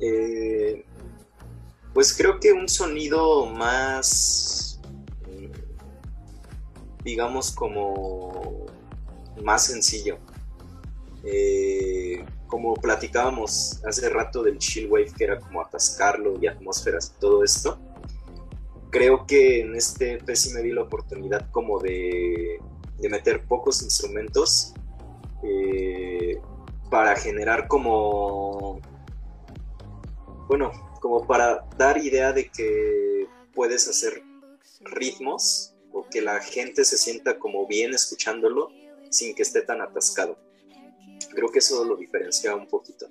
Eh, 0.00 0.84
pues 1.94 2.16
creo 2.16 2.40
que 2.40 2.52
un 2.52 2.68
sonido 2.68 3.46
más, 3.46 4.80
mm, 5.26 7.04
digamos, 7.04 7.52
como 7.52 8.66
más 9.42 9.66
sencillo. 9.66 10.18
Eh, 11.24 12.24
como 12.48 12.74
platicábamos 12.74 13.80
hace 13.86 14.08
rato 14.10 14.42
del 14.42 14.58
chill 14.58 14.90
wave, 14.90 15.12
que 15.16 15.24
era 15.24 15.38
como 15.38 15.60
atascarlo 15.62 16.34
y 16.40 16.48
atmósferas 16.48 17.14
y 17.16 17.20
todo 17.20 17.44
esto. 17.44 17.78
Creo 18.90 19.26
que 19.26 19.60
en 19.60 19.74
este 19.74 20.14
EP 20.14 20.34
sí 20.34 20.52
me 20.52 20.60
di 20.60 20.72
la 20.72 20.82
oportunidad 20.82 21.50
como 21.50 21.78
de 21.78 22.58
meter 23.08 23.46
pocos 23.46 23.82
instrumentos 23.82 24.74
eh, 25.42 26.40
para 26.90 27.16
generar 27.16 27.68
como 27.68 28.80
bueno, 30.48 30.70
como 31.00 31.26
para 31.26 31.64
dar 31.78 31.98
idea 31.98 32.32
de 32.32 32.50
que 32.50 33.26
puedes 33.54 33.88
hacer 33.88 34.22
ritmos 34.80 35.74
o 35.92 36.06
que 36.08 36.20
la 36.20 36.40
gente 36.40 36.84
se 36.84 36.96
sienta 36.96 37.38
como 37.38 37.66
bien 37.66 37.94
escuchándolo 37.94 38.70
sin 39.10 39.34
que 39.34 39.42
esté 39.42 39.62
tan 39.62 39.80
atascado. 39.80 40.38
Creo 41.34 41.48
que 41.48 41.60
eso 41.60 41.84
lo 41.84 41.96
diferencia 41.96 42.54
un 42.54 42.66
poquito. 42.66 43.06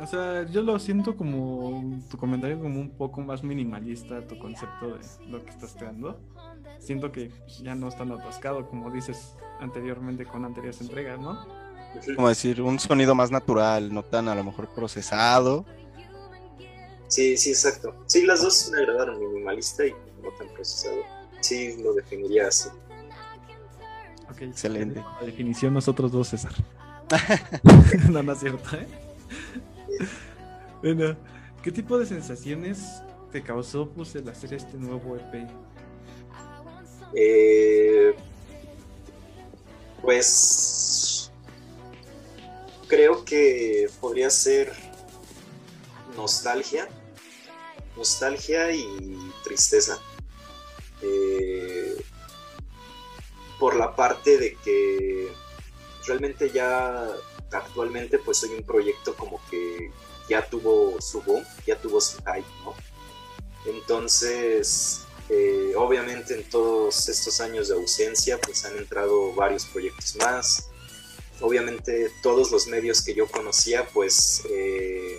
O 0.00 0.06
sea, 0.06 0.46
yo 0.50 0.62
lo 0.62 0.78
siento 0.78 1.16
como 1.16 2.00
tu 2.10 2.16
comentario 2.16 2.60
como 2.60 2.80
un 2.80 2.90
poco 2.90 3.20
más 3.20 3.42
minimalista, 3.42 4.26
tu 4.26 4.38
concepto 4.38 4.98
de 4.98 5.28
lo 5.28 5.44
que 5.44 5.50
estás 5.50 5.74
creando. 5.74 6.20
Siento 6.78 7.10
que 7.10 7.30
ya 7.62 7.74
no 7.74 7.88
es 7.88 7.96
tan 7.96 8.12
atascado 8.12 8.68
como 8.68 8.90
dices 8.90 9.34
anteriormente 9.60 10.24
con 10.24 10.44
anteriores 10.44 10.80
entregas, 10.80 11.18
¿no? 11.18 11.46
Como 12.14 12.28
decir, 12.28 12.60
un 12.60 12.78
sonido 12.78 13.14
más 13.14 13.30
natural, 13.30 13.92
no 13.92 14.02
tan 14.02 14.28
a 14.28 14.34
lo 14.34 14.44
mejor 14.44 14.68
procesado. 14.68 15.64
Sí, 17.08 17.36
sí, 17.36 17.50
exacto. 17.50 17.94
Sí, 18.06 18.24
las 18.26 18.42
dos 18.42 18.70
me 18.72 18.78
agradaron, 18.78 19.18
minimalista 19.18 19.86
y 19.86 19.92
no 20.22 20.30
tan 20.38 20.48
procesado. 20.48 20.96
Sí, 21.40 21.80
lo 21.82 21.94
definiría 21.94 22.48
así. 22.48 22.68
Ok, 24.30 24.42
Excelente. 24.42 25.02
La 25.20 25.26
definición 25.26 25.72
nosotros 25.72 26.12
dos, 26.12 26.28
César. 26.28 26.52
no, 28.10 28.22
no 28.22 28.32
es 28.32 28.40
cierto, 28.40 28.76
¿eh? 28.76 28.86
Bueno, 30.82 31.16
¿qué 31.62 31.70
tipo 31.70 31.98
de 31.98 32.06
sensaciones 32.06 33.02
te 33.30 33.42
causó 33.42 33.88
pues, 33.88 34.14
el 34.16 34.28
hacer 34.28 34.54
este 34.54 34.76
nuevo 34.76 35.16
EP? 35.16 35.48
Eh, 37.14 38.14
pues 40.02 41.30
creo 42.88 43.24
que 43.24 43.88
podría 44.00 44.30
ser 44.30 44.72
nostalgia, 46.16 46.88
nostalgia 47.96 48.72
y 48.72 49.32
tristeza. 49.44 49.98
Eh, 51.02 51.96
por 53.58 53.76
la 53.76 53.94
parte 53.94 54.38
de 54.38 54.56
que 54.56 55.32
realmente 56.06 56.50
ya 56.50 57.08
actualmente 57.52 58.18
pues 58.18 58.38
soy 58.38 58.50
un 58.50 58.62
proyecto 58.64 59.14
como 59.14 59.40
que 59.50 59.90
ya 60.28 60.44
tuvo 60.46 61.00
su 61.00 61.22
boom, 61.22 61.44
ya 61.66 61.76
tuvo 61.78 62.00
su 62.00 62.18
hype, 62.18 62.46
¿no? 62.64 62.74
Entonces, 63.64 65.05
eh, 65.28 65.72
obviamente 65.76 66.34
en 66.34 66.48
todos 66.48 67.08
estos 67.08 67.40
años 67.40 67.68
de 67.68 67.74
ausencia 67.74 68.38
pues 68.40 68.64
han 68.64 68.76
entrado 68.78 69.32
varios 69.34 69.64
proyectos 69.66 70.16
más. 70.16 70.68
Obviamente 71.40 72.10
todos 72.22 72.50
los 72.50 72.66
medios 72.68 73.02
que 73.02 73.14
yo 73.14 73.26
conocía 73.26 73.86
pues 73.92 74.42
eh, 74.50 75.18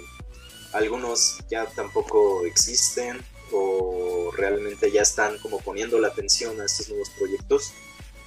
algunos 0.73 1.39
ya 1.49 1.65
tampoco 1.65 2.45
existen 2.45 3.23
o 3.51 4.31
realmente 4.35 4.91
ya 4.91 5.01
están 5.01 5.37
como 5.39 5.59
poniendo 5.59 5.99
la 5.99 6.09
atención 6.09 6.59
a 6.61 6.65
estos 6.65 6.89
nuevos 6.89 7.09
proyectos. 7.17 7.73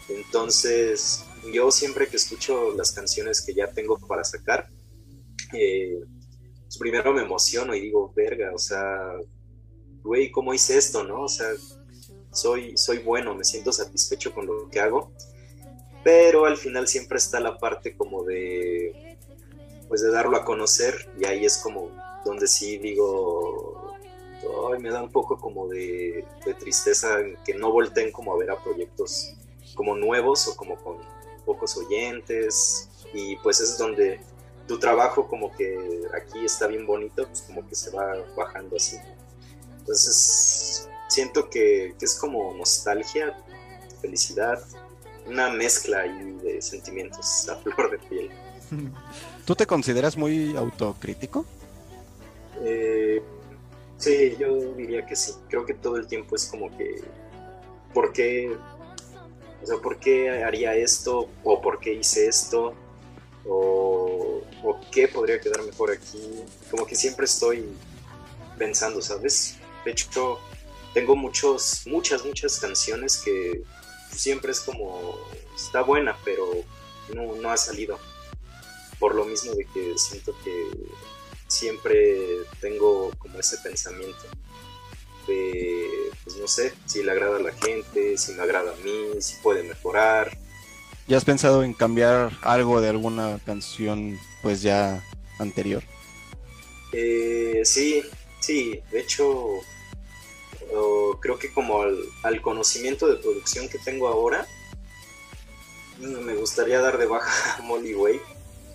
Entonces 0.08 1.24
yo 1.52 1.70
siempre 1.70 2.08
que 2.08 2.16
escucho 2.16 2.74
las 2.76 2.92
canciones 2.92 3.40
que 3.40 3.54
ya 3.54 3.68
tengo 3.72 3.98
para 4.06 4.24
sacar, 4.24 4.68
eh, 5.54 5.98
pues 6.62 6.78
primero 6.78 7.12
me 7.14 7.22
emociono 7.22 7.74
y 7.74 7.80
digo, 7.80 8.12
verga, 8.14 8.52
o 8.54 8.58
sea, 8.58 9.14
güey, 10.02 10.30
¿cómo 10.30 10.54
hice 10.54 10.76
esto, 10.76 11.04
no? 11.04 11.22
O 11.22 11.28
sea, 11.28 11.48
soy, 12.32 12.76
soy 12.76 12.98
bueno, 12.98 13.34
me 13.34 13.44
siento 13.44 13.72
satisfecho 13.72 14.32
con 14.32 14.46
lo 14.46 14.68
que 14.70 14.80
hago, 14.80 15.12
pero 16.04 16.46
al 16.46 16.56
final 16.56 16.88
siempre 16.88 17.18
está 17.18 17.40
la 17.40 17.58
parte 17.58 17.96
como 17.96 18.24
de, 18.24 19.16
pues 19.88 20.02
de 20.02 20.10
darlo 20.10 20.36
a 20.36 20.44
conocer 20.44 21.10
y 21.18 21.26
ahí 21.26 21.44
es 21.44 21.58
como 21.58 21.90
donde 22.24 22.46
sí 22.46 22.78
digo, 22.78 23.96
ay, 24.72 24.80
me 24.80 24.90
da 24.90 25.02
un 25.02 25.10
poco 25.10 25.38
como 25.38 25.68
de, 25.68 26.24
de 26.44 26.54
tristeza 26.54 27.18
que 27.44 27.54
no 27.54 27.72
volteen 27.72 28.12
como 28.12 28.32
a 28.32 28.38
ver 28.38 28.50
a 28.50 28.62
proyectos 28.62 29.34
como 29.74 29.96
nuevos 29.96 30.46
o 30.48 30.56
como 30.56 30.76
con 30.76 30.98
pocos 31.44 31.76
oyentes 31.76 32.88
y 33.12 33.36
pues 33.36 33.60
es 33.60 33.78
donde 33.78 34.20
tu 34.66 34.78
trabajo 34.78 35.26
como 35.26 35.52
que 35.56 36.02
aquí 36.14 36.44
está 36.44 36.68
bien 36.68 36.86
bonito, 36.86 37.26
pues 37.26 37.42
como 37.42 37.66
que 37.66 37.74
se 37.74 37.90
va 37.90 38.14
bajando 38.36 38.76
así. 38.76 38.98
Entonces 39.80 40.88
siento 41.08 41.50
que, 41.50 41.94
que 41.98 42.04
es 42.04 42.14
como 42.14 42.54
nostalgia, 42.54 43.36
felicidad, 44.00 44.62
una 45.26 45.50
mezcla 45.50 46.00
ahí 46.00 46.38
de 46.42 46.62
sentimientos 46.62 47.48
a 47.48 47.56
flor 47.62 47.90
de 47.90 47.98
piel. 47.98 48.30
¿Tú 49.44 49.56
te 49.56 49.66
consideras 49.66 50.16
muy 50.16 50.56
autocrítico? 50.56 51.44
Eh, 52.62 53.22
Sí, 54.00 54.34
yo 54.38 54.72
diría 54.76 55.04
que 55.04 55.14
sí. 55.14 55.34
Creo 55.50 55.66
que 55.66 55.74
todo 55.74 55.96
el 55.96 56.06
tiempo 56.06 56.34
es 56.34 56.46
como 56.46 56.74
que, 56.74 57.02
¿por 57.92 58.14
qué? 58.14 58.56
O 59.62 59.66
sea, 59.66 59.76
¿por 59.76 59.98
qué 59.98 60.42
haría 60.42 60.74
esto? 60.74 61.28
¿O 61.44 61.60
por 61.60 61.80
qué 61.80 61.92
hice 61.92 62.26
esto? 62.26 62.72
¿O, 63.46 64.40
o 64.64 64.80
qué 64.90 65.06
podría 65.06 65.38
quedar 65.38 65.62
mejor 65.64 65.90
aquí? 65.92 66.42
Como 66.70 66.86
que 66.86 66.94
siempre 66.94 67.26
estoy 67.26 67.68
pensando, 68.56 69.02
¿sabes? 69.02 69.56
De 69.84 69.92
hecho, 69.92 70.40
tengo 70.94 71.16
muchos, 71.16 71.82
muchas, 71.86 72.24
muchas 72.24 72.58
canciones 72.58 73.18
que 73.18 73.62
siempre 74.10 74.52
es 74.52 74.60
como, 74.60 75.18
está 75.54 75.82
buena, 75.82 76.16
pero 76.24 76.46
no, 77.14 77.36
no 77.36 77.50
ha 77.50 77.56
salido. 77.56 77.98
Por 78.98 79.14
lo 79.14 79.24
mismo 79.24 79.54
de 79.54 79.64
que 79.66 79.96
siento 79.96 80.34
que 80.44 80.68
siempre 81.48 82.44
tengo 82.60 83.10
como 83.18 83.38
ese 83.38 83.58
pensamiento 83.58 84.26
de, 85.26 86.10
pues 86.24 86.36
no 86.36 86.48
sé, 86.48 86.72
si 86.86 87.02
le 87.02 87.12
agrada 87.12 87.36
a 87.36 87.40
la 87.40 87.52
gente, 87.52 88.16
si 88.16 88.32
me 88.32 88.42
agrada 88.42 88.72
a 88.72 88.76
mí, 88.76 89.20
si 89.20 89.36
puede 89.42 89.62
mejorar. 89.62 90.36
¿Ya 91.06 91.16
has 91.16 91.24
pensado 91.24 91.64
en 91.64 91.74
cambiar 91.74 92.32
algo 92.42 92.80
de 92.80 92.88
alguna 92.88 93.40
canción 93.44 94.18
pues 94.42 94.62
ya 94.62 95.02
anterior? 95.38 95.82
Eh, 96.92 97.62
sí, 97.64 98.02
sí, 98.40 98.82
de 98.90 99.00
hecho 99.00 99.60
creo 101.20 101.38
que 101.38 101.52
como 101.52 101.82
al, 101.82 101.98
al, 102.22 102.40
conocimiento 102.40 103.08
de 103.08 103.16
producción 103.16 103.68
que 103.68 103.78
tengo 103.78 104.08
ahora, 104.08 104.46
mm, 105.98 106.24
me 106.24 106.34
gustaría 106.34 106.80
dar 106.80 106.96
de 106.96 107.06
baja 107.06 107.56
a 107.58 107.62
Molly 107.62 107.94
Way 107.94 108.20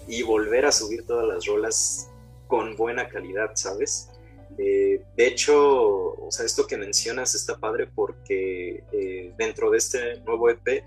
y 0.08 0.24
volver 0.24 0.66
a 0.66 0.72
subir 0.72 1.06
todas 1.06 1.26
las 1.28 1.46
rolas 1.46 2.10
con 2.48 2.76
buena 2.76 3.08
calidad, 3.08 3.52
¿sabes? 3.56 4.10
Eh, 4.58 5.02
de 5.16 5.28
hecho, 5.28 6.14
o 6.14 6.28
sea, 6.30 6.46
esto 6.46 6.68
que 6.68 6.78
mencionas 6.78 7.36
está 7.36 7.58
padre 7.58 7.88
porque 7.94 8.84
eh, 8.92 9.34
dentro 9.38 9.70
de 9.70 9.78
este 9.78 10.20
nuevo 10.22 10.50
EP 10.50 10.84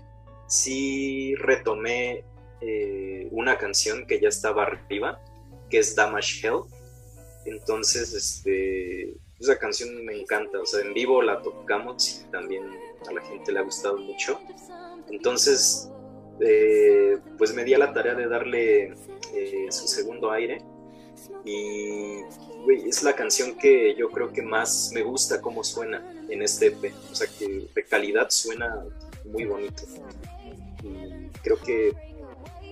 sí 0.47 1.35
retomé 1.35 2.23
eh, 2.61 3.27
una 3.31 3.57
canción 3.57 4.07
que 4.07 4.19
ya 4.19 4.29
estaba 4.29 4.63
arriba, 4.63 5.21
que 5.69 5.79
es 5.79 5.95
Damage 5.95 6.47
Hell. 6.47 6.61
Entonces, 7.45 8.13
este, 8.13 9.15
esa 9.39 9.57
canción 9.57 10.05
me 10.05 10.19
encanta, 10.19 10.59
o 10.59 10.65
sea, 10.65 10.81
en 10.81 10.93
vivo 10.93 11.21
la 11.21 11.41
tocamos 11.41 12.21
y 12.21 12.31
también 12.31 12.63
a 13.07 13.13
la 13.13 13.21
gente 13.21 13.51
le 13.51 13.59
ha 13.59 13.63
gustado 13.63 13.97
mucho. 13.97 14.39
Entonces, 15.09 15.89
eh, 16.41 17.17
pues 17.37 17.53
me 17.53 17.63
di 17.63 17.73
a 17.73 17.77
la 17.77 17.93
tarea 17.93 18.15
de 18.15 18.27
darle 18.27 18.93
eh, 19.33 19.67
su 19.69 19.87
segundo 19.87 20.31
aire 20.31 20.59
y 21.45 22.21
es 22.87 23.03
la 23.03 23.15
canción 23.15 23.57
que 23.57 23.95
yo 23.95 24.09
creo 24.09 24.31
que 24.31 24.41
más 24.41 24.91
me 24.93 25.01
gusta 25.01 25.41
cómo 25.41 25.63
suena 25.63 26.03
en 26.29 26.41
este 26.41 26.67
EP, 26.67 26.93
o 27.11 27.15
sea 27.15 27.27
que 27.27 27.67
de 27.73 27.83
calidad 27.85 28.29
suena 28.29 28.83
muy 29.25 29.45
bonito. 29.45 29.83
Y 30.83 31.29
creo 31.41 31.57
que 31.57 31.93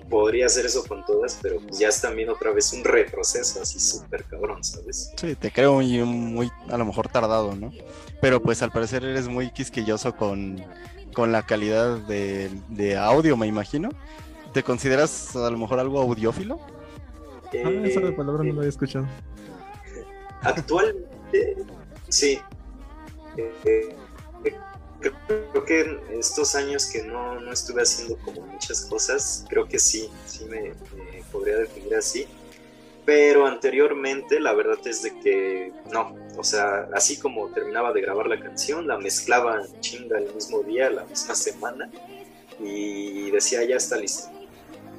podría 0.09 0.45
hacer 0.45 0.65
eso 0.65 0.83
con 0.85 1.05
todas, 1.05 1.39
pero 1.41 1.59
ya 1.71 1.89
es 1.89 2.01
también 2.01 2.29
otra 2.29 2.51
vez 2.51 2.73
un 2.73 2.83
retroceso 2.83 3.61
así 3.61 3.79
súper 3.79 4.23
cabrón, 4.25 4.63
¿sabes? 4.63 5.11
Sí, 5.15 5.35
te 5.35 5.51
creo 5.51 5.73
muy, 5.73 6.03
muy, 6.03 6.51
a 6.69 6.77
lo 6.77 6.85
mejor 6.85 7.07
tardado, 7.09 7.55
¿no? 7.55 7.71
Pero 8.21 8.41
pues 8.41 8.61
al 8.61 8.71
parecer 8.71 9.03
eres 9.03 9.27
muy 9.27 9.51
quisquilloso 9.51 10.15
con, 10.15 10.63
con 11.13 11.31
la 11.31 11.43
calidad 11.43 11.97
de, 11.97 12.49
de 12.69 12.97
audio, 12.97 13.37
me 13.37 13.47
imagino. 13.47 13.89
¿Te 14.53 14.63
consideras 14.63 15.35
a 15.35 15.49
lo 15.51 15.57
mejor 15.57 15.79
algo 15.79 16.01
audiófilo? 16.01 16.59
Eh, 17.53 17.63
ah, 17.65 17.69
esa 17.85 18.01
palabra 18.15 18.43
no 18.43 18.53
lo 18.53 18.59
había 18.59 18.69
escuchado. 18.69 19.05
Actualmente, 20.41 21.57
sí. 22.09 22.39
Eh, 23.37 23.95
creo 25.27 25.65
que 25.65 25.81
en 25.81 26.19
estos 26.19 26.55
años 26.55 26.85
que 26.87 27.03
no, 27.03 27.39
no, 27.39 27.51
estuve 27.51 27.81
haciendo 27.81 28.17
como 28.17 28.41
muchas 28.41 28.85
cosas, 28.85 29.45
creo 29.49 29.67
que 29.67 29.79
sí, 29.79 30.09
sí 30.25 30.45
me, 30.45 30.73
me, 30.95 31.23
podría 31.31 31.57
definir 31.57 31.95
así. 31.95 32.27
Pero 33.05 33.45
anteriormente 33.45 34.39
la 34.39 34.53
verdad 34.53 34.79
es 34.85 35.01
de 35.01 35.17
que 35.19 35.71
no, 35.91 36.15
o 36.37 36.43
sea, 36.43 36.89
así 36.93 37.17
como 37.17 37.47
terminaba 37.49 37.93
de 37.93 38.01
grabar 38.01 38.27
la 38.27 38.39
canción, 38.39 38.87
la 38.87 38.97
mezclaba 38.97 39.61
chinga 39.79 40.17
el 40.17 40.33
mismo 40.33 40.61
día, 40.63 40.89
la 40.89 41.05
misma 41.05 41.33
semana, 41.35 41.89
y 42.59 43.31
decía 43.31 43.63
ya 43.63 43.77
está 43.77 43.97
listo. 43.97 44.29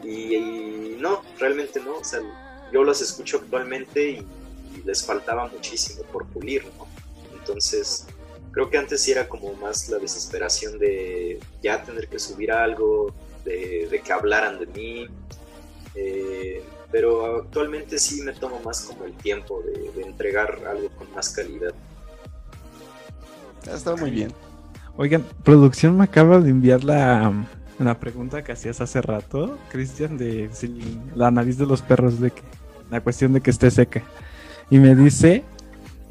Y, 0.03 0.35
y 0.37 0.97
no, 0.99 1.23
realmente 1.39 1.81
no, 1.81 1.97
o 1.99 2.05
sea, 2.05 2.21
yo 2.73 2.83
las 2.85 3.03
escucho 3.03 3.39
actualmente 3.39 4.11
y, 4.11 4.27
y 4.75 4.83
les 4.85 5.05
faltaba 5.05 5.49
muchísimo 5.49 6.03
por 6.05 6.27
pulir, 6.29 6.65
¿no? 6.79 6.87
Entonces, 7.39 8.07
creo 8.59 8.71
que 8.71 8.79
antes 8.79 9.01
sí 9.03 9.13
era 9.13 9.29
como 9.29 9.53
más 9.53 9.89
la 9.89 9.99
desesperación 9.99 10.81
de 10.81 11.39
ya 11.63 11.81
tener 11.81 12.09
que 12.09 12.19
subir 12.19 12.51
algo, 12.51 13.15
de, 13.45 13.87
de 13.89 14.01
que 14.01 14.13
hablaran 14.13 14.59
de 14.59 14.67
mí. 14.67 15.07
Eh, 15.95 16.65
pero 16.91 17.37
actualmente 17.37 18.01
sí 18.01 18.21
me 18.23 18.33
tomo 18.33 18.59
más 18.59 18.81
como 18.81 19.05
el 19.05 19.13
tiempo 19.13 19.63
de, 19.63 19.93
de 19.93 20.03
entregar 20.03 20.59
algo 20.67 20.89
con 20.97 21.09
más 21.15 21.29
calidad. 21.29 21.73
Está 23.73 23.95
muy 23.95 24.11
bien. 24.11 24.33
Oigan, 24.97 25.25
producción 25.45 25.97
me 25.97 26.03
acaba 26.03 26.41
de 26.41 26.51
enviar 26.51 26.83
la, 26.83 27.33
la 27.79 28.01
pregunta 28.01 28.43
que 28.43 28.51
hacías 28.51 28.81
hace 28.81 29.01
rato, 29.01 29.57
Cristian, 29.71 30.19
de 30.19 30.51
si 30.53 30.99
la 31.15 31.31
nariz 31.31 31.59
de 31.59 31.67
los 31.67 31.81
perros, 31.81 32.19
de 32.19 32.33
que, 32.33 32.43
la 32.91 33.01
cuestión 33.03 33.33
de 33.35 33.41
que 33.41 33.51
esté 33.51 33.71
seca. 33.71 34.03
Y 34.69 34.81
me 34.81 34.97
dice 34.97 35.45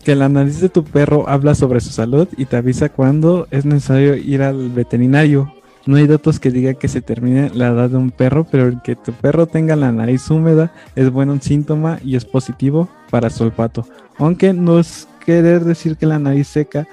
que 0.03 0.15
la 0.15 0.29
nariz 0.29 0.61
de 0.61 0.69
tu 0.69 0.83
perro 0.83 1.27
habla 1.27 1.55
sobre 1.55 1.81
su 1.81 1.89
salud 1.89 2.27
y 2.37 2.45
te 2.45 2.57
avisa 2.57 2.89
cuando 2.89 3.47
es 3.51 3.65
necesario 3.65 4.15
ir 4.15 4.41
al 4.41 4.69
veterinario. 4.69 5.53
No 5.85 5.95
hay 5.97 6.07
datos 6.07 6.39
que 6.39 6.51
digan 6.51 6.75
que 6.75 6.87
se 6.87 7.01
termine 7.01 7.49
la 7.53 7.69
edad 7.69 7.89
de 7.89 7.97
un 7.97 8.11
perro, 8.11 8.45
pero 8.49 8.67
el 8.67 8.81
que 8.81 8.95
tu 8.95 9.13
perro 9.13 9.47
tenga 9.47 9.75
la 9.75 9.91
nariz 9.91 10.29
húmeda 10.29 10.71
es 10.95 11.09
buen 11.09 11.41
síntoma 11.41 11.99
y 12.03 12.15
es 12.15 12.25
positivo 12.25 12.89
para 13.09 13.29
su 13.29 13.43
olfato. 13.43 13.85
Aunque 14.17 14.53
no 14.53 14.79
es 14.79 15.07
querer 15.25 15.63
decir 15.63 15.95
que 15.95 16.05
la 16.05 16.19
nariz 16.19 16.47
seca 16.47 16.87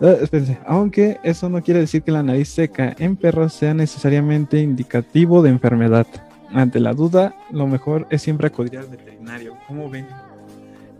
Uh, 0.00 0.22
espérense, 0.22 0.58
aunque 0.64 1.18
eso 1.24 1.48
no 1.48 1.60
quiere 1.60 1.80
decir 1.80 2.02
que 2.02 2.12
la 2.12 2.22
nariz 2.22 2.48
seca 2.48 2.94
en 3.00 3.16
perros 3.16 3.52
sea 3.52 3.74
necesariamente 3.74 4.60
indicativo 4.60 5.42
de 5.42 5.50
enfermedad. 5.50 6.06
Ante 6.52 6.78
la 6.78 6.94
duda, 6.94 7.34
lo 7.50 7.66
mejor 7.66 8.06
es 8.08 8.22
siempre 8.22 8.46
acudir 8.46 8.78
al 8.78 8.86
veterinario. 8.86 9.56
¿Cómo 9.66 9.90
ven? 9.90 10.06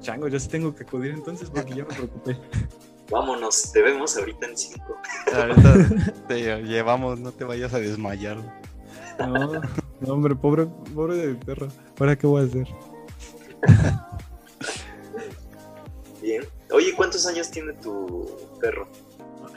Chango, 0.01 0.29
yo 0.29 0.39
sí 0.39 0.49
tengo 0.49 0.75
que 0.75 0.85
acudir 0.85 1.13
entonces 1.13 1.51
porque 1.51 1.71
ya 1.75 1.85
me 1.85 1.95
preocupé. 1.95 2.39
Vámonos, 3.11 3.73
te 3.73 3.83
vemos 3.83 4.17
ahorita 4.17 4.47
en 4.47 4.57
5. 4.57 5.01
Ahorita 5.35 5.75
te 6.29 6.63
llevamos, 6.63 7.19
no 7.19 7.33
te 7.33 7.45
vayas 7.45 7.73
a 7.73 7.79
desmayar. 7.79 8.37
No, 9.19 9.53
no 10.01 10.13
hombre, 10.13 10.35
pobre, 10.35 10.67
pobre 10.95 11.17
de 11.17 11.29
mi 11.29 11.35
perro. 11.35 11.69
¿Ahora 11.99 12.17
qué 12.17 12.27
voy 12.27 12.43
a 12.43 12.47
hacer? 12.47 12.69
Bien. 16.23 16.45
Oye, 16.71 16.95
¿cuántos 16.95 17.27
años 17.27 17.51
tiene 17.51 17.73
tu 17.75 18.27
perro? 18.61 18.89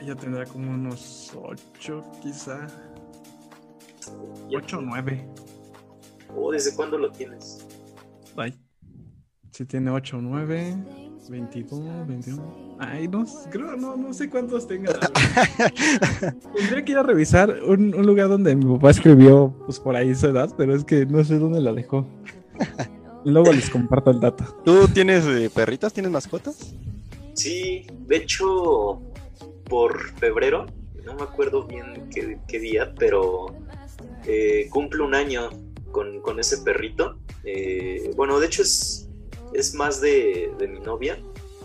Ya 0.05 0.15
tendrá 0.15 0.45
como 0.45 0.71
unos 0.71 1.31
8 1.35 2.03
quizá. 2.21 2.67
8 4.55 4.77
o 4.77 4.81
9. 4.81 5.29
¿O 6.35 6.51
desde 6.51 6.73
cuándo 6.75 6.97
lo 6.97 7.11
tienes? 7.11 7.67
Ay. 8.35 8.57
Si 9.51 9.65
tiene 9.65 9.91
8 9.91 10.17
o 10.17 10.21
9, 10.21 10.77
22, 11.29 12.07
21. 12.07 12.77
Ay, 12.79 13.07
no, 13.07 13.25
creo, 13.51 13.75
no, 13.75 13.97
no 13.97 14.13
sé 14.13 14.29
cuántos 14.29 14.65
tenga. 14.65 14.93
Tendría 16.55 16.85
que 16.85 16.91
ir 16.93 16.97
a 16.97 17.03
revisar 17.03 17.61
un, 17.65 17.93
un, 17.93 18.05
lugar 18.05 18.29
donde 18.29 18.55
mi 18.55 18.73
papá 18.75 18.91
escribió, 18.91 19.53
pues 19.65 19.77
por 19.79 19.95
ahí 19.95 20.15
su 20.15 20.27
edad, 20.27 20.53
pero 20.57 20.73
es 20.73 20.85
que 20.85 21.05
no 21.05 21.23
sé 21.25 21.37
dónde 21.37 21.59
la 21.59 21.73
dejó. 21.73 22.07
Luego 23.25 23.51
les 23.51 23.69
comparto 23.69 24.09
el 24.11 24.21
dato. 24.21 24.45
¿Tú 24.63 24.87
tienes 24.87 25.25
eh, 25.25 25.49
perritas? 25.53 25.93
¿Tienes 25.93 26.11
mascotas? 26.11 26.73
Sí, 27.33 27.85
de 28.07 28.15
hecho, 28.15 29.01
por 29.65 30.11
febrero, 30.17 30.65
no 31.05 31.15
me 31.15 31.23
acuerdo 31.23 31.67
bien 31.67 32.09
qué, 32.09 32.39
qué 32.47 32.59
día, 32.59 32.93
pero 32.97 33.47
eh, 34.25 34.67
cumple 34.69 35.03
un 35.03 35.13
año 35.13 35.49
con, 35.91 36.21
con 36.21 36.39
ese 36.39 36.59
perrito. 36.59 37.17
Eh, 37.43 38.11
bueno, 38.15 38.39
de 38.39 38.47
hecho 38.47 38.61
es, 38.61 39.09
es 39.53 39.73
más 39.73 40.01
de, 40.01 40.51
de, 40.57 40.67
mi 40.67 40.79
novia, 40.79 41.19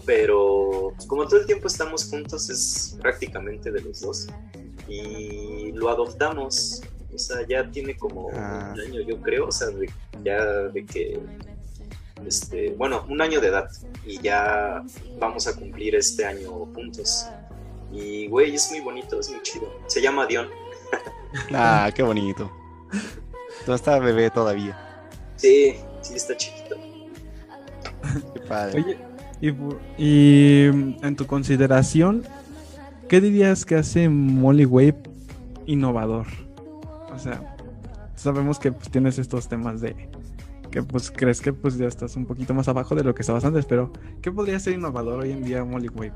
pero 0.04 0.92
como 1.06 1.26
todo 1.26 1.40
el 1.40 1.46
tiempo 1.46 1.68
estamos 1.68 2.08
juntos, 2.08 2.50
es 2.50 2.96
prácticamente 3.00 3.70
de 3.70 3.80
los 3.80 4.00
dos. 4.00 4.28
Y 4.88 5.72
lo 5.72 5.88
adoptamos, 5.88 6.82
o 7.12 7.18
sea, 7.18 7.46
ya 7.48 7.68
tiene 7.70 7.96
como 7.96 8.30
ah. 8.34 8.72
un 8.74 8.80
año, 8.80 9.00
yo 9.00 9.20
creo, 9.20 9.48
o 9.48 9.52
sea, 9.52 9.68
de, 9.68 9.90
ya 10.22 10.44
de 10.44 10.84
que 10.84 11.20
este, 12.24 12.70
bueno, 12.70 13.04
un 13.08 13.20
año 13.20 13.40
de 13.40 13.48
edad 13.48 13.68
y 14.04 14.20
ya 14.20 14.82
vamos 15.18 15.46
a 15.46 15.54
cumplir 15.54 15.94
este 15.96 16.24
año 16.24 16.50
juntos. 16.74 17.26
Y, 17.92 18.26
güey, 18.28 18.54
es 18.54 18.70
muy 18.70 18.80
bonito, 18.80 19.20
es 19.20 19.30
muy 19.30 19.42
chido. 19.42 19.72
Se 19.86 20.00
llama 20.00 20.26
Dion. 20.26 20.48
ah, 21.54 21.90
qué 21.94 22.02
bonito. 22.02 22.50
¿Tú 23.64 23.72
está 23.72 23.98
bebé 23.98 24.30
todavía? 24.30 25.08
Sí, 25.36 25.76
sí, 26.00 26.14
está 26.14 26.36
chiquito. 26.36 26.76
Qué 28.34 28.40
padre. 28.40 28.82
Oye, 28.82 28.98
Y, 29.98 30.70
mm, 30.72 31.04
en 31.04 31.16
tu 31.16 31.26
consideración, 31.26 32.22
¿qué 33.08 33.20
dirías 33.20 33.64
que 33.64 33.76
hace 33.76 34.08
Molly 34.08 34.64
Wave 34.64 35.02
innovador? 35.66 36.26
O 37.12 37.18
sea, 37.18 37.56
sabemos 38.14 38.58
que 38.58 38.72
pues, 38.72 38.90
tienes 38.90 39.18
estos 39.18 39.48
temas 39.48 39.80
de 39.80 39.94
que 40.70 40.82
pues 40.82 41.10
crees 41.10 41.40
que 41.40 41.52
pues 41.52 41.78
ya 41.78 41.86
estás 41.86 42.16
un 42.16 42.26
poquito 42.26 42.52
más 42.52 42.68
abajo 42.68 42.94
de 42.94 43.04
lo 43.04 43.14
que 43.14 43.22
estabas 43.22 43.44
antes, 43.44 43.64
pero 43.64 43.92
¿qué 44.20 44.30
podría 44.30 44.58
ser 44.58 44.74
innovador 44.74 45.20
hoy 45.20 45.32
en 45.32 45.42
día 45.42 45.64
Molly 45.64 45.88
Wave? 45.88 46.12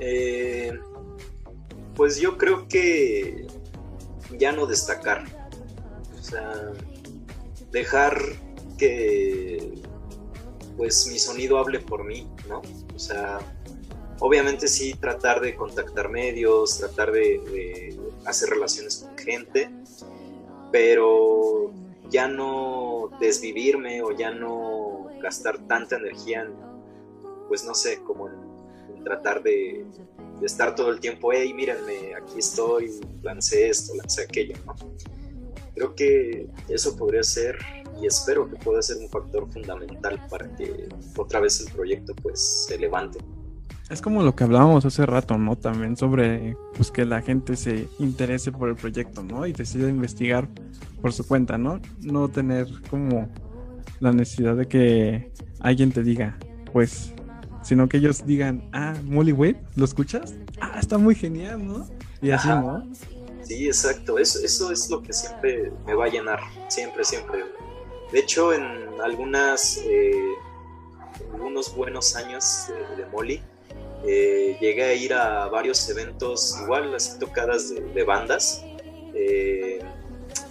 Eh, 0.00 0.72
pues 1.94 2.18
yo 2.18 2.36
creo 2.36 2.66
que 2.66 3.46
ya 4.38 4.52
no 4.52 4.66
destacar. 4.66 5.24
O 6.18 6.22
sea, 6.22 6.72
dejar 7.70 8.18
que 8.82 9.74
pues 10.76 11.06
mi 11.06 11.20
sonido 11.20 11.58
hable 11.58 11.78
por 11.78 12.02
mí, 12.02 12.26
¿no? 12.48 12.62
O 12.92 12.98
sea, 12.98 13.38
obviamente 14.18 14.66
sí 14.66 14.94
tratar 14.94 15.40
de 15.40 15.54
contactar 15.54 16.08
medios, 16.08 16.78
tratar 16.78 17.12
de, 17.12 17.96
hacer 18.24 18.48
relaciones 18.48 18.96
con 18.98 19.16
gente, 19.16 19.70
pero 20.72 21.70
ya 22.10 22.26
no 22.26 23.10
desvivirme 23.20 24.02
o 24.02 24.10
ya 24.10 24.32
no 24.32 25.10
gastar 25.22 25.58
tanta 25.68 25.96
energía 25.96 26.42
en, 26.42 26.54
pues 27.46 27.64
no 27.64 27.74
sé, 27.74 28.02
como 28.02 28.28
en 28.28 29.04
tratar 29.04 29.44
de, 29.44 29.86
de 30.40 30.46
estar 30.46 30.74
todo 30.74 30.90
el 30.90 30.98
tiempo, 30.98 31.32
hey, 31.32 31.54
mírenme, 31.54 32.16
aquí 32.16 32.40
estoy, 32.40 32.90
lancé 33.22 33.68
esto, 33.68 33.94
lancé 33.94 34.22
aquello, 34.22 34.56
¿no? 34.66 34.74
Creo 35.74 35.94
que 35.94 36.48
eso 36.68 36.96
podría 36.96 37.22
ser 37.22 37.58
y 38.00 38.06
espero 38.06 38.48
que 38.48 38.56
pueda 38.56 38.82
ser 38.82 38.98
un 38.98 39.08
factor 39.08 39.50
fundamental 39.52 40.20
para 40.28 40.54
que 40.56 40.88
otra 41.16 41.40
vez 41.40 41.60
el 41.60 41.72
proyecto 41.72 42.14
pues 42.22 42.66
se 42.68 42.78
levante. 42.78 43.18
Es 43.90 44.00
como 44.00 44.22
lo 44.22 44.34
que 44.34 44.44
hablábamos 44.44 44.84
hace 44.86 45.04
rato, 45.04 45.36
¿no? 45.36 45.56
También 45.56 45.96
sobre 45.96 46.56
pues 46.74 46.90
que 46.90 47.04
la 47.04 47.20
gente 47.20 47.56
se 47.56 47.88
interese 47.98 48.50
por 48.50 48.68
el 48.68 48.76
proyecto, 48.76 49.22
¿no? 49.22 49.46
Y 49.46 49.52
decida 49.52 49.88
investigar 49.88 50.48
por 51.00 51.12
su 51.12 51.26
cuenta, 51.26 51.58
¿no? 51.58 51.80
No 52.00 52.28
tener 52.28 52.68
como 52.88 53.28
la 54.00 54.12
necesidad 54.12 54.56
de 54.56 54.66
que 54.66 55.32
alguien 55.60 55.92
te 55.92 56.02
diga, 56.02 56.38
pues, 56.72 57.12
sino 57.62 57.88
que 57.88 57.98
ellos 57.98 58.24
digan, 58.24 58.68
ah, 58.72 58.94
Molly 59.04 59.32
Wave, 59.32 59.60
¿lo 59.76 59.84
escuchas? 59.84 60.34
Ah, 60.60 60.78
está 60.80 60.98
muy 60.98 61.14
genial, 61.14 61.66
¿no? 61.66 61.86
Y 62.20 62.30
así, 62.30 62.48
Ajá. 62.48 62.60
¿no? 62.60 62.92
Sí, 63.42 63.66
exacto. 63.66 64.18
Eso, 64.18 64.38
eso 64.44 64.72
es 64.72 64.88
lo 64.88 65.02
que 65.02 65.12
siempre 65.12 65.72
me 65.86 65.94
va 65.94 66.06
a 66.06 66.08
llenar. 66.08 66.40
Siempre, 66.68 67.04
siempre. 67.04 67.44
De 68.12 68.20
hecho, 68.20 68.52
en 68.52 69.00
algunas, 69.02 69.78
eh, 69.78 70.34
algunos 71.32 71.74
buenos 71.74 72.14
años 72.14 72.68
de, 72.96 73.06
Molly, 73.06 73.42
eh, 74.04 74.56
llegué 74.60 74.84
a 74.84 74.94
ir 74.94 75.14
a 75.14 75.48
varios 75.48 75.88
eventos, 75.88 76.58
igual 76.62 76.94
así 76.94 77.18
tocadas 77.18 77.74
de, 77.74 77.80
de 77.80 78.04
bandas. 78.04 78.64
eh, 79.14 79.80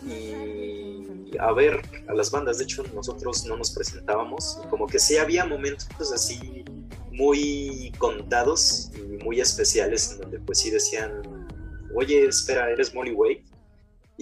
y 0.07 1.38
a 1.39 1.51
ver 1.53 1.82
a 2.07 2.14
las 2.14 2.32
bandas. 2.32 2.57
De 2.57 2.66
hecho, 2.66 2.84
nosotros 2.93 3.45
no 3.45 3.57
nos 3.57 3.72
presentábamos. 3.72 4.59
Como 4.70 4.88
que 4.88 4.99
sí 4.99 5.18
había 5.18 5.45
momentos 5.45 6.12
así 6.14 6.66
muy 7.12 7.91
contados 7.97 8.91
y 8.95 9.24
muy 9.24 9.41
especiales 9.41 10.12
en 10.14 10.22
donde 10.22 10.39
pues 10.39 10.59
sí 10.59 10.72
decían 10.72 11.22
oye, 11.95 12.26
espera, 12.26 12.70
eres 12.70 12.93
Molly 12.93 13.12
Way. 13.12 13.43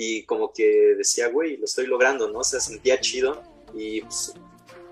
Y 0.02 0.24
como 0.24 0.54
que 0.54 0.96
decía, 0.98 1.28
güey, 1.28 1.58
lo 1.58 1.66
estoy 1.66 1.86
logrando, 1.86 2.30
¿no? 2.32 2.40
O 2.40 2.44
sea, 2.46 2.62
sentía 2.62 3.02
chido. 3.02 3.44
Y, 3.76 4.00
pues, 4.00 4.34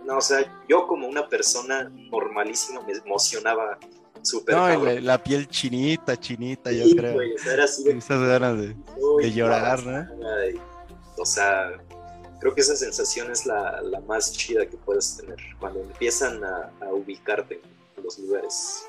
no, 0.05 0.17
o 0.17 0.21
sea, 0.21 0.39
yo 0.67 0.85
como 0.85 1.07
una 1.07 1.29
persona 1.29 1.89
normalísima 2.11 2.81
me 2.81 2.91
emocionaba 2.91 3.79
súper. 4.21 4.55
No, 4.55 4.83
la, 4.83 4.99
la 4.99 5.23
piel 5.23 5.47
chinita, 5.47 6.19
chinita, 6.19 6.73
yo 6.73 6.93
creo. 6.93 7.13
güey, 7.13 7.33
o 7.33 7.37
sea, 7.37 7.53
era 7.53 7.63
así 7.63 7.85
de, 7.85 7.91
Esas 7.97 8.19
ganas 8.19 8.59
de, 8.59 8.75
"Uy, 8.97 9.23
de 9.23 9.31
llorar, 9.31 9.81
no, 9.85 10.03
¿no? 10.03 10.29
ay". 10.41 10.59
O 11.17 11.25
sea, 11.25 11.71
creo 12.41 12.53
que 12.53 12.59
esa 12.59 12.75
sensación 12.75 13.31
es 13.31 13.45
la, 13.45 13.81
la 13.83 14.01
más 14.01 14.33
chida 14.33 14.65
que 14.65 14.75
puedes 14.75 15.15
tener 15.15 15.37
cuando 15.57 15.79
empiezan 15.83 16.43
a, 16.43 16.69
a 16.81 16.89
ubicarte 16.91 17.61
en 17.95 18.03
los 18.03 18.19
lugares. 18.19 18.83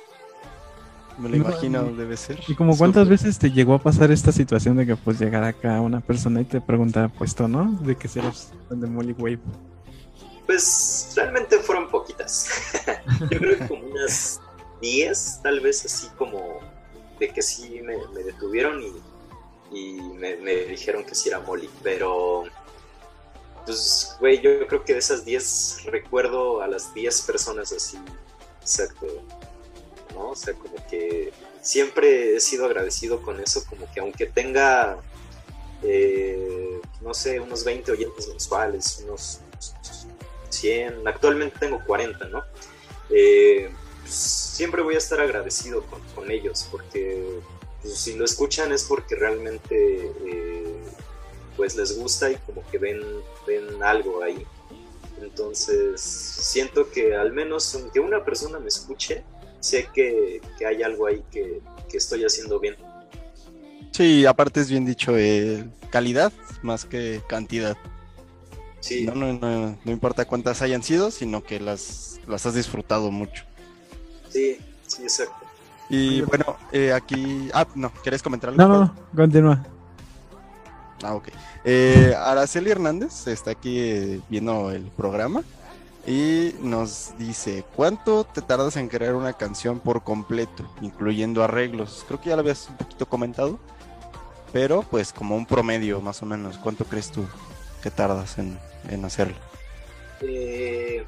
Me 1.18 1.28
lo 1.28 1.36
No, 1.36 1.48
imagino, 1.48 1.82
no. 1.82 1.96
debe 1.96 2.16
ser. 2.16 2.38
Y 2.46 2.54
como 2.54 2.76
cuántas 2.76 3.08
veces 3.08 3.38
te 3.38 3.50
llegó 3.50 3.74
a 3.74 3.78
pasar 3.82 4.10
esta 4.10 4.30
situación 4.32 4.76
de 4.76 4.86
que 4.86 4.96
pues 4.96 5.18
llegara 5.18 5.48
acá 5.48 5.80
una 5.80 6.00
persona 6.00 6.40
y 6.40 6.44
te 6.44 6.60
preguntara 6.60 7.08
puesto, 7.08 7.48
¿no? 7.48 7.72
De 7.82 7.96
que 7.96 8.08
eres 8.14 8.52
fan 8.68 8.80
de 8.80 8.86
Molly 8.86 9.12
Wave. 9.18 9.40
Pues 10.46 11.12
realmente 11.16 11.58
fueron 11.58 11.88
poquitas. 11.88 12.48
Yo 13.30 13.38
creo 13.38 13.58
que 13.58 13.66
como 13.68 13.84
unas 13.86 14.40
10, 14.80 15.40
tal 15.42 15.60
vez 15.60 15.84
así 15.84 16.08
como 16.16 16.60
de 17.18 17.28
que 17.30 17.42
sí 17.42 17.80
me, 17.84 17.96
me 18.14 18.22
detuvieron 18.22 18.80
y, 18.80 19.76
y 19.76 20.00
me, 20.14 20.36
me 20.36 20.54
dijeron 20.66 21.04
que 21.04 21.14
sí 21.14 21.28
era 21.28 21.40
Molly. 21.40 21.68
Pero, 21.82 22.44
pues, 23.66 24.16
güey, 24.20 24.40
yo 24.40 24.66
creo 24.68 24.84
que 24.84 24.92
de 24.94 25.00
esas 25.00 25.24
10 25.24 25.80
recuerdo 25.86 26.62
a 26.62 26.68
las 26.68 26.94
10 26.94 27.22
personas 27.22 27.72
así, 27.72 27.98
exacto. 28.62 29.06
O 30.18 30.36
sea, 30.36 30.54
como 30.54 30.74
que 30.88 31.32
siempre 31.62 32.36
he 32.36 32.40
sido 32.40 32.66
agradecido 32.66 33.22
con 33.22 33.40
eso, 33.40 33.64
como 33.68 33.90
que 33.92 34.00
aunque 34.00 34.26
tenga, 34.26 34.98
eh, 35.82 36.80
no 37.00 37.14
sé, 37.14 37.40
unos 37.40 37.64
20 37.64 37.92
oyentes 37.92 38.28
mensuales, 38.28 39.02
unos 39.04 39.40
100, 40.50 41.06
actualmente 41.06 41.58
tengo 41.58 41.82
40, 41.84 42.26
¿no? 42.28 42.44
Eh, 43.10 43.70
pues, 44.00 44.14
siempre 44.14 44.82
voy 44.82 44.94
a 44.94 44.98
estar 44.98 45.20
agradecido 45.20 45.82
con, 45.86 46.00
con 46.14 46.30
ellos, 46.30 46.68
porque 46.70 47.40
pues, 47.82 47.96
si 47.96 48.14
lo 48.14 48.24
escuchan 48.24 48.72
es 48.72 48.84
porque 48.84 49.14
realmente 49.14 50.12
eh, 50.26 50.74
pues 51.56 51.76
les 51.76 51.98
gusta 51.98 52.30
y 52.30 52.36
como 52.36 52.64
que 52.70 52.78
ven, 52.78 53.02
ven 53.46 53.82
algo 53.82 54.22
ahí. 54.22 54.46
Entonces 55.20 56.00
siento 56.00 56.90
que 56.90 57.16
al 57.16 57.32
menos 57.32 57.74
aunque 57.74 58.00
una 58.00 58.24
persona 58.24 58.58
me 58.58 58.68
escuche, 58.68 59.24
sé 59.60 59.88
que, 59.94 60.40
que 60.58 60.66
hay 60.66 60.82
algo 60.82 61.06
ahí 61.06 61.22
que, 61.30 61.60
que 61.88 61.96
estoy 61.96 62.24
haciendo 62.24 62.58
bien. 62.60 62.76
Sí, 63.92 64.26
aparte 64.26 64.60
es 64.60 64.70
bien 64.70 64.84
dicho, 64.84 65.16
eh, 65.16 65.68
calidad 65.90 66.32
más 66.62 66.84
que 66.84 67.22
cantidad. 67.28 67.76
Sí, 68.80 69.04
No, 69.06 69.14
no, 69.14 69.32
no, 69.32 69.76
no 69.84 69.92
importa 69.92 70.24
cuántas 70.24 70.62
hayan 70.62 70.82
sido, 70.82 71.10
sino 71.10 71.42
que 71.42 71.58
las, 71.58 72.20
las 72.28 72.46
has 72.46 72.54
disfrutado 72.54 73.10
mucho. 73.10 73.44
sí, 74.28 74.58
sí, 74.86 75.02
exacto. 75.02 75.34
Y 75.90 76.20
bueno, 76.20 76.56
eh, 76.70 76.92
aquí... 76.92 77.48
Ah, 77.54 77.66
no, 77.74 77.90
¿querés 78.04 78.22
comentar 78.22 78.50
algo? 78.50 78.62
No, 78.62 78.68
no, 78.68 78.78
no, 78.84 78.94
continúa. 79.16 79.66
Ah, 81.02 81.14
ok. 81.14 81.28
Eh, 81.64 82.14
Araceli 82.16 82.70
Hernández 82.70 83.26
está 83.26 83.52
aquí 83.52 83.78
eh, 83.78 84.20
viendo 84.28 84.70
el 84.70 84.82
programa 84.96 85.42
y 86.08 86.54
nos 86.60 87.12
dice, 87.18 87.66
¿cuánto 87.76 88.24
te 88.24 88.40
tardas 88.40 88.78
en 88.78 88.88
crear 88.88 89.14
una 89.14 89.34
canción 89.34 89.78
por 89.78 90.02
completo, 90.02 90.66
incluyendo 90.80 91.44
arreglos? 91.44 92.02
Creo 92.08 92.18
que 92.18 92.30
ya 92.30 92.36
lo 92.36 92.40
habías 92.40 92.66
un 92.70 92.78
poquito 92.78 93.06
comentado, 93.06 93.58
pero 94.50 94.82
pues 94.90 95.12
como 95.12 95.36
un 95.36 95.44
promedio 95.44 96.00
más 96.00 96.22
o 96.22 96.26
menos, 96.26 96.56
¿cuánto 96.56 96.86
crees 96.86 97.10
tú 97.10 97.26
que 97.82 97.90
tardas 97.90 98.38
en, 98.38 98.58
en 98.88 99.04
hacerlo? 99.04 99.36
Eh, 100.22 101.04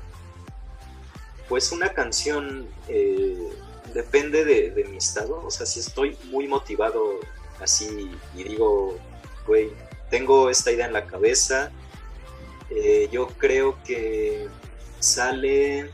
pues 1.49 1.73
una 1.73 1.95
canción 1.95 2.69
eh, 2.87 3.53
depende 3.95 4.45
de, 4.45 4.85
mi 4.85 4.99
estado. 4.99 5.43
O 5.47 5.51
sea, 5.51 5.65
si 5.65 5.81
estoy 5.81 6.15
muy 6.31 6.47
motivado 6.47 7.21
así 7.59 8.11
y 8.37 8.43
digo, 8.43 8.99
güey, 9.47 9.71
tengo 10.11 10.51
esta 10.51 10.71
idea 10.71 10.85
en 10.85 10.93
la 10.93 11.07
cabeza, 11.07 11.71
eh, 12.69 13.09
yo 13.11 13.29
creo 13.39 13.83
que 13.83 14.49
sale 15.01 15.91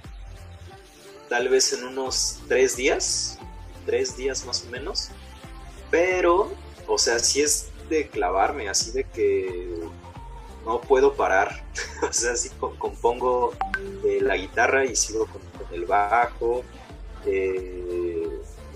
tal 1.29 1.49
vez 1.49 1.73
en 1.73 1.85
unos 1.85 2.39
tres 2.49 2.77
días, 2.77 3.39
tres 3.87 4.17
días 4.17 4.45
más 4.45 4.65
o 4.67 4.71
menos. 4.71 5.09
Pero, 5.91 6.53
o 6.87 6.99
sea, 6.99 7.19
si 7.19 7.43
es 7.43 7.69
de 7.89 8.09
clavarme, 8.09 8.69
así 8.69 8.91
de 8.93 9.05
que 9.05 9.81
no 10.65 10.81
puedo 10.81 11.15
parar. 11.15 11.65
o 12.09 12.13
sea, 12.13 12.37
sí 12.37 12.51
co- 12.61 12.75
compongo 12.79 13.53
eh, 14.05 14.19
la 14.21 14.37
guitarra 14.37 14.85
y 14.85 14.95
sigo 14.97 15.27
con, 15.27 15.41
con 15.59 15.75
el 15.75 15.85
bajo. 15.87 16.63
eh, 17.25 18.29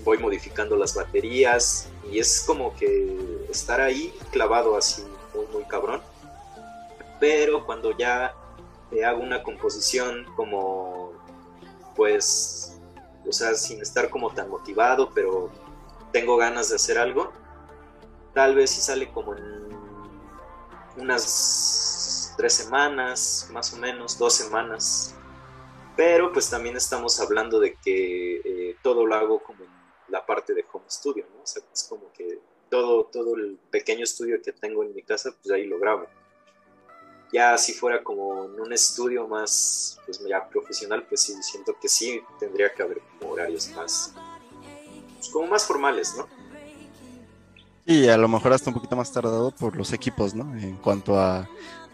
voy 0.03 0.17
modificando 0.17 0.75
las 0.75 0.95
baterías 0.95 1.87
y 2.11 2.17
es 2.17 2.41
como 2.47 2.75
que 2.75 3.45
estar 3.51 3.79
ahí 3.79 4.11
clavado 4.31 4.75
así 4.75 5.03
muy, 5.35 5.45
muy 5.53 5.63
cabrón. 5.65 6.01
Pero 7.19 7.65
cuando 7.67 7.95
ya 7.95 8.33
hago 9.05 9.21
una 9.21 9.41
composición 9.43 10.25
como, 10.35 11.13
pues, 11.95 12.79
o 13.27 13.31
sea, 13.31 13.53
sin 13.55 13.81
estar 13.81 14.09
como 14.09 14.33
tan 14.33 14.49
motivado, 14.49 15.11
pero 15.13 15.49
tengo 16.11 16.37
ganas 16.37 16.69
de 16.69 16.75
hacer 16.75 16.97
algo, 16.97 17.31
tal 18.33 18.55
vez 18.55 18.71
sí 18.71 18.81
sale 18.81 19.11
como 19.11 19.35
en 19.35 19.69
unas 20.97 22.33
tres 22.37 22.53
semanas, 22.53 23.49
más 23.51 23.73
o 23.73 23.77
menos, 23.77 24.17
dos 24.17 24.33
semanas. 24.33 25.15
Pero 25.95 26.31
pues 26.31 26.49
también 26.49 26.77
estamos 26.77 27.19
hablando 27.19 27.59
de 27.59 27.75
que 27.75 28.41
eh, 28.43 28.77
todo 28.81 29.05
lo 29.05 29.15
hago 29.15 29.43
como 29.43 29.63
en 29.63 29.71
la 30.09 30.25
parte 30.25 30.53
de 30.53 30.65
home 30.71 30.85
studio, 30.89 31.25
¿no? 31.35 31.43
O 31.43 31.45
sea, 31.45 31.61
es 31.71 31.83
como 31.83 32.11
que 32.13 32.39
todo, 32.69 33.05
todo 33.05 33.35
el 33.35 33.59
pequeño 33.69 34.03
estudio 34.03 34.41
que 34.41 34.53
tengo 34.53 34.83
en 34.83 34.95
mi 34.95 35.03
casa, 35.03 35.31
pues 35.41 35.51
ahí 35.51 35.65
lo 35.65 35.79
grabo. 35.79 36.07
Ya 37.33 37.57
si 37.57 37.73
fuera 37.73 38.03
como 38.03 38.45
en 38.45 38.59
un 38.59 38.73
estudio 38.73 39.27
más, 39.27 39.99
pues 40.05 40.19
ya 40.27 40.47
profesional, 40.47 41.05
pues 41.07 41.21
sí, 41.21 41.33
siento 41.41 41.75
que 41.81 41.87
sí 41.87 42.21
tendría 42.39 42.73
que 42.73 42.83
haber 42.83 43.01
como 43.19 43.33
horarios 43.33 43.69
más, 43.69 44.13
pues, 45.15 45.29
como 45.29 45.47
más 45.47 45.65
formales, 45.65 46.13
¿no? 46.17 46.27
Y 47.85 48.07
a 48.07 48.17
lo 48.17 48.27
mejor 48.27 48.53
hasta 48.53 48.69
un 48.69 48.75
poquito 48.75 48.95
más 48.95 49.11
tardado 49.11 49.51
por 49.51 49.75
los 49.75 49.93
equipos, 49.93 50.35
¿no? 50.35 50.55
En 50.57 50.75
cuanto 50.77 51.19
a 51.19 51.49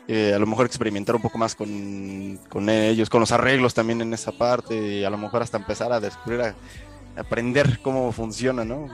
eh, 0.08 0.34
a 0.34 0.40
lo 0.40 0.48
mejor 0.48 0.66
experimentar 0.66 1.16
un 1.16 1.22
poco 1.22 1.38
más 1.38 1.54
con, 1.54 2.40
con, 2.50 2.70
ellos, 2.70 3.10
con 3.10 3.20
los 3.20 3.34
arreglos 3.34 3.74
también 3.74 4.02
en 4.02 4.14
esa 4.14 4.32
parte, 4.32 4.76
y 4.76 5.04
a 5.04 5.10
lo 5.10 5.18
mejor 5.18 5.42
hasta 5.42 5.58
empezar 5.58 5.92
a 5.92 6.00
descubrir, 6.00 6.42
a, 6.42 6.56
aprender 7.18 7.80
cómo 7.82 8.12
funciona, 8.14 8.64
¿no? 8.64 8.88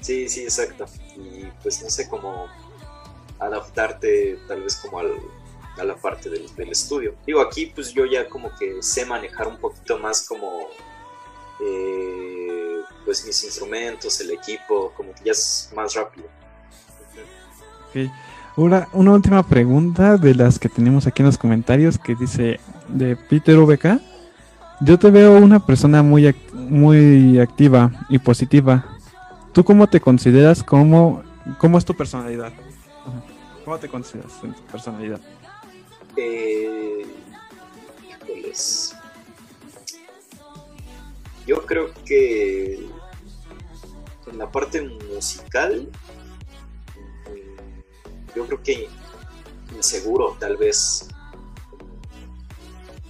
Sí, 0.00 0.28
sí, 0.28 0.42
exacto. 0.42 0.84
Y 1.16 1.46
pues 1.62 1.82
no 1.82 1.90
sé 1.90 2.08
cómo 2.08 2.46
adaptarte 3.40 4.38
tal 4.46 4.62
vez 4.62 4.76
como 4.76 5.00
al, 5.00 5.12
a 5.78 5.84
la 5.84 5.96
parte 5.96 6.28
del, 6.30 6.46
estudio. 6.70 7.14
Digo, 7.26 7.40
aquí 7.40 7.72
pues 7.74 7.92
yo 7.92 8.04
ya 8.04 8.28
como 8.28 8.50
que 8.58 8.82
sé 8.82 9.06
manejar 9.06 9.46
un 9.48 9.58
poquito 9.58 9.98
más 9.98 10.26
como 10.26 10.68
eh, 11.60 12.80
pues 13.04 13.24
mis 13.26 13.42
instrumentos, 13.44 14.20
el 14.20 14.30
equipo, 14.32 14.92
como 14.96 15.12
que 15.12 15.24
ya 15.24 15.32
es 15.32 15.70
más 15.74 15.94
rápido. 15.94 16.26
Okay. 17.88 18.10
Una, 18.56 18.88
una 18.92 19.12
última 19.12 19.42
pregunta 19.46 20.16
de 20.16 20.34
las 20.34 20.58
que 20.58 20.68
tenemos 20.68 21.06
aquí 21.06 21.22
en 21.22 21.26
los 21.26 21.38
comentarios 21.38 21.96
que 21.98 22.14
dice 22.14 22.60
de 22.88 23.16
Peter 23.16 23.56
VK. 23.58 24.00
Yo 24.80 24.98
te 24.98 25.10
veo 25.10 25.38
una 25.38 25.64
persona 25.64 26.02
muy, 26.02 26.34
muy 26.52 27.38
activa 27.40 27.90
y 28.08 28.18
positiva. 28.18 28.84
¿Tú 29.52 29.64
cómo 29.64 29.86
te 29.86 30.00
consideras? 30.00 30.62
¿Cómo, 30.62 31.22
cómo 31.58 31.78
es 31.78 31.84
tu 31.84 31.94
personalidad? 31.94 32.52
¿Cómo 33.68 33.78
te 33.78 33.88
consideras 33.90 34.32
en 34.42 34.54
tu 34.54 34.62
personalidad? 34.62 35.20
Eh, 36.16 37.04
Yo 41.46 41.66
creo 41.66 41.92
que 42.06 42.88
en 44.26 44.38
la 44.38 44.50
parte 44.50 44.80
musical 44.80 45.86
yo 48.34 48.46
creo 48.46 48.62
que 48.62 48.88
inseguro, 49.76 50.34
tal 50.40 50.56
vez. 50.56 51.06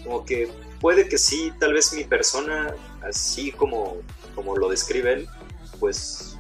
Como 0.03 0.25
que 0.25 0.51
puede 0.81 1.09
que 1.09 1.19
sí, 1.19 1.53
tal 1.61 1.75
vez 1.75 1.93
mi 1.93 2.03
persona, 2.03 2.75
así 3.03 3.53
como, 3.53 3.99
como 4.35 4.57
lo 4.57 4.69
describe 4.69 5.13
él, 5.13 5.29
pues 5.79 6.37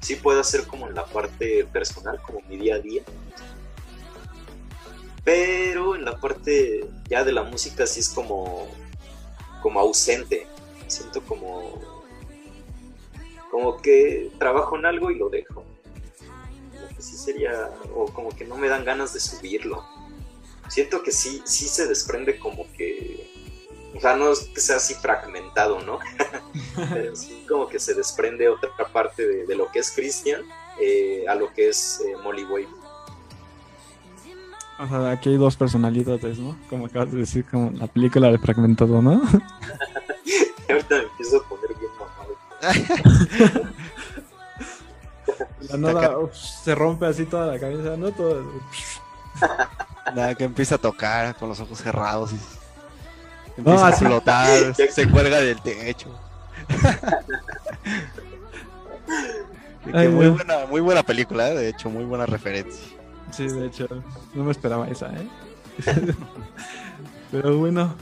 sí 0.00 0.16
pueda 0.16 0.42
ser 0.42 0.66
como 0.66 0.88
en 0.88 0.96
la 0.96 1.06
parte 1.06 1.64
personal, 1.72 2.20
como 2.20 2.40
mi 2.48 2.56
día 2.56 2.74
a 2.74 2.78
día. 2.80 3.04
Pero 5.24 5.94
en 5.96 6.04
la 6.04 6.18
parte 6.18 6.86
ya 7.08 7.24
de 7.24 7.32
la 7.32 7.42
música 7.42 7.86
sí 7.86 8.00
es 8.00 8.08
como, 8.08 8.66
como 9.62 9.80
ausente. 9.80 10.46
Siento 10.86 11.22
como, 11.22 11.80
como 13.50 13.76
que 13.80 14.30
trabajo 14.38 14.76
en 14.76 14.86
algo 14.86 15.10
y 15.10 15.18
lo 15.18 15.28
dejo 15.28 15.64
sí 17.00 17.16
sería, 17.16 17.70
o 17.94 18.06
como 18.06 18.30
que 18.30 18.44
no 18.44 18.56
me 18.56 18.68
dan 18.68 18.84
ganas 18.84 19.12
de 19.12 19.20
subirlo. 19.20 19.84
Siento 20.68 21.02
que 21.02 21.12
sí, 21.12 21.42
sí 21.44 21.66
se 21.66 21.86
desprende 21.86 22.38
como 22.38 22.70
que, 22.72 23.28
o 23.94 24.00
sea, 24.00 24.16
no 24.16 24.32
es 24.32 24.40
que 24.54 24.60
sea 24.60 24.76
así 24.76 24.94
fragmentado, 24.94 25.80
¿no? 25.82 25.98
Pero 26.92 27.16
sí 27.16 27.44
como 27.48 27.68
que 27.68 27.80
se 27.80 27.94
desprende 27.94 28.48
otra 28.48 28.70
parte 28.92 29.26
de, 29.26 29.54
lo 29.56 29.70
que 29.70 29.80
es 29.80 29.90
Christian 29.90 30.42
eh, 30.80 31.24
a 31.28 31.34
lo 31.34 31.52
que 31.52 31.68
es 31.68 32.00
eh, 32.06 32.16
Molly 32.22 32.44
Wave. 32.44 32.68
O 34.80 34.88
sea, 34.88 35.10
aquí 35.10 35.28
hay 35.28 35.36
dos 35.36 35.56
personalidades, 35.56 36.38
¿no? 36.38 36.56
Como 36.70 36.86
acabas 36.86 37.12
de 37.12 37.18
decir, 37.18 37.44
como 37.44 37.70
la 37.72 37.86
película 37.86 38.30
de 38.30 38.38
fragmentado, 38.38 39.02
¿no? 39.02 39.12
Ahorita 40.70 40.96
me 40.96 41.02
empiezo 41.02 41.36
a 41.36 41.48
poner 41.48 41.76
bien 41.78 41.90
mamado. 41.98 43.68
nada 45.78 46.16
se 46.32 46.74
rompe 46.74 47.06
así 47.06 47.26
toda 47.26 47.46
la 47.46 47.58
cabeza, 47.58 47.96
¿no? 47.98 48.10
Todo... 48.10 48.42
Nada, 50.14 50.34
que 50.36 50.44
empieza 50.44 50.76
a 50.76 50.78
tocar 50.78 51.36
con 51.36 51.50
los 51.50 51.60
ojos 51.60 51.78
cerrados 51.78 52.32
y 52.32 52.38
empieza 53.58 53.88
a 53.88 53.92
flotar, 53.92 54.74
se 54.74 55.10
cuelga 55.10 55.40
del 55.40 55.60
techo. 55.60 56.08
muy, 59.84 60.28
buena, 60.28 60.66
muy 60.70 60.80
buena 60.80 61.02
película, 61.02 61.50
¿eh? 61.50 61.54
de 61.54 61.68
hecho, 61.68 61.90
muy 61.90 62.04
buena 62.04 62.24
referencia. 62.24 62.99
Sí, 63.32 63.46
de 63.46 63.66
hecho, 63.66 63.88
no 64.34 64.44
me 64.44 64.50
esperaba 64.50 64.88
esa, 64.88 65.12
¿eh? 65.14 65.28
Pero 67.30 67.58
bueno, 67.58 67.94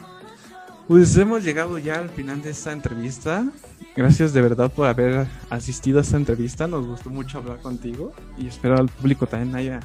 pues 0.89 1.17
hemos 1.19 1.45
llegado 1.45 1.79
ya 1.79 1.99
al 1.99 2.09
final 2.09 2.41
de 2.41 2.51
esta 2.51 2.73
entrevista. 2.73 3.47
Gracias 3.95 4.33
de 4.33 4.41
verdad 4.41 4.73
por 4.73 4.87
haber 4.87 5.27
asistido 5.51 5.99
a 5.99 6.03
esta 6.03 6.17
entrevista. 6.17 6.67
Nos 6.67 6.87
gustó 6.87 7.11
mucho 7.11 7.39
hablar 7.39 7.61
contigo 7.61 8.13
y 8.39 8.47
espero 8.47 8.79
al 8.79 8.89
público 8.89 9.27
también 9.27 9.55
haya 9.55 9.81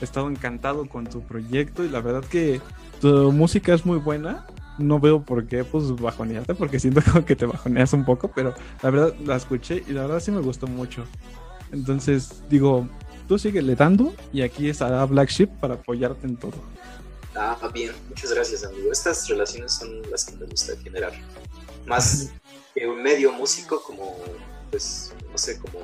estado 0.00 0.30
encantado 0.30 0.86
con 0.86 1.06
tu 1.06 1.22
proyecto 1.22 1.84
y 1.84 1.90
la 1.90 2.00
verdad 2.00 2.24
que 2.24 2.60
tu 3.00 3.30
música 3.32 3.74
es 3.74 3.84
muy 3.84 3.98
buena. 3.98 4.46
No 4.78 5.00
veo 5.00 5.20
por 5.20 5.46
qué 5.46 5.64
pues 5.64 5.94
bajonearte 5.94 6.54
porque 6.54 6.80
siento 6.80 7.02
como 7.12 7.24
que 7.24 7.36
te 7.36 7.44
bajoneas 7.46 7.92
un 7.92 8.04
poco, 8.04 8.28
pero 8.28 8.54
la 8.82 8.90
verdad 8.90 9.14
la 9.24 9.36
escuché 9.36 9.84
y 9.86 9.92
la 9.92 10.02
verdad 10.02 10.20
sí 10.20 10.30
me 10.30 10.40
gustó 10.40 10.66
mucho. 10.66 11.04
Entonces 11.72 12.42
digo, 12.48 12.88
tú 13.28 13.38
sigue 13.38 13.62
le 13.62 13.76
dando 13.76 14.14
y 14.32 14.42
aquí 14.42 14.68
estará 14.68 15.04
Black 15.04 15.28
Sheep 15.28 15.60
para 15.60 15.74
apoyarte 15.74 16.26
en 16.26 16.36
todo. 16.36 16.54
Ah, 17.36 17.56
bien, 17.72 17.92
muchas 18.08 18.32
gracias 18.32 18.64
amigo. 18.64 18.90
Estas 18.90 19.28
relaciones 19.28 19.72
son 19.72 20.02
las 20.10 20.24
que 20.24 20.36
me 20.36 20.46
gusta 20.46 20.72
generar. 20.82 21.12
Más 21.86 22.32
un 22.86 23.02
medio 23.02 23.32
músico 23.32 23.82
como, 23.82 24.16
pues, 24.70 25.12
no 25.30 25.38
sé, 25.38 25.58
como 25.58 25.78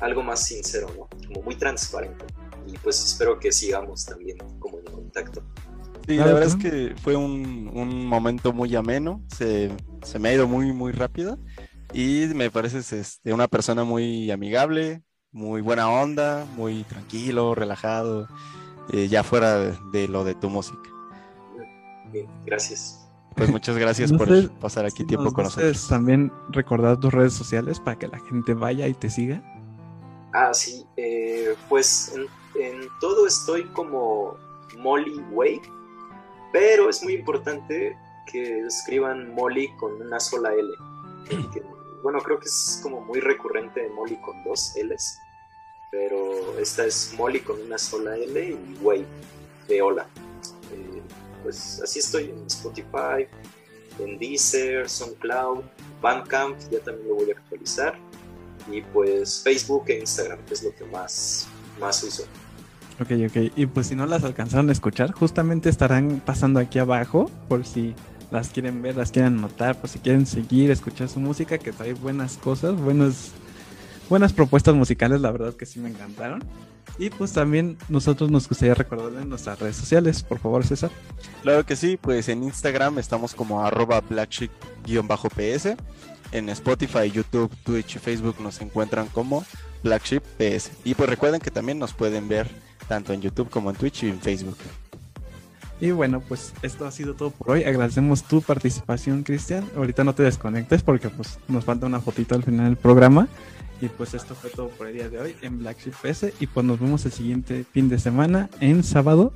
algo 0.00 0.22
más 0.22 0.44
sincero, 0.44 0.88
¿no? 0.96 1.08
Como 1.26 1.42
muy 1.42 1.54
transparente. 1.56 2.24
Y 2.66 2.76
pues 2.78 3.02
espero 3.04 3.38
que 3.38 3.52
sigamos 3.52 4.04
también 4.04 4.38
como 4.58 4.78
en 4.78 4.84
contacto. 4.84 5.42
Sí, 6.06 6.16
la 6.16 6.26
verdad 6.26 6.44
es 6.44 6.56
que 6.56 6.94
fue 7.00 7.14
un, 7.14 7.70
un 7.72 8.06
momento 8.06 8.52
muy 8.52 8.74
ameno, 8.74 9.22
se, 9.36 9.70
se, 10.02 10.18
me 10.18 10.30
ha 10.30 10.34
ido 10.34 10.48
muy, 10.48 10.72
muy 10.72 10.90
rápido 10.90 11.38
y 11.92 12.26
me 12.34 12.50
pareces 12.50 12.92
este, 12.92 13.32
una 13.32 13.46
persona 13.46 13.84
muy 13.84 14.30
amigable, 14.32 15.02
muy 15.32 15.60
buena 15.60 15.90
onda, 15.90 16.46
muy 16.56 16.84
tranquilo, 16.84 17.54
relajado, 17.54 18.28
eh, 18.92 19.08
ya 19.08 19.22
fuera 19.22 19.58
de, 19.58 19.78
de, 19.92 20.08
lo 20.08 20.24
de 20.24 20.34
tu 20.34 20.50
música. 20.50 20.90
Bien, 22.12 22.28
gracias. 22.44 23.02
Pues 23.36 23.50
muchas 23.50 23.78
gracias 23.78 24.12
por 24.12 24.50
pasar 24.58 24.84
aquí 24.84 25.04
tiempo 25.04 25.32
con 25.32 25.44
nosotros. 25.44 25.88
También 25.88 26.30
recordar 26.50 26.98
tus 27.00 27.12
redes 27.12 27.32
sociales 27.32 27.80
para 27.80 27.98
que 27.98 28.08
la 28.08 28.18
gente 28.18 28.54
vaya 28.54 28.86
y 28.88 28.94
te 28.94 29.08
siga. 29.08 29.42
Ah, 30.34 30.52
sí, 30.52 30.86
eh, 30.96 31.54
pues 31.68 32.14
en, 32.54 32.88
todo 33.00 33.26
estoy 33.26 33.64
como 33.68 34.36
Molly 34.78 35.22
Wave, 35.30 35.62
pero 36.52 36.88
es 36.88 37.02
muy 37.02 37.14
importante 37.14 37.96
que 38.30 38.60
escriban 38.66 39.34
Molly 39.34 39.68
con 39.76 40.00
una 40.00 40.20
sola 40.20 40.52
L. 40.54 40.68
bueno, 42.02 42.20
creo 42.20 42.38
que 42.38 42.46
es 42.46 42.80
como 42.82 43.00
muy 43.00 43.20
recurrente 43.20 43.88
Molly 43.90 44.16
con 44.16 44.42
dos 44.44 44.74
L's, 44.76 45.18
pero 45.92 46.58
esta 46.58 46.84
es 46.84 47.14
Molly 47.16 47.40
con 47.40 47.60
una 47.60 47.78
sola 47.78 48.16
L 48.16 48.42
y 48.42 48.82
Wave 48.82 49.06
de 49.68 49.80
hola 49.80 50.08
pues 51.42 51.80
así 51.82 51.98
estoy 51.98 52.24
en 52.24 52.46
Spotify, 52.46 53.26
en 53.98 54.18
Deezer, 54.18 54.88
SoundCloud, 54.88 55.62
Bandcamp, 56.00 56.56
ya 56.70 56.80
también 56.80 57.08
lo 57.08 57.16
voy 57.16 57.30
a 57.30 57.34
actualizar. 57.34 57.94
Y 58.70 58.80
pues 58.80 59.42
Facebook 59.42 59.84
e 59.88 59.98
Instagram, 59.98 60.38
que 60.46 60.54
es 60.54 60.62
lo 60.62 60.74
que 60.74 60.84
más, 60.84 61.48
más 61.80 62.02
uso. 62.04 62.24
Ok, 63.00 63.10
ok. 63.26 63.52
Y 63.56 63.66
pues 63.66 63.88
si 63.88 63.96
no 63.96 64.06
las 64.06 64.22
alcanzaron 64.22 64.68
a 64.68 64.72
escuchar, 64.72 65.12
justamente 65.12 65.68
estarán 65.68 66.22
pasando 66.24 66.60
aquí 66.60 66.78
abajo 66.78 67.30
por 67.48 67.66
si 67.66 67.94
las 68.30 68.50
quieren 68.50 68.80
ver, 68.80 68.96
las 68.96 69.10
quieren 69.10 69.40
notar, 69.40 69.80
por 69.80 69.90
si 69.90 69.98
quieren 69.98 70.26
seguir, 70.26 70.70
escuchar 70.70 71.08
su 71.08 71.18
música, 71.18 71.58
que 71.58 71.72
trae 71.72 71.92
buenas 71.92 72.36
cosas, 72.38 72.80
buenas, 72.80 73.32
buenas 74.12 74.34
propuestas 74.34 74.74
musicales, 74.74 75.22
la 75.22 75.30
verdad 75.30 75.54
que 75.54 75.64
sí 75.64 75.80
me 75.80 75.88
encantaron. 75.88 76.44
Y 76.98 77.08
pues 77.08 77.32
también 77.32 77.78
nosotros 77.88 78.30
nos 78.30 78.46
gustaría 78.46 78.74
recordarle 78.74 79.22
en 79.22 79.30
nuestras 79.30 79.58
redes 79.58 79.76
sociales, 79.76 80.22
por 80.22 80.38
favor, 80.38 80.66
César. 80.66 80.90
Claro 81.40 81.64
que 81.64 81.76
sí, 81.76 81.96
pues 81.98 82.28
en 82.28 82.42
Instagram 82.42 82.98
estamos 82.98 83.34
como 83.34 83.64
arroba 83.64 84.02
blacksheep-ps. 84.02 85.76
En 86.32 86.50
Spotify, 86.50 87.10
YouTube, 87.10 87.50
Twitch 87.64 87.96
y 87.96 87.98
Facebook 88.00 88.36
nos 88.40 88.60
encuentran 88.60 89.06
como 89.06 89.46
blacksheep-ps. 89.82 90.72
Y 90.84 90.92
pues 90.94 91.08
recuerden 91.08 91.40
que 91.40 91.50
también 91.50 91.78
nos 91.78 91.94
pueden 91.94 92.28
ver 92.28 92.50
tanto 92.88 93.14
en 93.14 93.22
YouTube 93.22 93.48
como 93.48 93.70
en 93.70 93.76
Twitch 93.76 94.02
y 94.02 94.10
en 94.10 94.20
Facebook. 94.20 94.58
Y 95.80 95.90
bueno, 95.90 96.20
pues 96.20 96.52
esto 96.60 96.86
ha 96.86 96.90
sido 96.90 97.14
todo 97.14 97.30
por 97.30 97.52
hoy. 97.52 97.64
Agradecemos 97.64 98.24
tu 98.24 98.42
participación, 98.42 99.22
Cristian. 99.22 99.64
Ahorita 99.74 100.04
no 100.04 100.14
te 100.14 100.22
desconectes 100.22 100.82
porque 100.82 101.08
pues 101.08 101.38
nos 101.48 101.64
falta 101.64 101.86
una 101.86 102.00
fotito 102.00 102.34
al 102.34 102.42
final 102.42 102.66
del 102.66 102.76
programa. 102.76 103.26
Y 103.80 103.88
pues 103.88 104.14
esto 104.14 104.34
fue 104.34 104.50
todo 104.50 104.68
por 104.68 104.86
el 104.86 104.94
día 104.94 105.08
de 105.08 105.18
hoy 105.18 105.36
en 105.42 105.58
Black 105.58 105.78
Sheep 105.80 105.94
PS. 106.02 106.32
Y 106.40 106.46
pues 106.46 106.64
nos 106.64 106.78
vemos 106.78 107.04
el 107.04 107.12
siguiente 107.12 107.64
fin 107.64 107.88
de 107.88 107.98
semana 107.98 108.48
en 108.60 108.84
sábado 108.84 109.32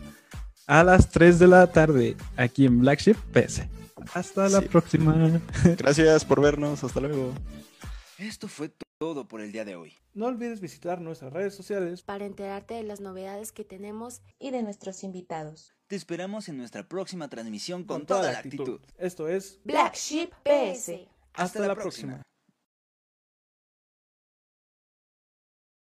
a 0.66 0.84
las 0.84 1.11
3 1.11 1.39
de 1.39 1.49
la 1.49 1.66
tarde 1.72 2.16
aquí 2.37 2.66
en 2.66 2.78
Black 2.80 3.01
Sheep 3.01 3.16
PS. 3.32 3.68
Hasta 4.14 4.49
la 4.49 4.61
Sí. 4.61 4.68
próxima. 4.68 5.41
Gracias 5.78 6.24
por 6.24 6.41
vernos. 6.41 6.84
Hasta 6.84 7.01
luego. 7.01 7.32
Esto 8.18 8.47
fue 8.49 8.70
todo 8.99 9.26
por 9.26 9.41
el 9.41 9.51
día 9.53 9.64
de 9.64 9.76
hoy. 9.76 9.95
No 10.14 10.26
olvides 10.26 10.61
visitar 10.61 11.01
nuestras 11.01 11.32
redes 11.32 11.55
sociales. 11.55 12.03
Para 12.03 12.24
enterarte 12.24 12.74
de 12.74 12.82
las 12.84 13.01
novedades 13.01 13.53
que 13.53 13.64
tenemos 13.64 14.22
Y 14.39 14.51
de 14.53 14.62
nuestros 14.62 15.03
invitados. 15.05 15.74
Te 15.89 15.97
esperamos 15.97 16.49
en 16.49 16.57
nuestra 16.57 16.89
próxima 16.89 17.28
transmisión 17.28 17.84
con, 17.84 17.99
con 17.99 18.07
toda, 18.07 18.32
la 18.32 18.39
actitud. 18.39 18.80
Esto 18.99 19.28
es 19.28 19.61
Black 19.64 19.95
Sheep 19.95 20.30
PS. 20.43 20.93
Hasta, 21.34 21.61
la 21.66 21.74
próxima. 21.74 22.22